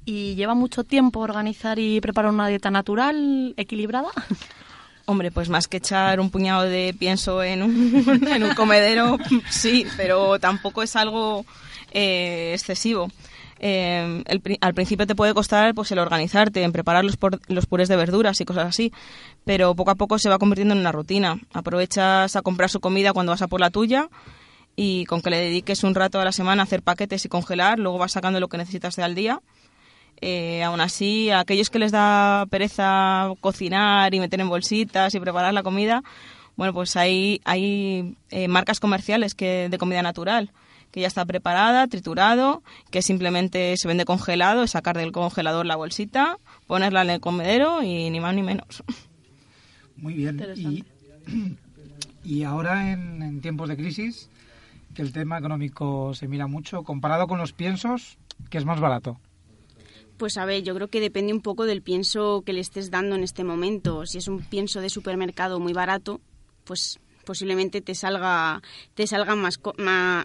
¿Y 0.05 0.35
lleva 0.35 0.53
mucho 0.53 0.83
tiempo 0.83 1.19
organizar 1.19 1.79
y 1.79 2.01
preparar 2.01 2.31
una 2.31 2.47
dieta 2.47 2.71
natural 2.71 3.53
equilibrada? 3.57 4.09
Hombre, 5.05 5.31
pues 5.31 5.47
más 5.47 5.67
que 5.69 5.77
echar 5.77 6.19
un 6.19 6.29
puñado 6.29 6.63
de 6.63 6.93
pienso 6.97 7.41
en 7.41 7.63
un, 7.63 8.27
en 8.27 8.43
un 8.43 8.53
comedero, 8.55 9.17
sí, 9.49 9.85
pero 9.95 10.37
tampoco 10.39 10.83
es 10.83 10.95
algo 10.97 11.45
eh, 11.91 12.51
excesivo. 12.53 13.09
Eh, 13.59 14.23
el 14.27 14.41
al 14.61 14.73
principio 14.73 15.07
te 15.07 15.15
puede 15.15 15.33
costar 15.33 15.73
pues 15.73 15.91
el 15.91 15.99
organizarte, 15.99 16.63
en 16.63 16.71
preparar 16.71 17.03
los, 17.03 17.17
por- 17.17 17.39
los 17.47 17.65
purés 17.65 17.87
de 17.89 17.95
verduras 17.95 18.39
y 18.41 18.45
cosas 18.45 18.67
así, 18.67 18.91
pero 19.45 19.73
poco 19.75 19.91
a 19.91 19.95
poco 19.95 20.19
se 20.19 20.29
va 20.29 20.37
convirtiendo 20.37 20.73
en 20.73 20.79
una 20.81 20.91
rutina. 20.91 21.39
Aprovechas 21.53 22.35
a 22.35 22.41
comprar 22.41 22.69
su 22.69 22.79
comida 22.79 23.13
cuando 23.13 23.31
vas 23.31 23.41
a 23.41 23.47
por 23.47 23.59
la 23.59 23.69
tuya 23.69 24.09
y 24.75 25.05
con 25.05 25.21
que 25.21 25.29
le 25.31 25.37
dediques 25.37 25.83
un 25.83 25.95
rato 25.95 26.19
a 26.19 26.25
la 26.25 26.31
semana 26.31 26.61
a 26.61 26.65
hacer 26.65 26.83
paquetes 26.83 27.25
y 27.25 27.29
congelar, 27.29 27.79
luego 27.79 27.97
vas 27.97 28.11
sacando 28.11 28.39
lo 28.39 28.47
que 28.47 28.57
necesitas 28.57 28.95
de 28.95 29.03
al 29.03 29.15
día. 29.15 29.41
Eh, 30.21 30.63
aún 30.63 30.81
así, 30.81 31.29
a 31.29 31.39
aquellos 31.39 31.69
que 31.69 31.77
les 31.79 31.91
da 31.91 32.45
pereza 32.49 33.29
cocinar 33.39 34.13
y 34.15 34.19
meter 34.19 34.39
en 34.41 34.49
bolsitas 34.49 35.13
y 35.13 35.19
preparar 35.19 35.53
la 35.53 35.61
comida, 35.63 36.03
bueno, 36.55 36.73
pues 36.73 36.95
hay, 36.95 37.39
hay 37.45 38.15
eh, 38.31 38.47
marcas 38.47 38.79
comerciales 38.79 39.35
que 39.35 39.67
de 39.69 39.77
comida 39.77 40.01
natural, 40.01 40.49
que 40.91 41.01
ya 41.01 41.07
está 41.07 41.25
preparada, 41.25 41.87
triturado, 41.87 42.63
que 42.91 43.01
simplemente 43.01 43.75
se 43.77 43.87
vende 43.87 44.05
congelado, 44.05 44.63
es 44.63 44.71
sacar 44.71 44.97
del 44.97 45.11
congelador 45.11 45.65
la 45.65 45.75
bolsita, 45.75 46.37
ponerla 46.65 47.01
en 47.01 47.09
el 47.09 47.19
comedero 47.19 47.83
y 47.83 48.09
ni 48.09 48.19
más 48.19 48.35
ni 48.35 48.43
menos. 48.43 48.83
Muy 49.95 50.13
bien. 50.13 50.43
Y, 50.55 50.83
y 52.23 52.43
ahora 52.43 52.91
en, 52.91 53.21
en 53.21 53.41
tiempos 53.41 53.69
de 53.69 53.77
crisis, 53.77 54.29
que 54.93 55.01
el 55.01 55.13
tema 55.13 55.37
económico 55.37 56.13
se 56.13 56.27
mira 56.27 56.47
mucho, 56.47 56.83
comparado 56.83 57.27
con 57.27 57.37
los 57.37 57.53
piensos, 57.53 58.17
que 58.49 58.57
es 58.57 58.65
más 58.65 58.79
barato. 58.79 59.19
Pues 60.17 60.37
a 60.37 60.45
ver, 60.45 60.63
yo 60.63 60.73
creo 60.73 60.87
que 60.87 60.99
depende 60.99 61.31
un 61.31 61.41
poco 61.41 61.65
del 61.65 61.83
pienso 61.83 62.41
que 62.43 62.53
le 62.53 62.59
estés 62.59 62.89
dando 62.89 63.15
en 63.15 63.23
este 63.23 63.43
momento. 63.43 64.07
Si 64.07 64.17
es 64.17 64.27
un 64.27 64.39
pienso 64.39 64.81
de 64.81 64.89
supermercado 64.89 65.59
muy 65.59 65.73
barato, 65.73 66.19
pues 66.63 66.99
posiblemente 67.27 67.81
te 67.81 67.93
salga 67.93 68.63
te 68.95 69.05
salga 69.05 69.35
más, 69.35 69.59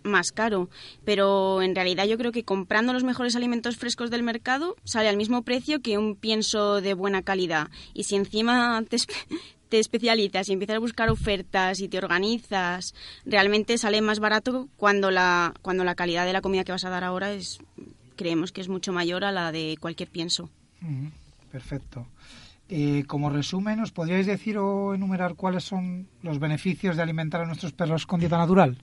más 0.04 0.32
caro. 0.32 0.70
Pero 1.04 1.60
en 1.60 1.74
realidad 1.74 2.06
yo 2.06 2.16
creo 2.16 2.32
que 2.32 2.44
comprando 2.44 2.94
los 2.94 3.04
mejores 3.04 3.36
alimentos 3.36 3.76
frescos 3.76 4.10
del 4.10 4.22
mercado 4.22 4.76
sale 4.84 5.08
al 5.08 5.18
mismo 5.18 5.42
precio 5.42 5.82
que 5.82 5.98
un 5.98 6.16
pienso 6.16 6.80
de 6.80 6.94
buena 6.94 7.22
calidad. 7.22 7.68
Y 7.92 8.04
si 8.04 8.14
encima 8.16 8.82
te, 8.88 8.96
te 9.68 9.78
especializas 9.80 10.48
y 10.48 10.52
empiezas 10.52 10.76
a 10.76 10.80
buscar 10.80 11.10
ofertas 11.10 11.80
y 11.80 11.88
te 11.88 11.98
organizas 11.98 12.94
realmente 13.26 13.76
sale 13.76 14.00
más 14.00 14.20
barato 14.20 14.68
cuando 14.76 15.10
la 15.10 15.52
cuando 15.60 15.82
la 15.82 15.94
calidad 15.94 16.24
de 16.24 16.32
la 16.32 16.40
comida 16.40 16.64
que 16.64 16.72
vas 16.72 16.84
a 16.84 16.90
dar 16.90 17.04
ahora 17.04 17.32
es 17.32 17.58
creemos 18.16 18.52
que 18.52 18.60
es 18.60 18.68
mucho 18.68 18.92
mayor 18.92 19.24
a 19.24 19.32
la 19.32 19.50
de 19.50 19.76
cualquier 19.80 20.08
pienso. 20.08 20.48
Ujú, 20.80 21.10
Perfecto. 21.50 22.06
Eh, 22.74 23.04
como 23.06 23.28
resumen, 23.28 23.80
¿os 23.80 23.92
podríais 23.92 24.24
decir 24.24 24.56
o 24.56 24.94
enumerar 24.94 25.34
cuáles 25.34 25.62
son 25.62 26.08
los 26.22 26.38
beneficios 26.38 26.96
de 26.96 27.02
alimentar 27.02 27.42
a 27.42 27.44
nuestros 27.44 27.74
perros 27.74 28.06
con 28.06 28.18
dieta 28.18 28.38
natural? 28.38 28.78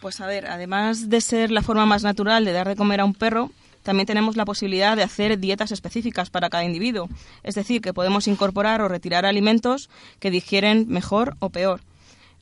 Pues 0.00 0.20
a 0.20 0.26
ver, 0.26 0.48
además 0.48 1.08
de 1.08 1.20
ser 1.20 1.52
la 1.52 1.62
forma 1.62 1.86
más 1.86 2.02
natural 2.02 2.44
de 2.44 2.50
dar 2.50 2.66
de 2.66 2.74
comer 2.74 2.98
a 2.98 3.04
un 3.04 3.14
perro, 3.14 3.52
también 3.84 4.08
tenemos 4.08 4.36
la 4.36 4.44
posibilidad 4.44 4.96
de 4.96 5.04
hacer 5.04 5.38
dietas 5.38 5.70
específicas 5.70 6.28
para 6.28 6.50
cada 6.50 6.64
individuo. 6.64 7.08
Es 7.44 7.54
decir, 7.54 7.80
que 7.80 7.94
podemos 7.94 8.26
incorporar 8.26 8.80
o 8.80 8.88
retirar 8.88 9.26
alimentos 9.26 9.90
que 10.18 10.32
digieren 10.32 10.86
mejor 10.88 11.36
o 11.38 11.50
peor. 11.50 11.82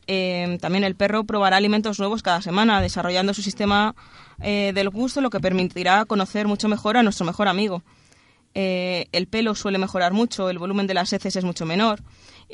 Eh, 0.06 0.56
también 0.62 0.84
el 0.84 0.94
perro 0.94 1.24
probará 1.24 1.58
alimentos 1.58 1.98
nuevos 1.98 2.22
cada 2.22 2.40
semana, 2.40 2.80
desarrollando 2.80 3.34
su 3.34 3.42
sistema 3.42 3.94
eh, 4.40 4.72
del 4.74 4.88
gusto, 4.88 5.20
lo 5.20 5.28
que 5.28 5.38
permitirá 5.38 6.06
conocer 6.06 6.48
mucho 6.48 6.66
mejor 6.66 6.96
a 6.96 7.02
nuestro 7.02 7.26
mejor 7.26 7.48
amigo. 7.48 7.82
Eh, 8.54 9.06
el 9.12 9.26
pelo 9.26 9.54
suele 9.54 9.78
mejorar 9.78 10.12
mucho, 10.12 10.50
el 10.50 10.58
volumen 10.58 10.86
de 10.86 10.94
las 10.94 11.12
heces 11.12 11.36
es 11.36 11.44
mucho 11.44 11.66
menor, 11.66 12.02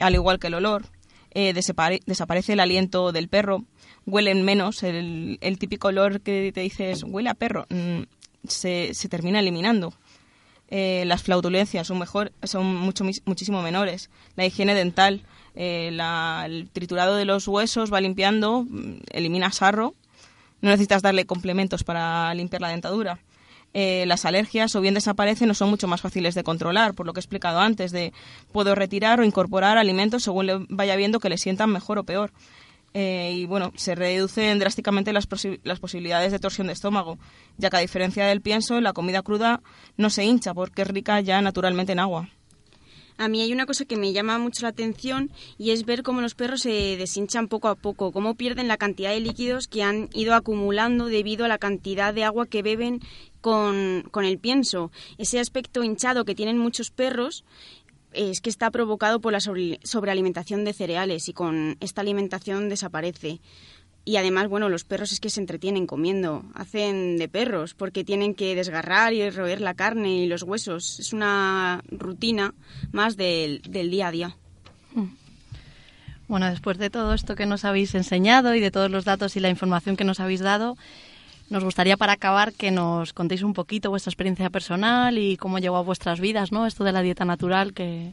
al 0.00 0.14
igual 0.14 0.38
que 0.38 0.48
el 0.48 0.54
olor. 0.54 0.86
desaparece 1.34 2.52
el 2.52 2.60
aliento 2.60 3.12
del 3.12 3.28
perro, 3.28 3.64
huelen 4.06 4.44
menos, 4.44 4.82
el, 4.82 5.38
el, 5.40 5.58
típico 5.58 5.88
olor 5.88 6.20
que 6.20 6.50
te 6.52 6.60
dices 6.60 7.04
huele 7.04 7.30
a 7.30 7.34
perro, 7.34 7.66
mm, 7.68 8.02
se, 8.48 8.92
termina 9.08 9.40
eliminando. 9.40 9.92
las 10.70 11.22
flautulencias 11.22 11.86
son, 11.86 11.98
mejor, 11.98 12.32
son 12.42 12.66
mucho, 12.76 13.04
muchísimo 13.24 13.62
menores. 13.62 14.10
La 14.36 14.46
higiene 14.46 14.74
dental 14.74 15.22
eh, 15.60 15.90
la, 15.92 16.44
el 16.46 16.70
triturado 16.70 17.16
de 17.16 17.24
los 17.24 17.48
huesos 17.48 17.92
va 17.92 18.00
limpiando, 18.00 18.62
mm, 18.62 18.98
elimina 19.10 19.50
sarro, 19.50 19.96
no 20.60 20.70
necesitas 20.70 21.02
darle 21.02 21.26
complementos 21.26 21.82
para 21.82 22.32
limpiar 22.34 22.62
la 22.62 22.68
dentadura. 22.68 23.18
Eh, 23.74 24.04
las 24.06 24.24
alergias 24.24 24.74
o 24.74 24.80
bien 24.80 24.94
desaparecen 24.94 25.50
o 25.50 25.54
son 25.54 25.68
mucho 25.68 25.88
más 25.88 26.00
fáciles 26.00 26.34
de 26.34 26.42
controlar, 26.42 26.94
por 26.94 27.06
lo 27.06 27.12
que 27.12 27.20
he 27.20 27.22
explicado 27.22 27.60
antes, 27.60 27.92
de 27.92 28.12
puedo 28.52 28.74
retirar 28.74 29.20
o 29.20 29.24
incorporar 29.24 29.76
alimentos 29.76 30.22
según 30.22 30.46
le 30.46 30.66
vaya 30.68 30.96
viendo 30.96 31.20
que 31.20 31.28
le 31.28 31.38
sientan 31.38 31.70
mejor 31.70 31.98
o 31.98 32.04
peor. 32.04 32.32
Eh, 32.94 33.32
y 33.34 33.46
bueno, 33.46 33.72
se 33.76 33.94
reducen 33.94 34.58
drásticamente 34.58 35.12
las, 35.12 35.28
las, 35.62 35.78
posibilidades 35.78 36.32
de 36.32 36.38
torsión 36.38 36.68
de 36.68 36.72
estómago, 36.72 37.18
ya 37.58 37.68
que 37.68 37.76
a 37.76 37.80
diferencia 37.80 38.26
del 38.26 38.40
pienso, 38.40 38.80
la 38.80 38.94
comida 38.94 39.22
cruda 39.22 39.60
no 39.98 40.08
se 40.08 40.24
hincha 40.24 40.54
porque 40.54 40.82
es 40.82 40.88
rica 40.88 41.20
ya 41.20 41.42
naturalmente 41.42 41.92
en 41.92 41.98
agua. 41.98 42.28
A 43.18 43.26
mí 43.26 43.42
hay 43.42 43.52
una 43.52 43.66
cosa 43.66 43.84
que 43.84 43.96
me 43.96 44.12
llama 44.12 44.38
mucho 44.38 44.62
la 44.62 44.68
atención 44.68 45.32
y 45.58 45.72
es 45.72 45.84
ver 45.84 46.04
cómo 46.04 46.20
los 46.20 46.36
perros 46.36 46.60
se 46.60 46.96
deshinchan 46.96 47.48
poco 47.48 47.66
a 47.66 47.74
poco, 47.74 48.12
cómo 48.12 48.36
pierden 48.36 48.68
la 48.68 48.76
cantidad 48.76 49.10
de 49.10 49.18
líquidos 49.18 49.66
que 49.66 49.82
han 49.82 50.08
ido 50.14 50.34
acumulando 50.34 51.06
debido 51.06 51.44
a 51.44 51.48
la 51.48 51.58
cantidad 51.58 52.14
de 52.14 52.22
agua 52.22 52.46
que 52.46 52.62
beben 52.62 53.00
con, 53.40 54.04
con 54.12 54.24
el 54.24 54.38
pienso. 54.38 54.92
Ese 55.18 55.40
aspecto 55.40 55.82
hinchado 55.82 56.24
que 56.24 56.36
tienen 56.36 56.58
muchos 56.58 56.90
perros 56.92 57.44
es 58.12 58.40
que 58.40 58.50
está 58.50 58.70
provocado 58.70 59.20
por 59.20 59.32
la 59.32 59.40
sobrealimentación 59.40 60.64
de 60.64 60.72
cereales 60.72 61.28
y 61.28 61.32
con 61.32 61.76
esta 61.80 62.02
alimentación 62.02 62.68
desaparece. 62.68 63.40
Y 64.08 64.16
además, 64.16 64.48
bueno, 64.48 64.70
los 64.70 64.84
perros 64.84 65.12
es 65.12 65.20
que 65.20 65.28
se 65.28 65.38
entretienen 65.38 65.86
comiendo, 65.86 66.42
hacen 66.54 67.18
de 67.18 67.28
perros, 67.28 67.74
porque 67.74 68.04
tienen 68.04 68.34
que 68.34 68.54
desgarrar 68.54 69.12
y 69.12 69.28
roer 69.28 69.60
la 69.60 69.74
carne 69.74 70.24
y 70.24 70.26
los 70.26 70.44
huesos. 70.44 70.98
Es 70.98 71.12
una 71.12 71.82
rutina 71.90 72.54
más 72.90 73.18
del, 73.18 73.60
del 73.68 73.90
día 73.90 74.08
a 74.08 74.10
día. 74.10 74.36
Hmm. 74.94 75.08
Bueno, 76.26 76.46
después 76.46 76.78
de 76.78 76.88
todo 76.88 77.12
esto 77.12 77.36
que 77.36 77.44
nos 77.44 77.66
habéis 77.66 77.94
enseñado 77.94 78.54
y 78.54 78.60
de 78.60 78.70
todos 78.70 78.90
los 78.90 79.04
datos 79.04 79.36
y 79.36 79.40
la 79.40 79.50
información 79.50 79.94
que 79.94 80.04
nos 80.04 80.20
habéis 80.20 80.40
dado, 80.40 80.78
nos 81.50 81.62
gustaría 81.62 81.98
para 81.98 82.14
acabar 82.14 82.54
que 82.54 82.70
nos 82.70 83.12
contéis 83.12 83.42
un 83.42 83.52
poquito 83.52 83.90
vuestra 83.90 84.08
experiencia 84.08 84.48
personal 84.48 85.18
y 85.18 85.36
cómo 85.36 85.58
llegó 85.58 85.76
a 85.76 85.82
vuestras 85.82 86.18
vidas, 86.18 86.50
¿no? 86.50 86.64
Esto 86.64 86.82
de 86.82 86.92
la 86.92 87.02
dieta 87.02 87.26
natural 87.26 87.74
que, 87.74 88.12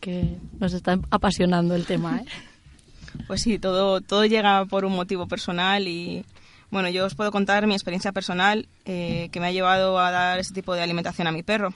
que 0.00 0.36
nos 0.58 0.74
está 0.74 0.98
apasionando 1.08 1.74
el 1.74 1.86
tema, 1.86 2.18
¿eh? 2.18 2.26
Pues 3.26 3.42
sí, 3.42 3.58
todo, 3.58 4.00
todo 4.00 4.24
llega 4.24 4.64
por 4.66 4.84
un 4.84 4.94
motivo 4.94 5.26
personal 5.26 5.86
y 5.86 6.24
bueno, 6.70 6.88
yo 6.88 7.04
os 7.04 7.14
puedo 7.14 7.32
contar 7.32 7.66
mi 7.66 7.74
experiencia 7.74 8.12
personal 8.12 8.68
eh, 8.84 9.28
que 9.32 9.40
me 9.40 9.46
ha 9.46 9.52
llevado 9.52 9.98
a 9.98 10.10
dar 10.10 10.38
ese 10.38 10.54
tipo 10.54 10.74
de 10.74 10.82
alimentación 10.82 11.26
a 11.26 11.32
mi 11.32 11.42
perro. 11.42 11.74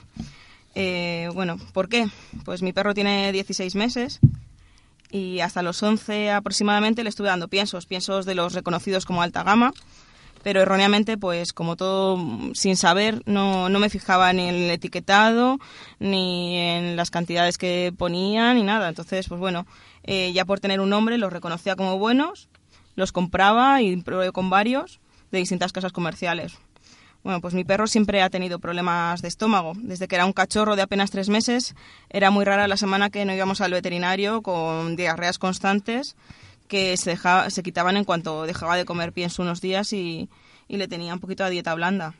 Eh, 0.73 1.29
bueno, 1.33 1.57
¿por 1.73 1.89
qué? 1.89 2.07
Pues 2.43 2.61
mi 2.61 2.73
perro 2.73 2.93
tiene 2.93 3.31
16 3.31 3.75
meses 3.75 4.19
y 5.11 5.39
hasta 5.39 5.61
los 5.61 5.81
11 5.81 6.31
aproximadamente 6.31 7.03
le 7.03 7.09
estuve 7.09 7.27
dando 7.27 7.47
piensos, 7.47 7.85
piensos 7.85 8.25
de 8.25 8.35
los 8.35 8.53
reconocidos 8.53 9.05
como 9.05 9.21
alta 9.21 9.43
gama, 9.43 9.73
pero 10.45 10.61
erróneamente, 10.61 11.17
pues 11.17 11.53
como 11.53 11.75
todo 11.75 12.23
sin 12.53 12.77
saber, 12.77 13.23
no, 13.25 13.67
no 13.67 13.79
me 13.79 13.89
fijaba 13.89 14.31
ni 14.31 14.47
en 14.47 14.53
el 14.53 14.69
etiquetado, 14.69 15.57
ni 15.97 16.59
en 16.59 16.95
las 16.95 17.09
cantidades 17.09 17.57
que 17.57 17.91
ponía, 17.97 18.53
ni 18.53 18.61
nada. 18.61 18.87
Entonces, 18.87 19.27
pues 19.27 19.39
bueno, 19.39 19.65
eh, 20.03 20.33
ya 20.33 20.45
por 20.45 20.59
tener 20.59 20.81
un 20.81 20.91
nombre 20.91 21.17
los 21.17 21.33
reconocía 21.33 21.75
como 21.75 21.97
buenos, 21.97 22.47
los 22.93 23.11
compraba 23.11 23.81
y 23.81 23.97
probé 24.03 24.31
con 24.31 24.51
varios 24.51 24.99
de 25.31 25.39
distintas 25.39 25.73
casas 25.73 25.91
comerciales. 25.91 26.59
Bueno, 27.23 27.41
pues 27.41 27.55
mi 27.55 27.63
perro 27.63 27.87
siempre 27.87 28.21
ha 28.21 28.29
tenido 28.29 28.59
problemas 28.59 29.23
de 29.23 29.29
estómago. 29.29 29.73
Desde 29.77 30.07
que 30.07 30.13
era 30.13 30.27
un 30.27 30.33
cachorro 30.33 30.75
de 30.75 30.83
apenas 30.83 31.09
tres 31.09 31.27
meses, 31.27 31.73
era 32.11 32.29
muy 32.29 32.45
rara 32.45 32.67
la 32.67 32.77
semana 32.77 33.09
que 33.09 33.25
no 33.25 33.33
íbamos 33.33 33.61
al 33.61 33.71
veterinario 33.71 34.43
con 34.43 34.95
diarreas 34.95 35.39
constantes 35.39 36.15
que 36.67 36.97
se, 36.97 37.11
dejaba, 37.11 37.49
se 37.49 37.63
quitaban 37.63 37.97
en 37.97 38.03
cuanto 38.03 38.43
dejaba 38.43 38.75
de 38.75 38.85
comer 38.85 39.13
pienso 39.13 39.41
unos 39.41 39.61
días 39.61 39.93
y, 39.93 40.29
y 40.67 40.77
le 40.77 40.87
tenía 40.87 41.13
un 41.13 41.19
poquito 41.19 41.43
de 41.43 41.51
dieta 41.51 41.75
blanda. 41.75 42.15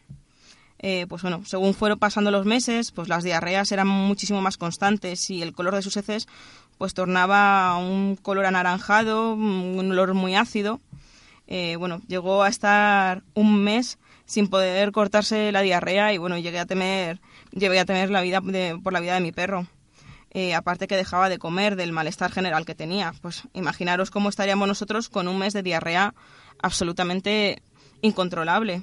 Eh, 0.80 1.06
pues 1.08 1.22
bueno, 1.22 1.42
según 1.46 1.74
fueron 1.74 1.98
pasando 1.98 2.32
los 2.32 2.46
meses, 2.46 2.92
pues 2.92 3.08
las 3.08 3.24
diarreas 3.24 3.72
eran 3.72 3.88
muchísimo 3.88 4.42
más 4.42 4.58
constantes 4.58 5.30
y 5.30 5.42
el 5.42 5.54
color 5.54 5.76
de 5.76 5.82
sus 5.82 5.98
heces 5.98 6.28
pues 6.78 6.94
tornaba 6.94 7.78
un 7.78 8.18
color 8.18 8.46
anaranjado, 8.46 9.34
un 9.34 9.92
olor 9.92 10.14
muy 10.14 10.36
ácido. 10.36 10.82
Eh, 11.48 11.76
bueno, 11.78 12.02
llegó 12.08 12.44
a 12.44 12.50
estar 12.50 13.24
un 13.34 13.64
mes 13.64 13.98
sin 14.26 14.48
poder 14.48 14.92
cortarse 14.92 15.52
la 15.52 15.62
diarrea 15.62 16.12
y 16.14 16.18
bueno, 16.18 16.38
llegué 16.38 16.60
a 16.60 16.66
temer, 16.66 17.22
llegué 17.52 17.80
a 17.80 17.86
temer 17.86 18.10
la 18.10 18.22
vida 18.22 18.42
por 18.84 18.94
la 18.94 19.00
vida 19.00 19.14
de 19.14 19.22
mi 19.22 19.32
perro. 19.32 19.68
Eh, 20.38 20.54
aparte 20.54 20.88
que 20.88 20.98
dejaba 20.98 21.30
de 21.30 21.40
comer 21.40 21.78
del 21.78 21.94
malestar 21.94 22.30
general 22.30 22.66
que 22.66 22.76
tenía. 22.76 23.14
Pues 23.22 23.44
imaginaros 23.54 24.12
cómo 24.12 24.28
estaríamos 24.28 24.68
nosotros 24.68 25.08
con 25.08 25.30
un 25.30 25.38
mes 25.38 25.54
de 25.54 25.64
diarrea 25.64 26.14
absolutamente 26.62 27.64
incontrolable. 28.02 28.82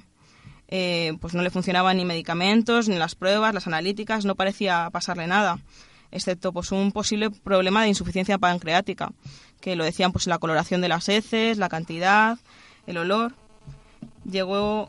Eh, 0.68 1.12
pues 1.20 1.34
no 1.34 1.42
le 1.42 1.50
funcionaban 1.50 1.98
ni 1.98 2.06
medicamentos, 2.06 2.88
ni 2.88 2.96
las 2.96 3.14
pruebas, 3.14 3.52
las 3.52 3.66
analíticas, 3.66 4.24
no 4.24 4.34
parecía 4.34 4.88
pasarle 4.90 5.26
nada 5.26 5.58
excepto 6.10 6.52
pues 6.52 6.70
un 6.72 6.92
posible 6.92 7.30
problema 7.30 7.82
de 7.82 7.88
insuficiencia 7.88 8.38
pancreática, 8.38 9.12
que 9.60 9.74
lo 9.76 9.84
decían 9.84 10.12
pues 10.12 10.26
la 10.26 10.38
coloración 10.38 10.80
de 10.80 10.88
las 10.88 11.08
heces, 11.08 11.58
la 11.58 11.68
cantidad, 11.68 12.38
el 12.86 12.98
olor. 12.98 13.34
Llegó 14.24 14.88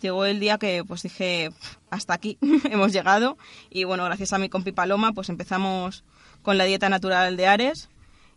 llegó 0.00 0.24
el 0.24 0.40
día 0.40 0.58
que 0.58 0.84
pues 0.86 1.02
dije 1.02 1.50
hasta 1.90 2.14
aquí 2.14 2.38
hemos 2.70 2.92
llegado 2.92 3.38
y 3.70 3.84
bueno 3.84 4.04
gracias 4.04 4.32
a 4.32 4.38
mi 4.38 4.48
compi 4.48 4.72
Paloma 4.72 5.12
pues 5.12 5.28
empezamos 5.28 6.04
con 6.42 6.58
la 6.58 6.64
dieta 6.64 6.88
natural 6.88 7.36
de 7.36 7.46
Ares 7.46 7.88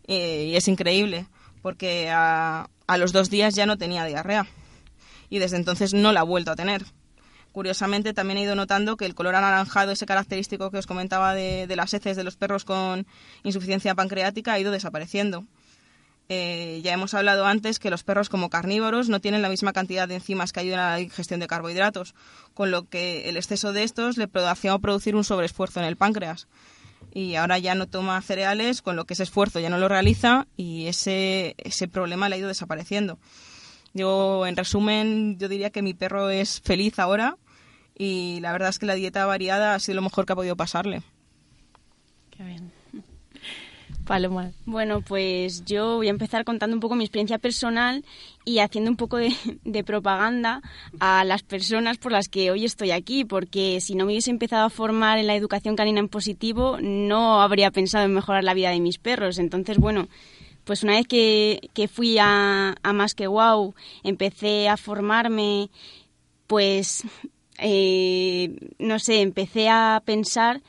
eh, 0.08 0.46
y 0.52 0.56
es 0.56 0.68
increíble 0.68 1.28
porque 1.62 2.10
a, 2.10 2.70
a 2.88 2.98
los 2.98 3.14
dos 3.14 3.30
días 3.30 3.56
ya 3.56 3.66
no 3.66 3.78
tenía 3.78 4.06
diarrea 4.06 4.48
y 5.30 5.40
desde 5.40 5.58
entonces 5.58 5.94
no 5.94 6.12
la 6.12 6.22
ha 6.22 6.24
vuelto 6.24 6.52
a 6.52 6.56
tener 6.56 6.84
Curiosamente, 7.52 8.14
también 8.14 8.38
he 8.38 8.44
ido 8.44 8.56
notando 8.56 8.96
que 8.96 9.06
el 9.06 9.14
color 9.14 9.36
anaranjado, 9.36 9.92
ese 9.92 10.06
característico 10.06 10.72
que 10.72 10.78
os 10.78 10.88
comentaba 10.88 11.34
de, 11.34 11.68
las 11.76 11.94
heces 11.94 12.16
de 12.16 12.24
los 12.24 12.38
perros 12.38 12.64
con 12.64 13.06
insuficiencia 13.44 13.94
pancreática, 13.94 14.54
ha 14.54 14.60
ido 14.60 14.72
desapareciendo. 14.72 15.44
Eh, 16.34 16.80
ya 16.82 16.94
hemos 16.94 17.14
hablado 17.14 17.46
antes 17.46 17.78
que 17.78 17.90
los 17.90 18.06
perros 18.06 18.30
como 18.30 18.50
carnívoros 18.50 19.10
no 19.10 19.20
tienen 19.20 19.42
la 19.42 19.50
misma 19.50 19.74
cantidad 19.74 20.08
de 20.08 20.16
enzimas 20.16 20.54
que 20.54 20.62
ayudan 20.62 20.80
a 20.80 20.92
la 20.92 20.96
digestión 20.96 21.42
de 21.42 21.48
carbohidratos, 21.48 22.16
con 22.54 22.72
lo 22.72 22.88
que 22.88 23.28
el 23.28 23.36
exceso 23.36 23.74
de 23.74 23.84
estos 23.84 24.16
le 24.16 24.30
hacía 24.48 24.80
producir 24.80 25.18
un 25.18 25.26
sobreesfuerzo 25.26 25.82
en 25.82 25.88
el 25.88 25.98
páncreas. 25.98 26.48
Y 27.14 27.36
ahora 27.36 27.60
ya 27.60 27.76
no 27.76 27.86
toma 27.86 28.22
cereales, 28.22 28.82
con 28.82 28.96
lo 28.96 29.04
que 29.04 29.16
ese 29.16 29.24
esfuerzo 29.24 29.60
ya 29.60 29.70
no 29.70 29.78
lo 29.78 29.90
realiza 29.90 30.48
y 30.56 30.88
ese, 30.88 31.56
ese 31.58 31.90
problema 31.90 32.30
le 32.30 32.36
ha 32.36 32.40
ido 32.40 32.48
desapareciendo. 32.48 33.20
Yo, 33.94 34.48
en 34.48 34.56
resumen, 34.56 35.38
yo 35.38 35.50
diría 35.50 35.70
que 35.70 35.82
mi 35.82 35.94
perro 35.94 36.30
es 36.30 36.62
feliz 36.62 36.98
ahora 36.98 37.36
y 37.94 38.40
la 38.40 38.54
verdad 38.54 38.70
es 38.70 38.80
que 38.80 38.86
la 38.86 38.96
dieta 38.96 39.26
variada 39.26 39.76
ha 39.76 39.80
sido 39.80 39.98
lo 39.98 40.04
mejor 40.04 40.26
que 40.26 40.32
ha 40.32 40.38
podido 40.38 40.56
pasarle. 40.56 41.04
Qué 42.30 42.42
bien. 42.46 42.81
Paloma. 44.06 44.52
Bueno, 44.66 45.02
pues 45.02 45.64
yo 45.66 45.98
voy 45.98 46.08
a 46.08 46.12
empezar 46.12 46.44
contando 46.44 46.76
un 46.76 46.80
poco 46.80 46.96
mi 46.96 47.04
experiencia 47.04 47.38
personal 47.38 48.04
y 48.46 48.60
haciendo 48.60 48.90
un 48.90 48.98
poco 48.98 49.18
de, 49.18 49.84
propaganda 49.84 50.62
a 51.00 51.24
las 51.24 51.44
personas 51.44 51.98
por 51.98 52.12
las 52.12 52.28
que 52.28 52.52
hoy 52.52 52.66
estoy 52.66 52.92
aquí, 52.92 53.26
porque 53.26 53.80
si 53.82 53.96
no 53.96 54.06
me 54.06 54.14
hubiese 54.14 54.32
empezado 54.32 54.66
a 54.66 54.70
formar 54.70 55.18
en 55.18 55.28
la 55.28 55.36
educación 55.36 55.76
canina 55.76 56.00
en 56.00 56.10
positivo, 56.10 56.78
no 56.82 57.42
habría 57.42 57.72
pensado 57.72 58.06
en 58.06 58.14
mejorar 58.14 58.44
la 58.44 58.54
vida 58.54 58.72
de 58.72 58.80
mis 58.80 58.98
perros. 58.98 59.38
Entonces, 59.40 59.78
bueno, 59.78 60.08
pues 60.64 60.84
una 60.84 60.94
vez 60.94 61.08
que, 61.08 61.90
fui 61.92 62.18
a, 62.20 62.76
Más 62.94 63.14
que 63.16 63.28
Wow, 63.28 63.74
empecé 64.04 64.70
a 64.70 64.78
formarme, 64.78 65.70
pues, 66.48 67.04
eh, 67.60 68.56
no 68.80 69.00
sé, 69.00 69.22
empecé 69.22 69.70
a 69.70 70.02
pensar 70.06 70.62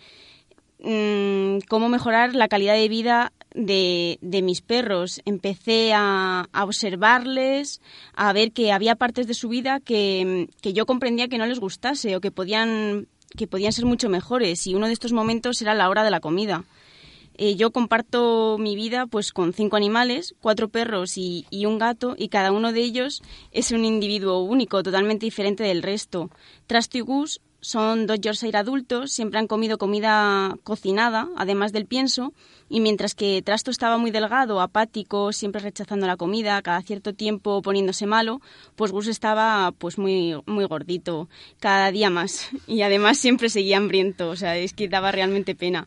mm, 0.82 1.58
cómo 1.68 1.88
mejorar 1.88 2.34
la 2.34 2.48
calidad 2.48 2.74
de 2.74 2.88
vida 2.88 3.32
de, 3.54 4.18
mis 4.42 4.60
perros. 4.60 5.20
Empecé 5.24 5.92
a, 5.94 6.48
observarles, 6.52 7.80
a 8.14 8.32
ver 8.32 8.52
que 8.52 8.72
había 8.72 8.96
partes 8.96 9.26
de 9.26 9.34
su 9.34 9.48
vida 9.48 9.80
que, 9.80 10.48
que 10.60 10.72
yo 10.72 10.86
comprendía 10.86 11.28
que 11.28 11.38
no 11.38 11.46
les 11.46 11.60
gustase 11.60 12.16
o 12.16 12.20
que 12.20 12.30
podían, 12.30 13.08
que 13.36 13.46
podían 13.46 13.72
ser 13.72 13.86
mucho 13.86 14.08
mejores. 14.08 14.66
Y 14.66 14.74
uno 14.74 14.86
de 14.86 14.92
estos 14.92 15.12
momentos 15.12 15.60
era 15.62 15.74
la 15.74 15.88
hora 15.88 16.04
de 16.04 16.10
la 16.10 16.20
comida. 16.20 16.64
Eh, 17.34 17.56
yo 17.56 17.70
comparto 17.70 18.58
mi 18.58 18.76
vida 18.76 19.06
pues 19.06 19.32
con 19.32 19.54
cinco 19.54 19.76
animales, 19.76 20.34
cuatro 20.40 20.68
perros 20.68 21.16
y, 21.16 21.46
y 21.50 21.64
un 21.64 21.78
gato, 21.78 22.14
y 22.18 22.28
cada 22.28 22.52
uno 22.52 22.72
de 22.72 22.80
ellos 22.80 23.22
es 23.52 23.72
un 23.72 23.84
individuo 23.84 24.40
único, 24.40 24.82
totalmente 24.82 25.26
diferente 25.26 25.64
del 25.64 25.82
resto. 25.82 26.30
Trasto 26.66 26.98
y 26.98 27.00
son 27.62 28.06
dos 28.08 28.20
Yorkshire 28.20 28.58
adultos, 28.58 29.12
siempre 29.12 29.38
han 29.38 29.46
comido 29.46 29.78
comida 29.78 30.56
cocinada, 30.64 31.28
además 31.36 31.72
del 31.72 31.86
pienso, 31.86 32.34
y 32.68 32.80
mientras 32.80 33.14
que 33.14 33.40
Trasto 33.40 33.70
estaba 33.70 33.98
muy 33.98 34.10
delgado, 34.10 34.60
apático, 34.60 35.32
siempre 35.32 35.62
rechazando 35.62 36.06
la 36.06 36.16
comida, 36.16 36.60
cada 36.60 36.82
cierto 36.82 37.14
tiempo 37.14 37.62
poniéndose 37.62 38.04
malo, 38.04 38.40
pues 38.74 38.90
Gus 38.90 39.06
estaba 39.06 39.72
pues 39.78 39.96
muy, 39.96 40.34
muy 40.44 40.64
gordito, 40.64 41.28
cada 41.60 41.92
día 41.92 42.10
más, 42.10 42.50
y 42.66 42.82
además 42.82 43.16
siempre 43.16 43.48
seguía 43.48 43.76
hambriento, 43.76 44.28
o 44.28 44.36
sea, 44.36 44.56
es 44.56 44.72
que 44.74 44.88
daba 44.88 45.12
realmente 45.12 45.54
pena. 45.54 45.86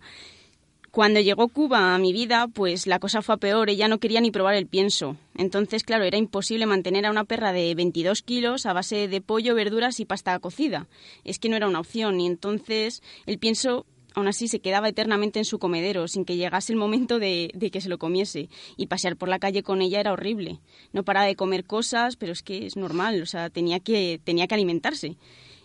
Cuando 0.95 1.19
llegó 1.19 1.49
Cuba 1.49 1.93
a 1.93 1.97
mi 1.97 2.13
vida, 2.13 2.47
pues 2.47 2.87
la 2.87 2.99
cosa 2.99 3.21
fue 3.21 3.35
a 3.35 3.37
peor. 3.37 3.69
Ella 3.69 3.89
no 3.89 3.97
quería 3.97 4.21
ni 4.21 4.31
probar 4.31 4.55
el 4.55 4.65
pienso. 4.65 5.17
Entonces, 5.37 5.83
claro, 5.83 6.05
era 6.05 6.17
imposible 6.17 6.65
mantener 6.67 7.05
a 7.05 7.11
una 7.11 7.25
perra 7.25 7.51
de 7.51 7.75
22 7.75 8.21
kilos 8.21 8.65
a 8.65 8.71
base 8.71 9.09
de 9.09 9.19
pollo, 9.19 9.55
verduras 9.55 9.99
y 9.99 10.05
pasta 10.05 10.39
cocida. 10.39 10.87
Es 11.25 11.37
que 11.37 11.49
no 11.49 11.57
era 11.57 11.67
una 11.67 11.81
opción. 11.81 12.21
Y 12.21 12.27
entonces 12.27 13.03
el 13.25 13.39
pienso 13.39 13.85
aún 14.13 14.29
así 14.29 14.47
se 14.47 14.61
quedaba 14.61 14.87
eternamente 14.87 15.37
en 15.37 15.43
su 15.43 15.59
comedero 15.59 16.07
sin 16.07 16.23
que 16.23 16.37
llegase 16.37 16.71
el 16.71 16.79
momento 16.79 17.19
de, 17.19 17.51
de, 17.53 17.71
que 17.71 17.81
se 17.81 17.89
lo 17.89 17.97
comiese. 17.97 18.47
Y 18.77 18.87
pasear 18.87 19.17
por 19.17 19.27
la 19.27 19.39
calle 19.39 19.63
con 19.63 19.81
ella 19.81 19.99
era 19.99 20.13
horrible. 20.13 20.61
No 20.93 21.03
paraba 21.03 21.25
de 21.25 21.35
comer 21.35 21.65
cosas, 21.65 22.15
pero 22.15 22.31
es 22.31 22.41
que 22.41 22.65
es 22.65 22.77
normal, 22.77 23.21
o 23.21 23.25
sea, 23.25 23.49
tenía 23.49 23.81
que, 23.81 24.21
tenía 24.23 24.47
que 24.47 24.55
alimentarse. 24.55 25.17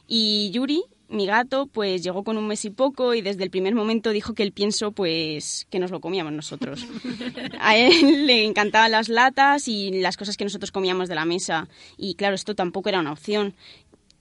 Y 0.08 0.50
Yuri, 0.50 0.82
mi 1.10 1.26
gato 1.26 1.66
pues 1.66 2.02
llegó 2.02 2.24
con 2.24 2.38
un 2.38 2.46
mes 2.46 2.64
y 2.64 2.70
poco 2.70 3.14
y 3.14 3.20
desde 3.20 3.42
el 3.42 3.50
primer 3.50 3.74
momento 3.74 4.10
dijo 4.10 4.34
que 4.34 4.42
el 4.42 4.52
pienso 4.52 4.92
pues 4.92 5.66
que 5.68 5.78
nos 5.78 5.90
lo 5.90 6.00
comíamos 6.00 6.32
nosotros. 6.32 6.86
A 7.60 7.76
él 7.76 8.26
le 8.26 8.44
encantaban 8.44 8.92
las 8.92 9.08
latas 9.08 9.68
y 9.68 10.00
las 10.00 10.16
cosas 10.16 10.36
que 10.36 10.44
nosotros 10.44 10.70
comíamos 10.70 11.08
de 11.08 11.16
la 11.16 11.24
mesa 11.24 11.68
y 11.96 12.14
claro, 12.14 12.34
esto 12.34 12.54
tampoco 12.54 12.88
era 12.88 13.00
una 13.00 13.12
opción. 13.12 13.54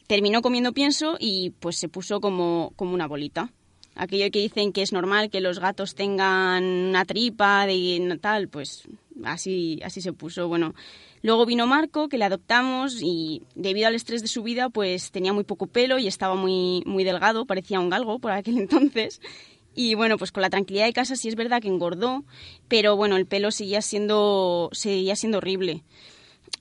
Terminó 0.08 0.42
comiendo 0.42 0.74
pienso 0.74 1.18
y 1.20 1.52
pues 1.60 1.78
se 1.78 1.88
puso 1.88 2.20
como, 2.20 2.74
como 2.76 2.94
una 2.94 3.08
bolita. 3.08 3.52
Aquello 3.96 4.32
que 4.32 4.40
dicen 4.40 4.72
que 4.72 4.82
es 4.82 4.92
normal 4.92 5.30
que 5.30 5.42
los 5.42 5.60
gatos 5.60 5.94
tengan 5.94 6.64
una 6.64 7.06
tripa 7.06 7.68
de 7.68 8.18
tal, 8.22 8.48
pues 8.48 8.88
así, 9.26 9.80
así 9.84 10.02
se 10.02 10.14
puso. 10.14 10.48
Bueno, 10.48 10.74
Luego 11.22 11.46
vino 11.46 11.68
Marco, 11.68 12.08
que 12.08 12.18
le 12.18 12.26
adoptamos 12.26 13.02
y 13.02 13.44
debido 13.56 13.88
al 13.88 13.96
estrés 13.96 14.22
de 14.22 14.28
su 14.28 14.42
vida, 14.42 14.70
pues 14.70 15.12
tenía 15.12 15.34
muy 15.34 15.44
poco 15.44 15.68
pelo 15.68 16.00
y 16.00 16.08
estaba 16.08 16.36
muy, 16.36 16.82
muy 16.86 17.04
delgado, 17.04 17.46
parecía 17.46 17.80
un 17.80 17.90
galgo 17.90 18.20
por 18.20 18.32
aquel 18.32 18.58
entonces. 18.60 19.22
Y 19.76 19.96
bueno, 19.96 20.18
pues 20.18 20.32
con 20.32 20.42
la 20.42 20.50
tranquilidad 20.50 20.86
de 20.86 20.94
casa 20.94 21.16
sí 21.16 21.28
es 21.28 21.36
verdad 21.36 21.62
que 21.62 21.68
engordó, 21.68 22.24
pero 22.68 22.96
bueno, 22.96 23.18
el 23.18 23.26
pelo 23.26 23.52
seguía 23.52 23.82
siendo, 23.82 24.70
seguía 24.72 25.16
siendo 25.16 25.38
horrible. 25.38 25.84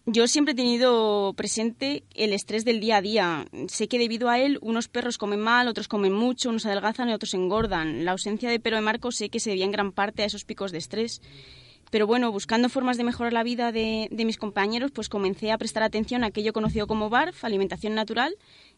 Yo 0.07 0.27
siempre 0.27 0.53
he 0.53 0.57
tenido 0.57 1.35
presente 1.37 2.03
el 2.15 2.33
estrés 2.33 2.65
del 2.65 2.81
día 2.81 2.97
a 2.97 3.03
día. 3.03 3.47
Sé 3.69 3.89
que 3.89 3.99
debido 3.99 4.29
a 4.29 4.39
él 4.39 4.59
unos 4.63 4.89
perros 4.89 5.19
comen 5.19 5.41
mal, 5.41 5.69
otros 5.69 5.89
comen 5.89 6.13
mucho, 6.13 6.49
unos 6.49 6.67
adelgazan 6.67 7.11
y 7.11 7.13
otros 7.13 7.35
engordan. 7.35 8.05
La 8.05 8.13
ausencia 8.13 8.51
de 8.51 8.61
pelo 8.61 8.77
de 8.77 8.83
Marco 8.83 9.13
sé 9.13 9.29
que 9.29 9.41
se 9.41 9.51
debía 9.51 9.67
en 9.67 9.73
gran 9.73 9.93
parte 9.93 10.23
a 10.23 10.27
esos 10.27 10.45
picos 10.45 10.73
de 10.73 10.79
estrés 10.79 11.21
pero 11.91 12.07
bueno, 12.07 12.31
buscando 12.33 12.69
formas 12.69 12.97
de 12.97 13.05
mejorar 13.05 13.33
la 13.33 13.43
vida 13.43 13.73
de, 13.73 14.09
mis 14.11 14.39
compañeros, 14.39 14.91
pues 14.91 15.09
comencé 15.09 15.53
a 15.53 15.59
prestar 15.59 15.83
atención 15.83 16.25
a 16.25 16.29
aquello 16.29 16.53
conocido 16.53 16.87
como 16.87 17.11
BARF, 17.11 17.45
alimentación 17.45 17.95
natural, 17.95 18.35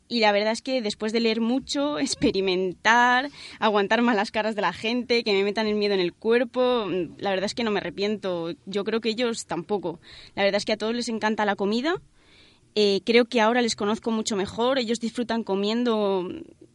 y 0.08 0.20
la 0.20 0.32
verdad 0.32 0.52
es 0.52 0.62
que 0.62 0.82
después 0.82 1.12
de 1.12 1.20
leer 1.20 1.40
mucho, 1.40 1.98
experimentar, 2.00 3.30
aguantar 3.58 4.02
malas 4.02 4.30
caras 4.30 4.54
de 4.56 4.62
la 4.62 4.72
gente, 4.72 5.22
que 5.24 5.32
me 5.32 5.44
metan 5.44 5.66
el 5.66 5.76
miedo 5.76 5.94
en 5.94 6.00
el 6.00 6.12
cuerpo, 6.12 6.86
la 7.18 7.30
verdad 7.30 7.46
es 7.46 7.54
que 7.54 7.64
no 7.64 7.70
me 7.70 7.78
arrepiento. 7.78 8.52
Yo 8.66 8.84
creo 8.84 9.00
que 9.00 9.10
ellos 9.10 9.46
tampoco. 9.46 10.00
La 10.34 10.42
verdad 10.42 10.58
es 10.58 10.64
que 10.64 10.72
a 10.72 10.76
todos 10.76 10.94
les 10.94 11.08
encanta 11.08 11.44
la 11.44 11.56
comida. 11.56 11.94
Eh, 12.74 13.00
creo 13.04 13.24
que 13.24 13.40
ahora 13.40 13.62
les 13.62 13.76
conozco 13.76 14.10
mucho 14.10 14.36
mejor. 14.36 14.78
Ellos 14.78 15.00
disfrutan 15.00 15.42
comiendo 15.42 16.28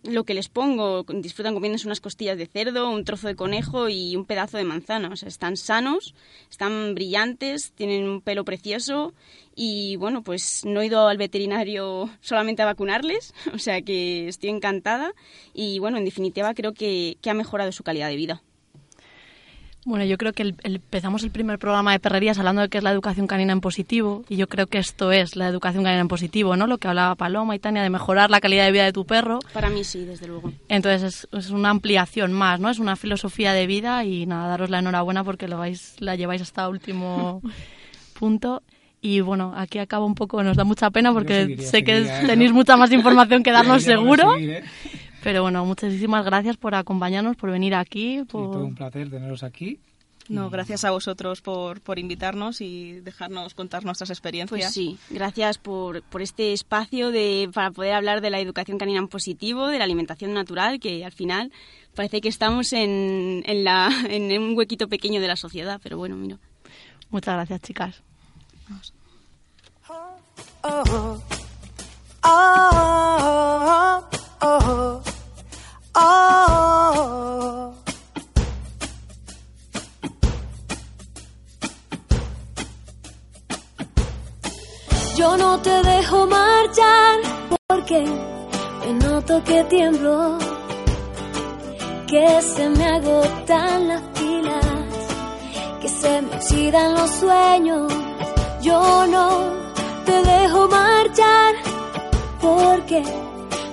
lo 0.06 0.24
que 0.24 0.34
les 0.34 0.50
pongo, 0.50 1.04
disfrutan 1.08 1.54
comiéndose 1.54 1.88
unas 1.88 2.02
costillas 2.02 2.38
de 2.38 2.46
cerdo, 2.46 2.90
un 2.90 3.04
trozo 3.04 3.28
de 3.28 3.36
conejo 3.36 3.90
y 3.90 4.16
un 4.16 4.26
pedazo 4.26 4.58
de 4.58 4.64
manzana. 4.64 5.10
O 5.10 5.16
sea, 5.16 5.30
están 5.30 5.58
sanos, 5.58 6.16
están 6.50 6.96
brillantes, 6.96 7.72
tienen 7.74 8.08
un 8.08 8.22
pelo 8.22 8.46
precioso 8.46 9.14
y 9.56 9.96
bueno, 9.96 10.24
pues 10.24 10.64
no 10.66 10.82
he 10.82 10.88
ido 10.88 11.08
al 11.08 11.18
veterinario 11.18 12.10
solamente 12.22 12.62
a 12.62 12.66
vacunarles, 12.66 13.34
o 13.54 13.60
sea 13.60 13.82
que 13.82 14.28
estoy 14.28 14.50
encantada 14.50 15.14
y 15.54 15.80
bueno, 15.80 15.98
en 15.98 16.06
definitiva 16.06 16.54
creo 16.54 16.74
que, 16.74 17.18
que 17.22 17.30
ha 17.30 17.34
mejorado 17.34 17.72
su 17.72 17.84
calidad 17.84 18.10
de 18.10 18.16
vida. 18.16 18.44
Bueno, 19.86 20.04
yo 20.04 20.18
creo 20.18 20.34
que 20.34 20.42
el, 20.42 20.56
el, 20.64 20.76
empezamos 20.78 21.24
el 21.24 21.30
primer 21.30 21.60
programa 21.60 21.92
de 21.92 22.00
perrerías 22.00 22.40
hablando 22.40 22.64
de 22.64 22.70
qué 22.70 22.80
es 22.80 22.84
la 22.84 22.92
educación 22.92 23.28
canina 23.28 23.54
en 23.54 23.62
positivo 23.62 24.26
y 24.28 24.36
yo 24.36 24.48
creo 24.48 24.66
que 24.66 24.80
esto 24.80 25.12
es 25.12 25.36
la 25.36 25.48
educación 25.48 25.84
canina 25.84 26.02
en 26.02 26.08
positivo, 26.08 26.58
¿no? 26.58 26.66
Lo 26.66 26.80
que 26.80 26.88
hablaba 26.88 27.14
Paloma 27.14 27.56
y 27.56 27.60
Tania 27.60 27.84
de 27.84 27.92
mejorar 27.92 28.32
la 28.32 28.42
calidad 28.42 28.66
de 28.66 28.72
vida 28.72 28.86
de 28.86 28.94
tu 28.94 29.06
perro. 29.06 29.38
Para 29.54 29.70
mí 29.70 29.84
sí, 29.84 30.04
desde 30.04 30.26
luego. 30.26 30.52
Entonces 30.70 31.04
es, 31.04 31.28
es 31.32 31.52
una 31.52 31.70
ampliación 31.70 32.34
más, 32.34 32.60
¿no? 32.60 32.72
Es 32.72 32.80
una 32.80 32.96
filosofía 32.96 33.54
de 33.54 33.68
vida 33.68 34.04
y 34.04 34.26
nada, 34.26 34.48
daros 34.48 34.72
la 34.72 34.80
enhorabuena 34.80 35.24
porque 35.24 35.48
lo 35.48 35.60
vais, 35.60 35.96
la 36.00 36.16
lleváis 36.16 36.42
hasta 36.42 36.68
último 36.68 37.44
punto. 38.20 38.64
Y 39.02 39.22
bueno, 39.22 39.54
aquí 39.56 39.78
acabo 39.78 40.08
un 40.08 40.16
poco, 40.16 40.42
nos 40.42 40.58
da 40.58 40.64
mucha 40.64 40.90
pena 40.90 41.14
porque 41.14 41.42
seguiría, 41.42 41.68
sé 41.68 41.84
que 41.84 42.06
seguiría, 42.06 42.28
tenéis 42.28 42.52
mucha 42.52 42.76
más 42.76 42.92
información 42.92 43.44
que 43.44 43.52
darnos 43.52 43.84
seguro. 43.84 44.34
Seguir, 44.34 44.50
¿eh? 44.50 44.64
Pero 45.26 45.42
bueno, 45.42 45.66
muchísimas 45.66 46.24
gracias 46.24 46.56
por 46.56 46.76
acompañarnos, 46.76 47.36
por 47.36 47.50
venir 47.50 47.74
aquí. 47.74 48.24
Por... 48.26 48.46
Sí, 48.46 48.52
todo 48.52 48.64
un 48.64 48.76
placer 48.76 49.10
teneros 49.10 49.42
aquí. 49.42 49.80
No, 50.30 50.52
gracias 50.52 50.86
a 50.86 50.92
vosotros 50.92 51.42
por, 51.42 51.82
por 51.82 51.98
invitarnos 51.98 52.62
y 52.62 53.00
dejarnos 53.00 53.56
contar 53.56 53.84
nuestras 53.86 54.12
experiencias. 54.12 54.62
Pues 54.62 54.72
sí, 54.72 55.00
gracias 55.10 55.58
por, 55.58 56.04
por 56.04 56.22
este 56.22 56.54
espacio 56.54 57.10
de, 57.10 57.50
para 57.52 57.72
poder 57.72 57.94
hablar 57.94 58.22
de 58.22 58.30
la 58.30 58.40
educación 58.40 58.78
canina 58.78 59.00
en 59.00 59.08
positivo, 59.08 59.66
de 59.68 59.80
la 59.80 59.86
alimentación 59.86 60.32
natural, 60.32 60.80
que 60.80 61.04
al 61.04 61.12
final 61.12 61.52
parece 61.96 62.22
que 62.22 62.30
estamos 62.30 62.72
en, 62.72 63.42
en, 63.48 63.64
la, 63.64 63.90
en 64.08 64.32
un 64.40 64.56
huequito 64.56 64.88
pequeño 64.88 65.22
de 65.22 65.28
la 65.28 65.38
sociedad, 65.38 65.80
pero 65.82 65.98
bueno, 65.98 66.16
mira. 66.16 66.38
Muchas 67.10 67.34
gracias, 67.34 67.62
chicas. 67.62 68.04
Vamos. 68.70 68.94
Oh, 69.90 71.20
oh, 72.24 74.04
oh, 74.42 75.02
oh. 75.96 77.74
Yo 85.16 85.38
no 85.38 85.60
te 85.62 85.82
dejo 85.82 86.28
marchar 86.28 87.20
porque 87.68 88.04
me 88.82 88.94
noto 88.94 89.42
que 89.44 89.64
tiemblo, 89.64 90.38
que 92.08 92.42
se 92.42 92.70
me 92.70 92.86
agotan 92.86 93.88
las 93.88 94.02
pilas, 94.20 94.66
que 95.82 95.88
se 95.88 96.22
me 96.22 96.36
oxidan 96.36 96.94
los 96.96 97.10
sueños. 97.12 97.94
Yo 98.62 99.08
no 99.08 99.30
te 100.06 100.22
dejo 100.22 100.68
marchar 100.68 101.56
porque 102.42 103.02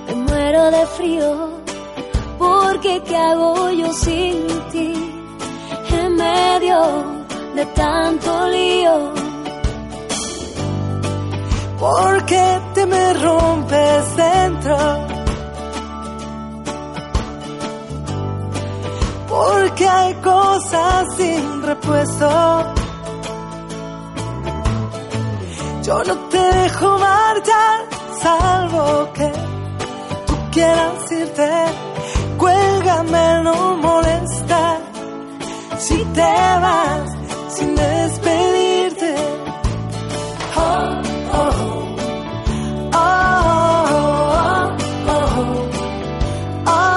me 0.06 0.14
muero 0.14 0.70
de 0.70 0.86
frío, 0.86 1.51
qué 2.82 3.16
hago 3.16 3.70
yo 3.70 3.92
sin 3.92 4.46
ti 4.72 4.92
en 5.90 6.16
medio 6.16 6.78
de 7.54 7.64
tanto 7.66 8.48
lío. 8.48 9.12
Porque 11.78 12.60
te 12.74 12.86
me 12.86 13.14
rompes 13.14 14.16
dentro. 14.16 14.76
Porque 19.28 19.88
hay 19.88 20.14
cosas 20.14 21.16
sin 21.16 21.62
repuesto. 21.62 22.30
Yo 25.84 26.04
no 26.04 26.14
te 26.30 26.38
dejo 26.38 26.98
marchar, 26.98 27.78
salvo 28.22 29.12
que 29.14 29.32
tú 30.26 30.34
quieras 30.52 31.12
irte. 31.12 31.91
Cuélgame 32.42 33.42
no 33.44 33.76
molestar 33.76 34.78
si 35.78 35.98
te 36.16 36.34
vas 36.64 37.08
sin 37.54 37.76
despedirte. 37.76 39.14
Oh, 40.56 40.60
oh, 41.38 41.52
oh, 42.94 43.04
oh, 45.06 45.20
oh, 46.66 46.90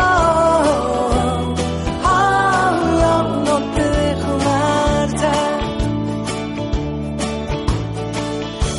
oh, 2.09 2.71
no, 3.01 3.13
no 3.47 3.55
te 3.75 3.83
dejo 3.99 4.31
marchar. 4.49 5.53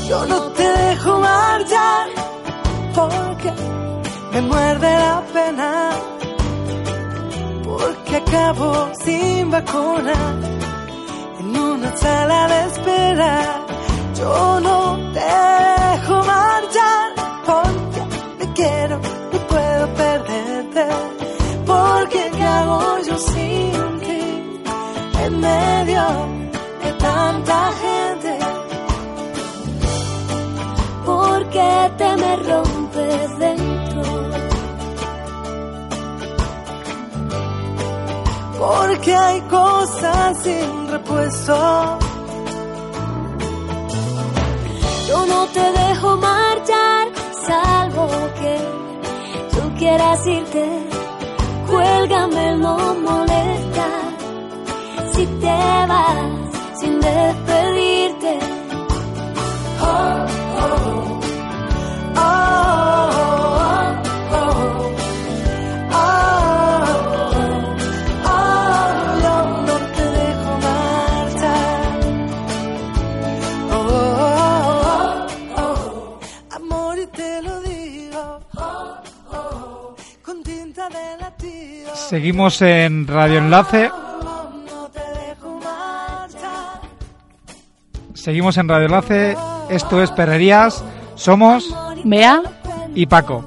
Yo 0.09 0.19
no 0.27 0.39
te 0.59 0.65
dejo 0.65 1.21
marchar 1.21 2.07
porque 2.93 3.53
me 4.33 4.41
muerde 4.41 4.91
la 4.99 5.23
pena 5.33 5.86
acabo 8.17 8.91
sin 9.05 9.51
vacuna 9.51 10.15
en 11.41 11.57
una 11.57 11.97
sala 11.97 12.49
de 12.49 12.61
espera. 12.71 13.33
Yo 14.19 14.61
no 14.61 15.13
te 15.13 15.21
dejo 15.21 16.15
marchar 16.35 17.07
porque 17.51 18.01
te 18.39 18.53
quiero, 18.53 18.97
no 19.33 19.39
puedo 19.53 19.95
perderte. 19.95 20.87
Porque 21.67 22.31
¿qué 22.37 22.43
hago 22.43 22.99
yo 23.09 23.19
sin 23.19 24.01
ti 24.01 24.63
en 25.25 25.41
medio 25.41 26.05
de 26.83 26.93
tanta 26.99 27.73
gente? 27.83 28.57
porque 31.07 31.91
te 31.97 32.17
me 32.17 32.37
rompes 32.37 33.39
dentro. 33.39 33.66
Porque 38.97 39.15
hay 39.15 39.41
cosas 39.43 40.39
sin 40.43 40.89
repuesto. 40.89 41.99
Yo 45.09 45.27
no 45.27 45.47
te 45.49 45.61
dejo 45.61 46.17
marchar, 46.17 47.09
salvo 47.47 48.09
que 48.41 48.57
tú 49.53 49.75
quieras 49.79 50.27
irte. 50.27 50.65
Cuélgame, 51.71 52.57
no 52.57 52.77
molesta. 52.95 53.89
Si 55.13 55.27
te 55.27 55.87
vas 55.93 56.81
sin 56.81 56.99
despedirte. 56.99 58.39
Oh, 59.83 60.27
oh, 60.63 60.96
Seguimos 82.17 82.63
en 82.63 83.07
Radio 83.07 83.41
Enlace. 83.41 83.91
Seguimos 88.15 88.57
en 88.57 88.69
Radio 88.71 88.87
Enlace. 88.87 89.37
Esto 89.69 90.03
es 90.03 90.11
Perrerías. 90.13 90.83
Somos 91.15 91.77
Bea 92.05 92.41
y 92.95 93.05
Paco. 93.05 93.45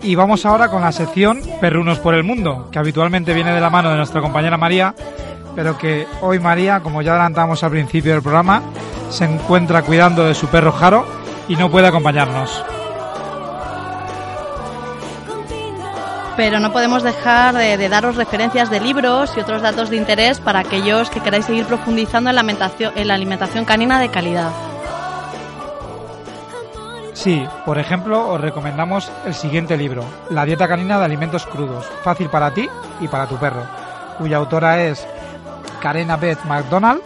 Y 0.00 0.14
vamos 0.14 0.46
ahora 0.46 0.70
con 0.70 0.80
la 0.80 0.92
sección 0.92 1.42
Perrunos 1.60 1.98
por 1.98 2.14
el 2.14 2.24
Mundo, 2.24 2.70
que 2.72 2.78
habitualmente 2.78 3.34
viene 3.34 3.52
de 3.52 3.60
la 3.60 3.68
mano 3.68 3.90
de 3.90 3.98
nuestra 3.98 4.22
compañera 4.22 4.56
María, 4.56 4.94
pero 5.54 5.76
que 5.76 6.06
hoy 6.22 6.38
María, 6.38 6.80
como 6.80 7.02
ya 7.02 7.10
adelantamos 7.10 7.62
al 7.62 7.70
principio 7.72 8.14
del 8.14 8.22
programa, 8.22 8.62
se 9.10 9.26
encuentra 9.26 9.82
cuidando 9.82 10.24
de 10.24 10.32
su 10.32 10.46
perro 10.46 10.72
Jaro 10.72 11.04
y 11.48 11.56
no 11.56 11.70
puede 11.70 11.86
acompañarnos. 11.86 12.64
Pero 16.40 16.58
no 16.58 16.72
podemos 16.72 17.02
dejar 17.02 17.54
de, 17.54 17.76
de 17.76 17.90
daros 17.90 18.16
referencias 18.16 18.70
de 18.70 18.80
libros 18.80 19.36
y 19.36 19.40
otros 19.40 19.60
datos 19.60 19.90
de 19.90 19.96
interés 19.96 20.40
para 20.40 20.60
aquellos 20.60 21.10
que 21.10 21.20
queráis 21.20 21.44
seguir 21.44 21.66
profundizando 21.66 22.30
en 22.30 22.36
la 22.36 22.40
alimentación, 22.40 22.94
en 22.96 23.08
la 23.08 23.12
alimentación 23.12 23.66
canina 23.66 24.00
de 24.00 24.08
calidad. 24.08 24.50
Sí, 27.12 27.46
por 27.66 27.78
ejemplo, 27.78 28.26
os 28.26 28.40
recomendamos 28.40 29.12
el 29.26 29.34
siguiente 29.34 29.76
libro, 29.76 30.02
La 30.30 30.46
dieta 30.46 30.66
canina 30.66 30.98
de 30.98 31.04
alimentos 31.04 31.44
crudos, 31.44 31.84
fácil 32.02 32.30
para 32.30 32.54
ti 32.54 32.66
y 33.02 33.08
para 33.08 33.26
tu 33.26 33.36
perro, 33.36 33.64
cuya 34.16 34.38
autora 34.38 34.82
es 34.82 35.06
Karena 35.82 36.16
Beth 36.16 36.42
McDonald 36.46 37.02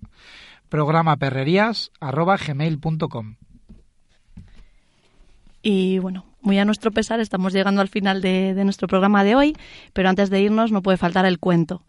programaperrerías.gmail.com 0.70 3.36
Y 5.66 5.98
bueno, 6.00 6.26
muy 6.42 6.60
a 6.60 6.66
nuestro 6.66 6.92
pesar 6.92 7.22
estamos 7.22 7.54
llegando 7.54 7.80
al 7.80 7.88
final 7.88 8.22
de, 8.22 8.54
nuestro 8.66 8.90
programa 8.90 9.24
de 9.24 9.36
hoy, 9.36 9.56
pero 9.94 10.10
antes 10.10 10.30
de 10.30 10.42
irnos 10.42 10.74
no 10.74 10.82
puede 10.82 10.98
faltar 10.98 11.26
el 11.26 11.40
cuento. 11.40 11.84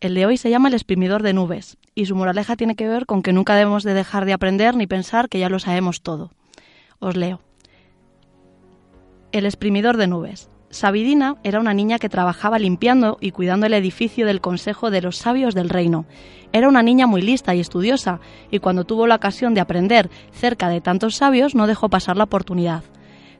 El 0.00 0.14
de 0.14 0.24
hoy 0.24 0.38
se 0.38 0.48
llama 0.48 0.68
El 0.68 0.74
exprimidor 0.74 1.22
de 1.22 1.34
nubes 1.34 1.76
y 1.94 2.06
su 2.06 2.16
moraleja 2.16 2.56
tiene 2.56 2.74
que 2.74 2.88
ver 2.88 3.04
con 3.04 3.22
que 3.22 3.34
nunca 3.34 3.54
debemos 3.54 3.84
de 3.84 3.92
dejar 3.92 4.24
de 4.24 4.32
aprender 4.32 4.74
ni 4.76 4.86
pensar 4.86 5.28
que 5.28 5.38
ya 5.38 5.50
lo 5.50 5.58
sabemos 5.58 6.00
todo. 6.00 6.32
Os 7.00 7.14
leo. 7.14 7.42
El 9.30 9.44
exprimidor 9.44 9.98
de 9.98 10.06
nubes. 10.06 10.48
Sabidina 10.70 11.36
era 11.44 11.60
una 11.60 11.74
niña 11.74 11.98
que 11.98 12.08
trabajaba 12.08 12.58
limpiando 12.58 13.18
y 13.20 13.30
cuidando 13.30 13.66
el 13.66 13.74
edificio 13.74 14.24
del 14.24 14.40
Consejo 14.40 14.90
de 14.90 15.02
los 15.02 15.18
Sabios 15.18 15.54
del 15.54 15.68
Reino. 15.68 16.06
Era 16.54 16.66
una 16.66 16.82
niña 16.82 17.06
muy 17.06 17.20
lista 17.20 17.54
y 17.54 17.60
estudiosa, 17.60 18.20
y 18.50 18.58
cuando 18.58 18.84
tuvo 18.84 19.06
la 19.06 19.16
ocasión 19.16 19.52
de 19.52 19.60
aprender 19.60 20.08
cerca 20.32 20.70
de 20.70 20.80
tantos 20.80 21.16
sabios 21.16 21.54
no 21.54 21.66
dejó 21.66 21.90
pasar 21.90 22.16
la 22.16 22.24
oportunidad. 22.24 22.84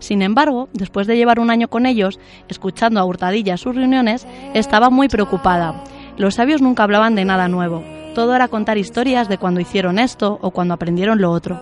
Sin 0.03 0.21
embargo, 0.21 0.69
después 0.73 1.07
de 1.07 1.17
llevar 1.17 1.39
un 1.39 1.49
año 1.49 1.69
con 1.69 1.87
ellos, 1.87 2.19
escuchando 2.49 2.99
a 2.99 3.05
hurtadillas 3.05 3.61
sus 3.61 3.77
reuniones, 3.77 4.27
estaba 4.53 4.91
muy 4.91 5.09
preocupada. 5.09 5.85
Los 6.17 6.35
sabios 6.35 6.61
nunca 6.61 6.83
hablaban 6.83 7.15
de 7.15 7.25
nada 7.25 7.47
nuevo. 7.47 7.85
Todo 8.13 8.35
era 8.35 8.49
contar 8.49 8.79
historias 8.79 9.29
de 9.29 9.39
cuando 9.39 9.61
hicieron 9.61 10.01
esto 10.01 10.41
o 10.43 10.51
cuando 10.51 10.75
aprendieron 10.75 11.21
lo 11.21 11.31
otro. 11.31 11.61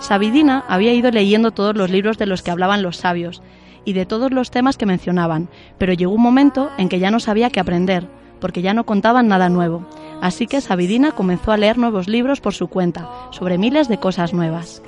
Sabidina 0.00 0.64
había 0.66 0.92
ido 0.92 1.12
leyendo 1.12 1.52
todos 1.52 1.76
los 1.76 1.90
libros 1.90 2.18
de 2.18 2.26
los 2.26 2.42
que 2.42 2.50
hablaban 2.50 2.82
los 2.82 2.96
sabios 2.96 3.40
y 3.84 3.92
de 3.92 4.04
todos 4.04 4.32
los 4.32 4.50
temas 4.50 4.76
que 4.76 4.84
mencionaban, 4.84 5.48
pero 5.78 5.92
llegó 5.92 6.12
un 6.12 6.22
momento 6.22 6.70
en 6.76 6.88
que 6.88 6.98
ya 6.98 7.12
no 7.12 7.20
sabía 7.20 7.50
qué 7.50 7.60
aprender, 7.60 8.08
porque 8.40 8.62
ya 8.62 8.74
no 8.74 8.84
contaban 8.84 9.28
nada 9.28 9.48
nuevo. 9.48 9.86
Así 10.20 10.48
que 10.48 10.60
Sabidina 10.60 11.12
comenzó 11.12 11.52
a 11.52 11.56
leer 11.56 11.78
nuevos 11.78 12.08
libros 12.08 12.40
por 12.40 12.52
su 12.52 12.66
cuenta, 12.66 13.08
sobre 13.30 13.58
miles 13.58 13.86
de 13.86 13.98
cosas 13.98 14.34
nuevas. 14.34 14.82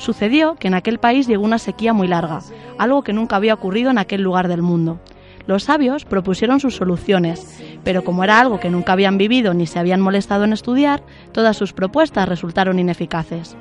Sucedió 0.00 0.54
que 0.54 0.68
en 0.68 0.72
aquel 0.72 0.98
país 0.98 1.26
llegó 1.26 1.44
una 1.44 1.58
sequía 1.58 1.92
muy 1.92 2.08
larga, 2.08 2.40
algo 2.78 3.02
que 3.02 3.12
nunca 3.12 3.36
había 3.36 3.52
ocurrido 3.52 3.90
en 3.90 3.98
aquel 3.98 4.22
lugar 4.22 4.48
del 4.48 4.62
mundo. 4.62 4.98
Los 5.46 5.64
sabios 5.64 6.06
propusieron 6.06 6.58
sus 6.58 6.74
soluciones, 6.74 7.62
pero 7.84 8.02
como 8.02 8.24
era 8.24 8.40
algo 8.40 8.58
que 8.60 8.70
nunca 8.70 8.94
habían 8.94 9.18
vivido 9.18 9.52
ni 9.52 9.66
se 9.66 9.78
habían 9.78 10.00
molestado 10.00 10.44
en 10.44 10.54
estudiar, 10.54 11.02
todas 11.32 11.58
sus 11.58 11.74
propuestas 11.74 12.26
resultaron 12.26 12.78
ineficaces. 12.78 13.58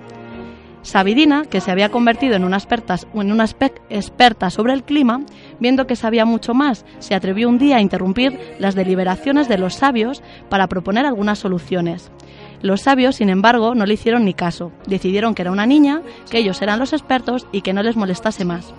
Sabidina, 0.81 1.43
que 1.43 1.59
se 1.59 1.71
había 1.71 1.89
convertido 1.89 2.35
en 2.35 2.45
una, 2.45 2.55
experta, 2.57 4.49
sobre 4.49 4.73
el 4.73 4.83
clima, 4.83 5.21
viendo 5.59 5.87
que 5.87 5.97
sabía 5.97 6.23
mucho 6.23 6.53
más, 6.53 6.85
se 6.99 7.15
atrevió 7.15 7.49
un 7.49 7.57
día 7.57 7.77
a 7.77 7.81
interrumpir 7.81 8.39
las 8.59 8.75
deliberaciones 8.75 9.49
de 9.49 9.57
los 9.57 9.75
sabios 9.75 10.23
para 10.47 10.67
proponer 10.67 11.05
algunas 11.05 11.39
soluciones. 11.39 12.09
Los 12.62 12.82
sabios, 12.82 13.16
sin 13.16 13.30
embargo, 13.30 13.74
no 13.74 13.86
le 13.86 13.93
hicieron 13.93 14.26
ni 14.26 14.34
caso. 14.34 14.72
Decidieron 14.86 15.34
que 15.34 15.43
era 15.43 15.51
una 15.51 15.66
niña, 15.66 16.01
que 16.30 16.39
ellos 16.39 16.62
eran 16.62 16.80
los 16.80 16.93
expertos 16.93 17.47
y 17.51 17.62
que 17.62 17.74
no 17.74 17.84
les 17.84 17.95
molestase 17.95 18.43
más. 18.43 18.74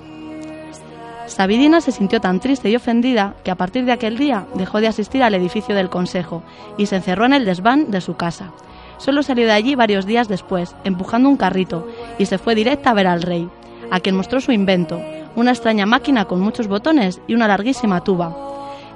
Sabidina 1.27 1.81
se 1.81 1.93
sintió 1.93 2.21
tan 2.21 2.41
triste 2.41 2.69
y 2.69 2.77
ofendida 2.77 3.37
que 3.45 3.53
a 3.53 3.55
partir 3.55 3.85
de 3.85 3.93
aquel 3.93 4.19
día 4.19 4.47
dejó 4.55 4.81
de 4.81 4.89
asistir 4.89 5.23
al 5.23 5.35
edificio 5.35 5.75
del 5.75 5.89
consejo 5.89 6.43
y 6.77 6.87
se 6.87 6.97
encerró 6.97 7.25
en 7.25 7.33
el 7.33 7.45
desván 7.45 7.91
de 7.91 8.01
su 8.01 8.17
casa. 8.17 8.53
Solo 8.99 9.23
salió 9.23 9.47
de 9.47 9.53
allí 9.53 9.77
varios 9.77 10.07
días 10.07 10.29
después, 10.29 10.75
empujando 10.85 11.29
un 11.29 11.37
carrito, 11.37 11.89
y 12.19 12.27
se 12.27 12.37
fue 12.37 12.55
directa 12.55 12.91
a 12.91 12.95
ver 12.95 13.07
al 13.07 13.23
rey, 13.23 13.49
a 13.91 14.01
quien 14.01 14.17
mostró 14.17 14.41
su 14.41 14.53
invento, 14.53 15.01
una 15.37 15.53
extraña 15.53 15.87
máquina 15.87 16.27
con 16.27 16.41
muchos 16.41 16.69
botones 16.69 17.21
y 17.27 17.35
una 17.35 17.49
larguísima 17.49 18.03
tuba. 18.03 18.37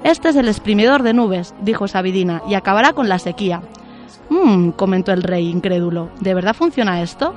Este 0.03 0.29
es 0.29 0.35
el 0.35 0.47
exprimidor 0.47 1.01
de 1.01 1.13
nubes, 1.13 1.55
dijo 1.61 1.87
Sabidina, 1.87 2.43
y 2.47 2.53
acabará 2.53 2.93
con 2.93 3.09
la 3.09 3.17
sequía. 3.17 3.61
Mmm, 4.29 4.69
comentó 4.71 5.11
el 5.11 5.23
rey, 5.23 5.49
incrédulo, 5.49 6.09
¿de 6.19 6.33
verdad 6.33 6.55
funciona 6.55 7.01
esto? 7.01 7.33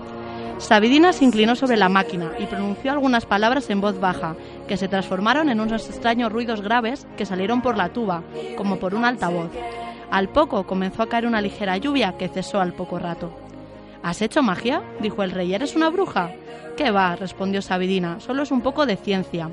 Sabidina 0.58 1.12
se 1.12 1.24
inclinó 1.24 1.54
sobre 1.54 1.76
la 1.76 1.88
máquina 1.88 2.32
y 2.38 2.46
pronunció 2.46 2.90
algunas 2.90 3.26
palabras 3.26 3.70
en 3.70 3.80
voz 3.80 4.00
baja, 4.00 4.34
que 4.66 4.76
se 4.76 4.88
transformaron 4.88 5.48
en 5.48 5.60
unos 5.60 5.88
extraños 5.88 6.32
ruidos 6.32 6.62
graves 6.62 7.06
que 7.16 7.26
salieron 7.26 7.62
por 7.62 7.76
la 7.76 7.90
tuba, 7.90 8.22
como 8.56 8.76
por 8.78 8.94
un 8.94 9.04
altavoz. 9.04 9.50
Al 10.10 10.28
poco 10.28 10.66
comenzó 10.66 11.02
a 11.02 11.08
caer 11.08 11.26
una 11.26 11.40
ligera 11.40 11.76
lluvia 11.76 12.16
que 12.18 12.28
cesó 12.28 12.60
al 12.60 12.72
poco 12.72 12.98
rato. 12.98 13.30
¿Has 14.02 14.20
hecho 14.22 14.42
magia? 14.42 14.82
dijo 15.00 15.22
el 15.22 15.30
rey. 15.30 15.54
¿Eres 15.54 15.76
una 15.76 15.90
bruja? 15.90 16.32
¿Qué 16.76 16.90
va? 16.90 17.14
respondió 17.14 17.62
Sabidina. 17.62 18.18
Solo 18.20 18.42
es 18.42 18.50
un 18.50 18.60
poco 18.60 18.86
de 18.86 18.96
ciencia. 18.96 19.50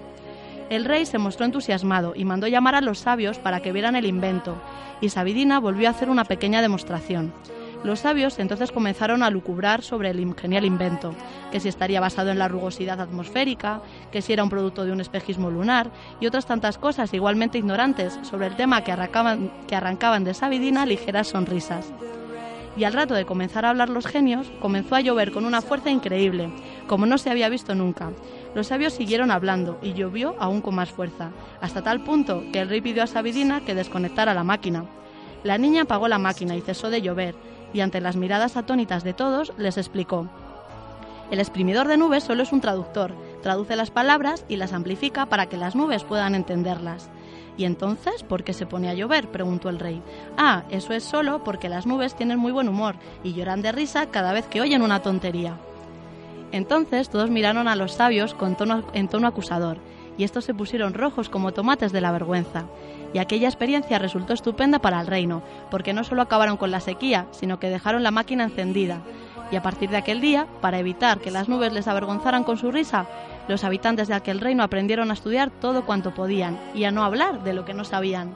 El 0.70 0.86
rey 0.86 1.06
se 1.06 1.20
mostró 1.20 1.46
entusiasmado 1.46 2.14
y 2.16 2.26
mandó 2.26 2.48
llamar 2.48 2.74
a 2.74 2.82
los 2.82 3.00
sabios 3.00 3.38
para 3.38 3.60
que 3.60 3.72
vieran 3.72 3.96
el 3.96 4.08
invento, 4.08 4.56
y 5.00 5.10
Sabidina 5.10 5.60
volvió 5.60 5.88
a 5.88 5.92
hacer 5.92 6.10
una 6.10 6.26
pequeña 6.26 6.62
demostración. 6.62 7.34
Los 7.84 8.00
sabios 8.00 8.40
entonces 8.40 8.72
comenzaron 8.72 9.22
a 9.22 9.30
lucubrar 9.30 9.84
sobre 9.84 10.10
el 10.10 10.36
genial 10.36 10.66
invento, 10.66 11.14
que 11.52 11.60
si 11.60 11.70
estaría 11.70 12.00
basado 12.00 12.32
en 12.32 12.40
la 12.40 12.48
rugosidad 12.48 13.00
atmosférica, 13.00 13.82
que 14.12 14.24
si 14.24 14.34
era 14.34 14.44
un 14.44 14.50
producto 14.50 14.86
de 14.86 14.92
un 14.92 15.02
espejismo 15.02 15.52
lunar 15.52 15.92
y 16.20 16.26
otras 16.26 16.48
tantas 16.48 16.80
cosas 16.80 17.14
igualmente 17.14 17.60
ignorantes 17.60 18.18
sobre 18.24 18.48
el 18.48 18.56
tema 18.56 18.84
que 18.84 18.92
arrancaban, 18.92 19.52
que 19.68 19.76
arrancaban 19.76 20.24
de 20.24 20.34
Sabidina 20.34 20.88
ligeras 20.88 21.28
sonrisas. 21.28 21.94
Y 22.76 22.86
al 22.86 22.94
rato 22.94 23.14
de 23.14 23.26
comenzar 23.26 23.66
a 23.66 23.70
hablar 23.70 23.90
los 23.90 24.08
genios, 24.08 24.52
comenzó 24.60 24.96
a 24.96 25.02
llover 25.02 25.32
con 25.32 25.46
una 25.46 25.62
fuerza 25.62 25.92
increíble, 25.92 26.50
como 26.88 27.06
no 27.06 27.20
se 27.20 27.30
había 27.30 27.50
visto 27.50 27.76
nunca. 27.76 28.10
Los 28.56 28.68
sabios 28.68 28.94
siguieron 28.94 29.32
hablando 29.32 29.78
y 29.82 29.94
llovió 29.94 30.34
aún 30.40 30.62
con 30.62 30.76
más 30.76 30.90
fuerza, 30.90 31.32
hasta 31.60 31.82
tal 31.82 32.00
punto 32.06 32.42
que 32.54 32.62
el 32.62 32.70
rey 32.70 32.80
pidió 32.80 33.04
a 33.04 33.08
Sabidina 33.08 33.60
que 33.60 33.76
desconectara 33.76 34.34
la 34.34 34.46
máquina. 34.46 34.86
La 35.44 35.58
niña 35.58 35.84
apagó 35.84 36.08
la 36.08 36.20
máquina 36.20 36.56
y 36.56 36.62
cesó 36.62 36.90
de 36.90 37.02
llover, 37.02 37.36
y 37.74 37.82
ante 37.82 38.00
las 38.00 38.16
miradas 38.16 38.56
atónitas 38.56 39.04
de 39.04 39.14
todos 39.14 39.52
les 39.58 39.78
explicó. 39.78 40.30
El 41.32 41.40
exprimidor 41.40 41.90
de 41.90 41.98
nubes 41.98 42.24
solo 42.24 42.44
es 42.44 42.54
un 42.54 42.62
traductor, 42.62 43.14
traduce 43.44 43.76
las 43.76 43.92
palabras 43.92 44.46
y 44.48 44.56
las 44.56 44.72
amplifica 44.72 45.26
para 45.26 45.48
que 45.48 45.58
las 45.58 45.76
nubes 45.76 46.06
puedan 46.06 46.34
entenderlas. 46.34 47.10
¿Y 47.58 47.66
entonces 47.66 48.24
por 48.24 48.46
qué 48.46 48.54
se 48.54 48.66
pone 48.66 48.90
a 48.90 48.94
llover? 48.94 49.30
preguntó 49.32 49.68
el 49.68 49.80
rey. 49.80 50.02
Ah, 50.38 50.64
eso 50.70 50.94
es 50.94 51.04
solo 51.04 51.44
porque 51.44 51.68
las 51.68 51.86
nubes 51.86 52.16
tienen 52.16 52.40
muy 52.40 52.54
buen 52.54 52.70
humor 52.70 52.96
y 53.22 53.34
lloran 53.34 53.62
de 53.62 53.74
risa 53.74 54.12
cada 54.12 54.32
vez 54.32 54.48
que 54.48 54.62
oyen 54.62 54.82
una 54.82 55.02
tontería. 55.02 55.58
Entonces 56.52 57.10
todos 57.10 57.30
miraron 57.30 57.68
a 57.68 57.76
los 57.76 57.94
sabios 57.94 58.34
con 58.34 58.56
tono, 58.56 58.84
en 58.94 59.08
tono 59.08 59.28
acusador, 59.28 59.78
y 60.18 60.24
estos 60.24 60.46
se 60.46 60.54
pusieron 60.54 60.94
rojos 60.94 61.30
como 61.30 61.54
tomates 61.54 61.92
de 61.92 62.02
la 62.02 62.12
vergüenza. 62.12 62.66
Y 63.14 63.20
aquella 63.20 63.48
experiencia 63.48 64.00
resultó 64.00 64.34
estupenda 64.34 64.80
para 64.80 65.00
el 65.00 65.08
reino, 65.08 65.42
porque 65.72 65.94
no 65.94 66.04
solo 66.04 66.22
acabaron 66.22 66.58
con 66.58 66.72
la 66.72 66.80
sequía, 66.80 67.28
sino 67.32 67.60
que 67.60 67.70
dejaron 67.70 68.04
la 68.04 68.12
máquina 68.12 68.44
encendida. 68.44 69.02
Y 69.52 69.56
a 69.56 69.62
partir 69.62 69.90
de 69.90 69.98
aquel 69.98 70.22
día, 70.22 70.48
para 70.62 70.80
evitar 70.80 71.20
que 71.20 71.32
las 71.32 71.48
nubes 71.48 71.72
les 71.72 71.88
avergonzaran 71.88 72.44
con 72.44 72.58
su 72.58 72.72
risa, 72.72 73.06
los 73.48 73.64
habitantes 73.64 74.08
de 74.08 74.16
aquel 74.16 74.40
reino 74.40 74.64
aprendieron 74.64 75.12
a 75.12 75.14
estudiar 75.14 75.52
todo 75.52 75.86
cuanto 75.86 76.14
podían 76.14 76.60
y 76.74 76.86
a 76.86 76.92
no 76.92 77.04
hablar 77.04 77.44
de 77.44 77.54
lo 77.54 77.64
que 77.64 77.74
no 77.74 77.84
sabían. 77.84 78.36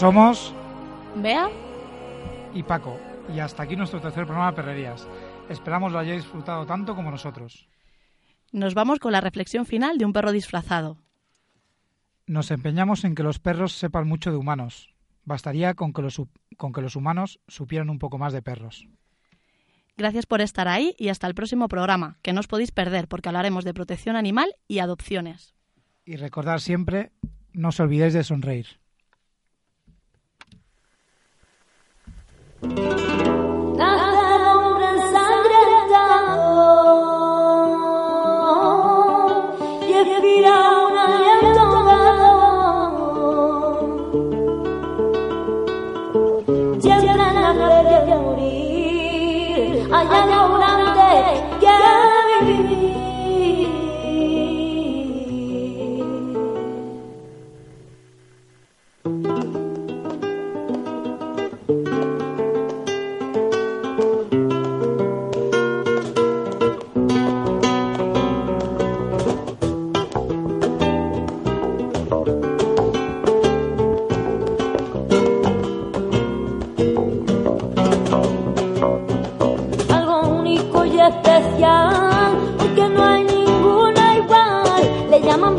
Somos 0.00 0.54
Vea, 1.16 1.50
y 2.54 2.62
Paco. 2.62 2.96
Y 3.28 3.38
hasta 3.38 3.64
aquí 3.64 3.76
nuestro 3.76 4.00
tercer 4.00 4.24
programa 4.24 4.50
de 4.50 4.56
Perrerías. 4.56 5.06
Esperamos 5.50 5.92
lo 5.92 5.98
hayáis 5.98 6.22
disfrutado 6.22 6.64
tanto 6.64 6.96
como 6.96 7.10
nosotros. 7.10 7.68
Nos 8.52 8.74
vamos 8.74 8.98
con 8.98 9.12
la 9.12 9.20
reflexión 9.20 9.66
final 9.66 9.98
de 9.98 10.04
un 10.04 10.12
perro 10.12 10.32
disfrazado. 10.32 10.98
Nos 12.26 12.50
empeñamos 12.50 13.04
en 13.04 13.14
que 13.14 13.22
los 13.22 13.38
perros 13.38 13.72
sepan 13.72 14.06
mucho 14.06 14.30
de 14.30 14.36
humanos. 14.36 14.94
Bastaría 15.24 15.74
con 15.74 15.92
que 15.92 16.02
los, 16.02 16.20
con 16.56 16.72
que 16.72 16.80
los 16.80 16.96
humanos 16.96 17.40
supieran 17.48 17.90
un 17.90 17.98
poco 17.98 18.18
más 18.18 18.32
de 18.32 18.42
perros. 18.42 18.86
Gracias 19.96 20.26
por 20.26 20.40
estar 20.40 20.66
ahí 20.66 20.94
y 20.98 21.08
hasta 21.08 21.26
el 21.26 21.34
próximo 21.34 21.68
programa, 21.68 22.18
que 22.22 22.32
no 22.32 22.40
os 22.40 22.46
podéis 22.46 22.70
perder 22.70 23.06
porque 23.06 23.28
hablaremos 23.28 23.64
de 23.64 23.74
protección 23.74 24.16
animal 24.16 24.54
y 24.66 24.78
adopciones. 24.78 25.54
Y 26.04 26.16
recordad 26.16 26.58
siempre, 26.58 27.12
no 27.52 27.68
os 27.68 27.80
olvidéis 27.80 28.14
de 28.14 28.24
sonreír. 28.24 28.66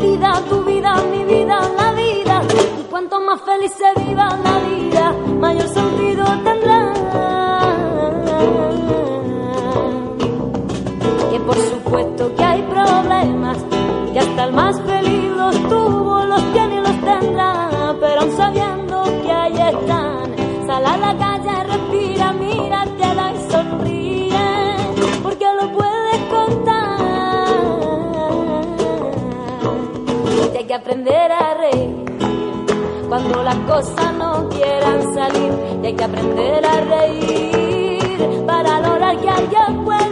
Vida 0.02 0.42
tu 0.48 0.62
vida, 0.64 0.96
mi 1.12 1.24
vida, 1.24 1.60
la 1.76 1.92
vida. 1.92 2.42
Y 2.80 2.90
cuanto 2.90 3.20
más 3.20 3.40
feliz 3.42 3.72
se 3.72 3.90
viva 4.04 4.28
la 4.42 4.58
vida, 4.68 5.14
mayor 5.40 5.68
sentido 5.68 6.24
tendrá. 6.44 6.92
Que 11.30 11.40
por 11.40 11.56
supuesto 11.56 12.34
que 12.34 12.44
hay 12.44 12.62
problemas, 12.62 13.58
que 14.12 14.18
hasta 14.18 14.44
el 14.44 14.52
más 14.52 14.80
feliz 14.82 15.22
tuvo, 15.68 15.81
que 30.72 30.76
aprender 30.76 31.30
a 31.30 31.52
reír. 31.52 31.90
Cuando 33.06 33.42
las 33.42 33.56
cosas 33.56 34.14
no 34.14 34.48
quieran 34.48 35.14
salir, 35.14 35.52
y 35.82 35.86
hay 35.88 35.92
que 35.92 36.04
aprender 36.04 36.64
a 36.64 36.80
reír 36.80 38.46
para 38.46 38.80
lograr 38.80 39.18
que 39.18 39.28
alguien 39.28 39.84
pueda 39.84 40.11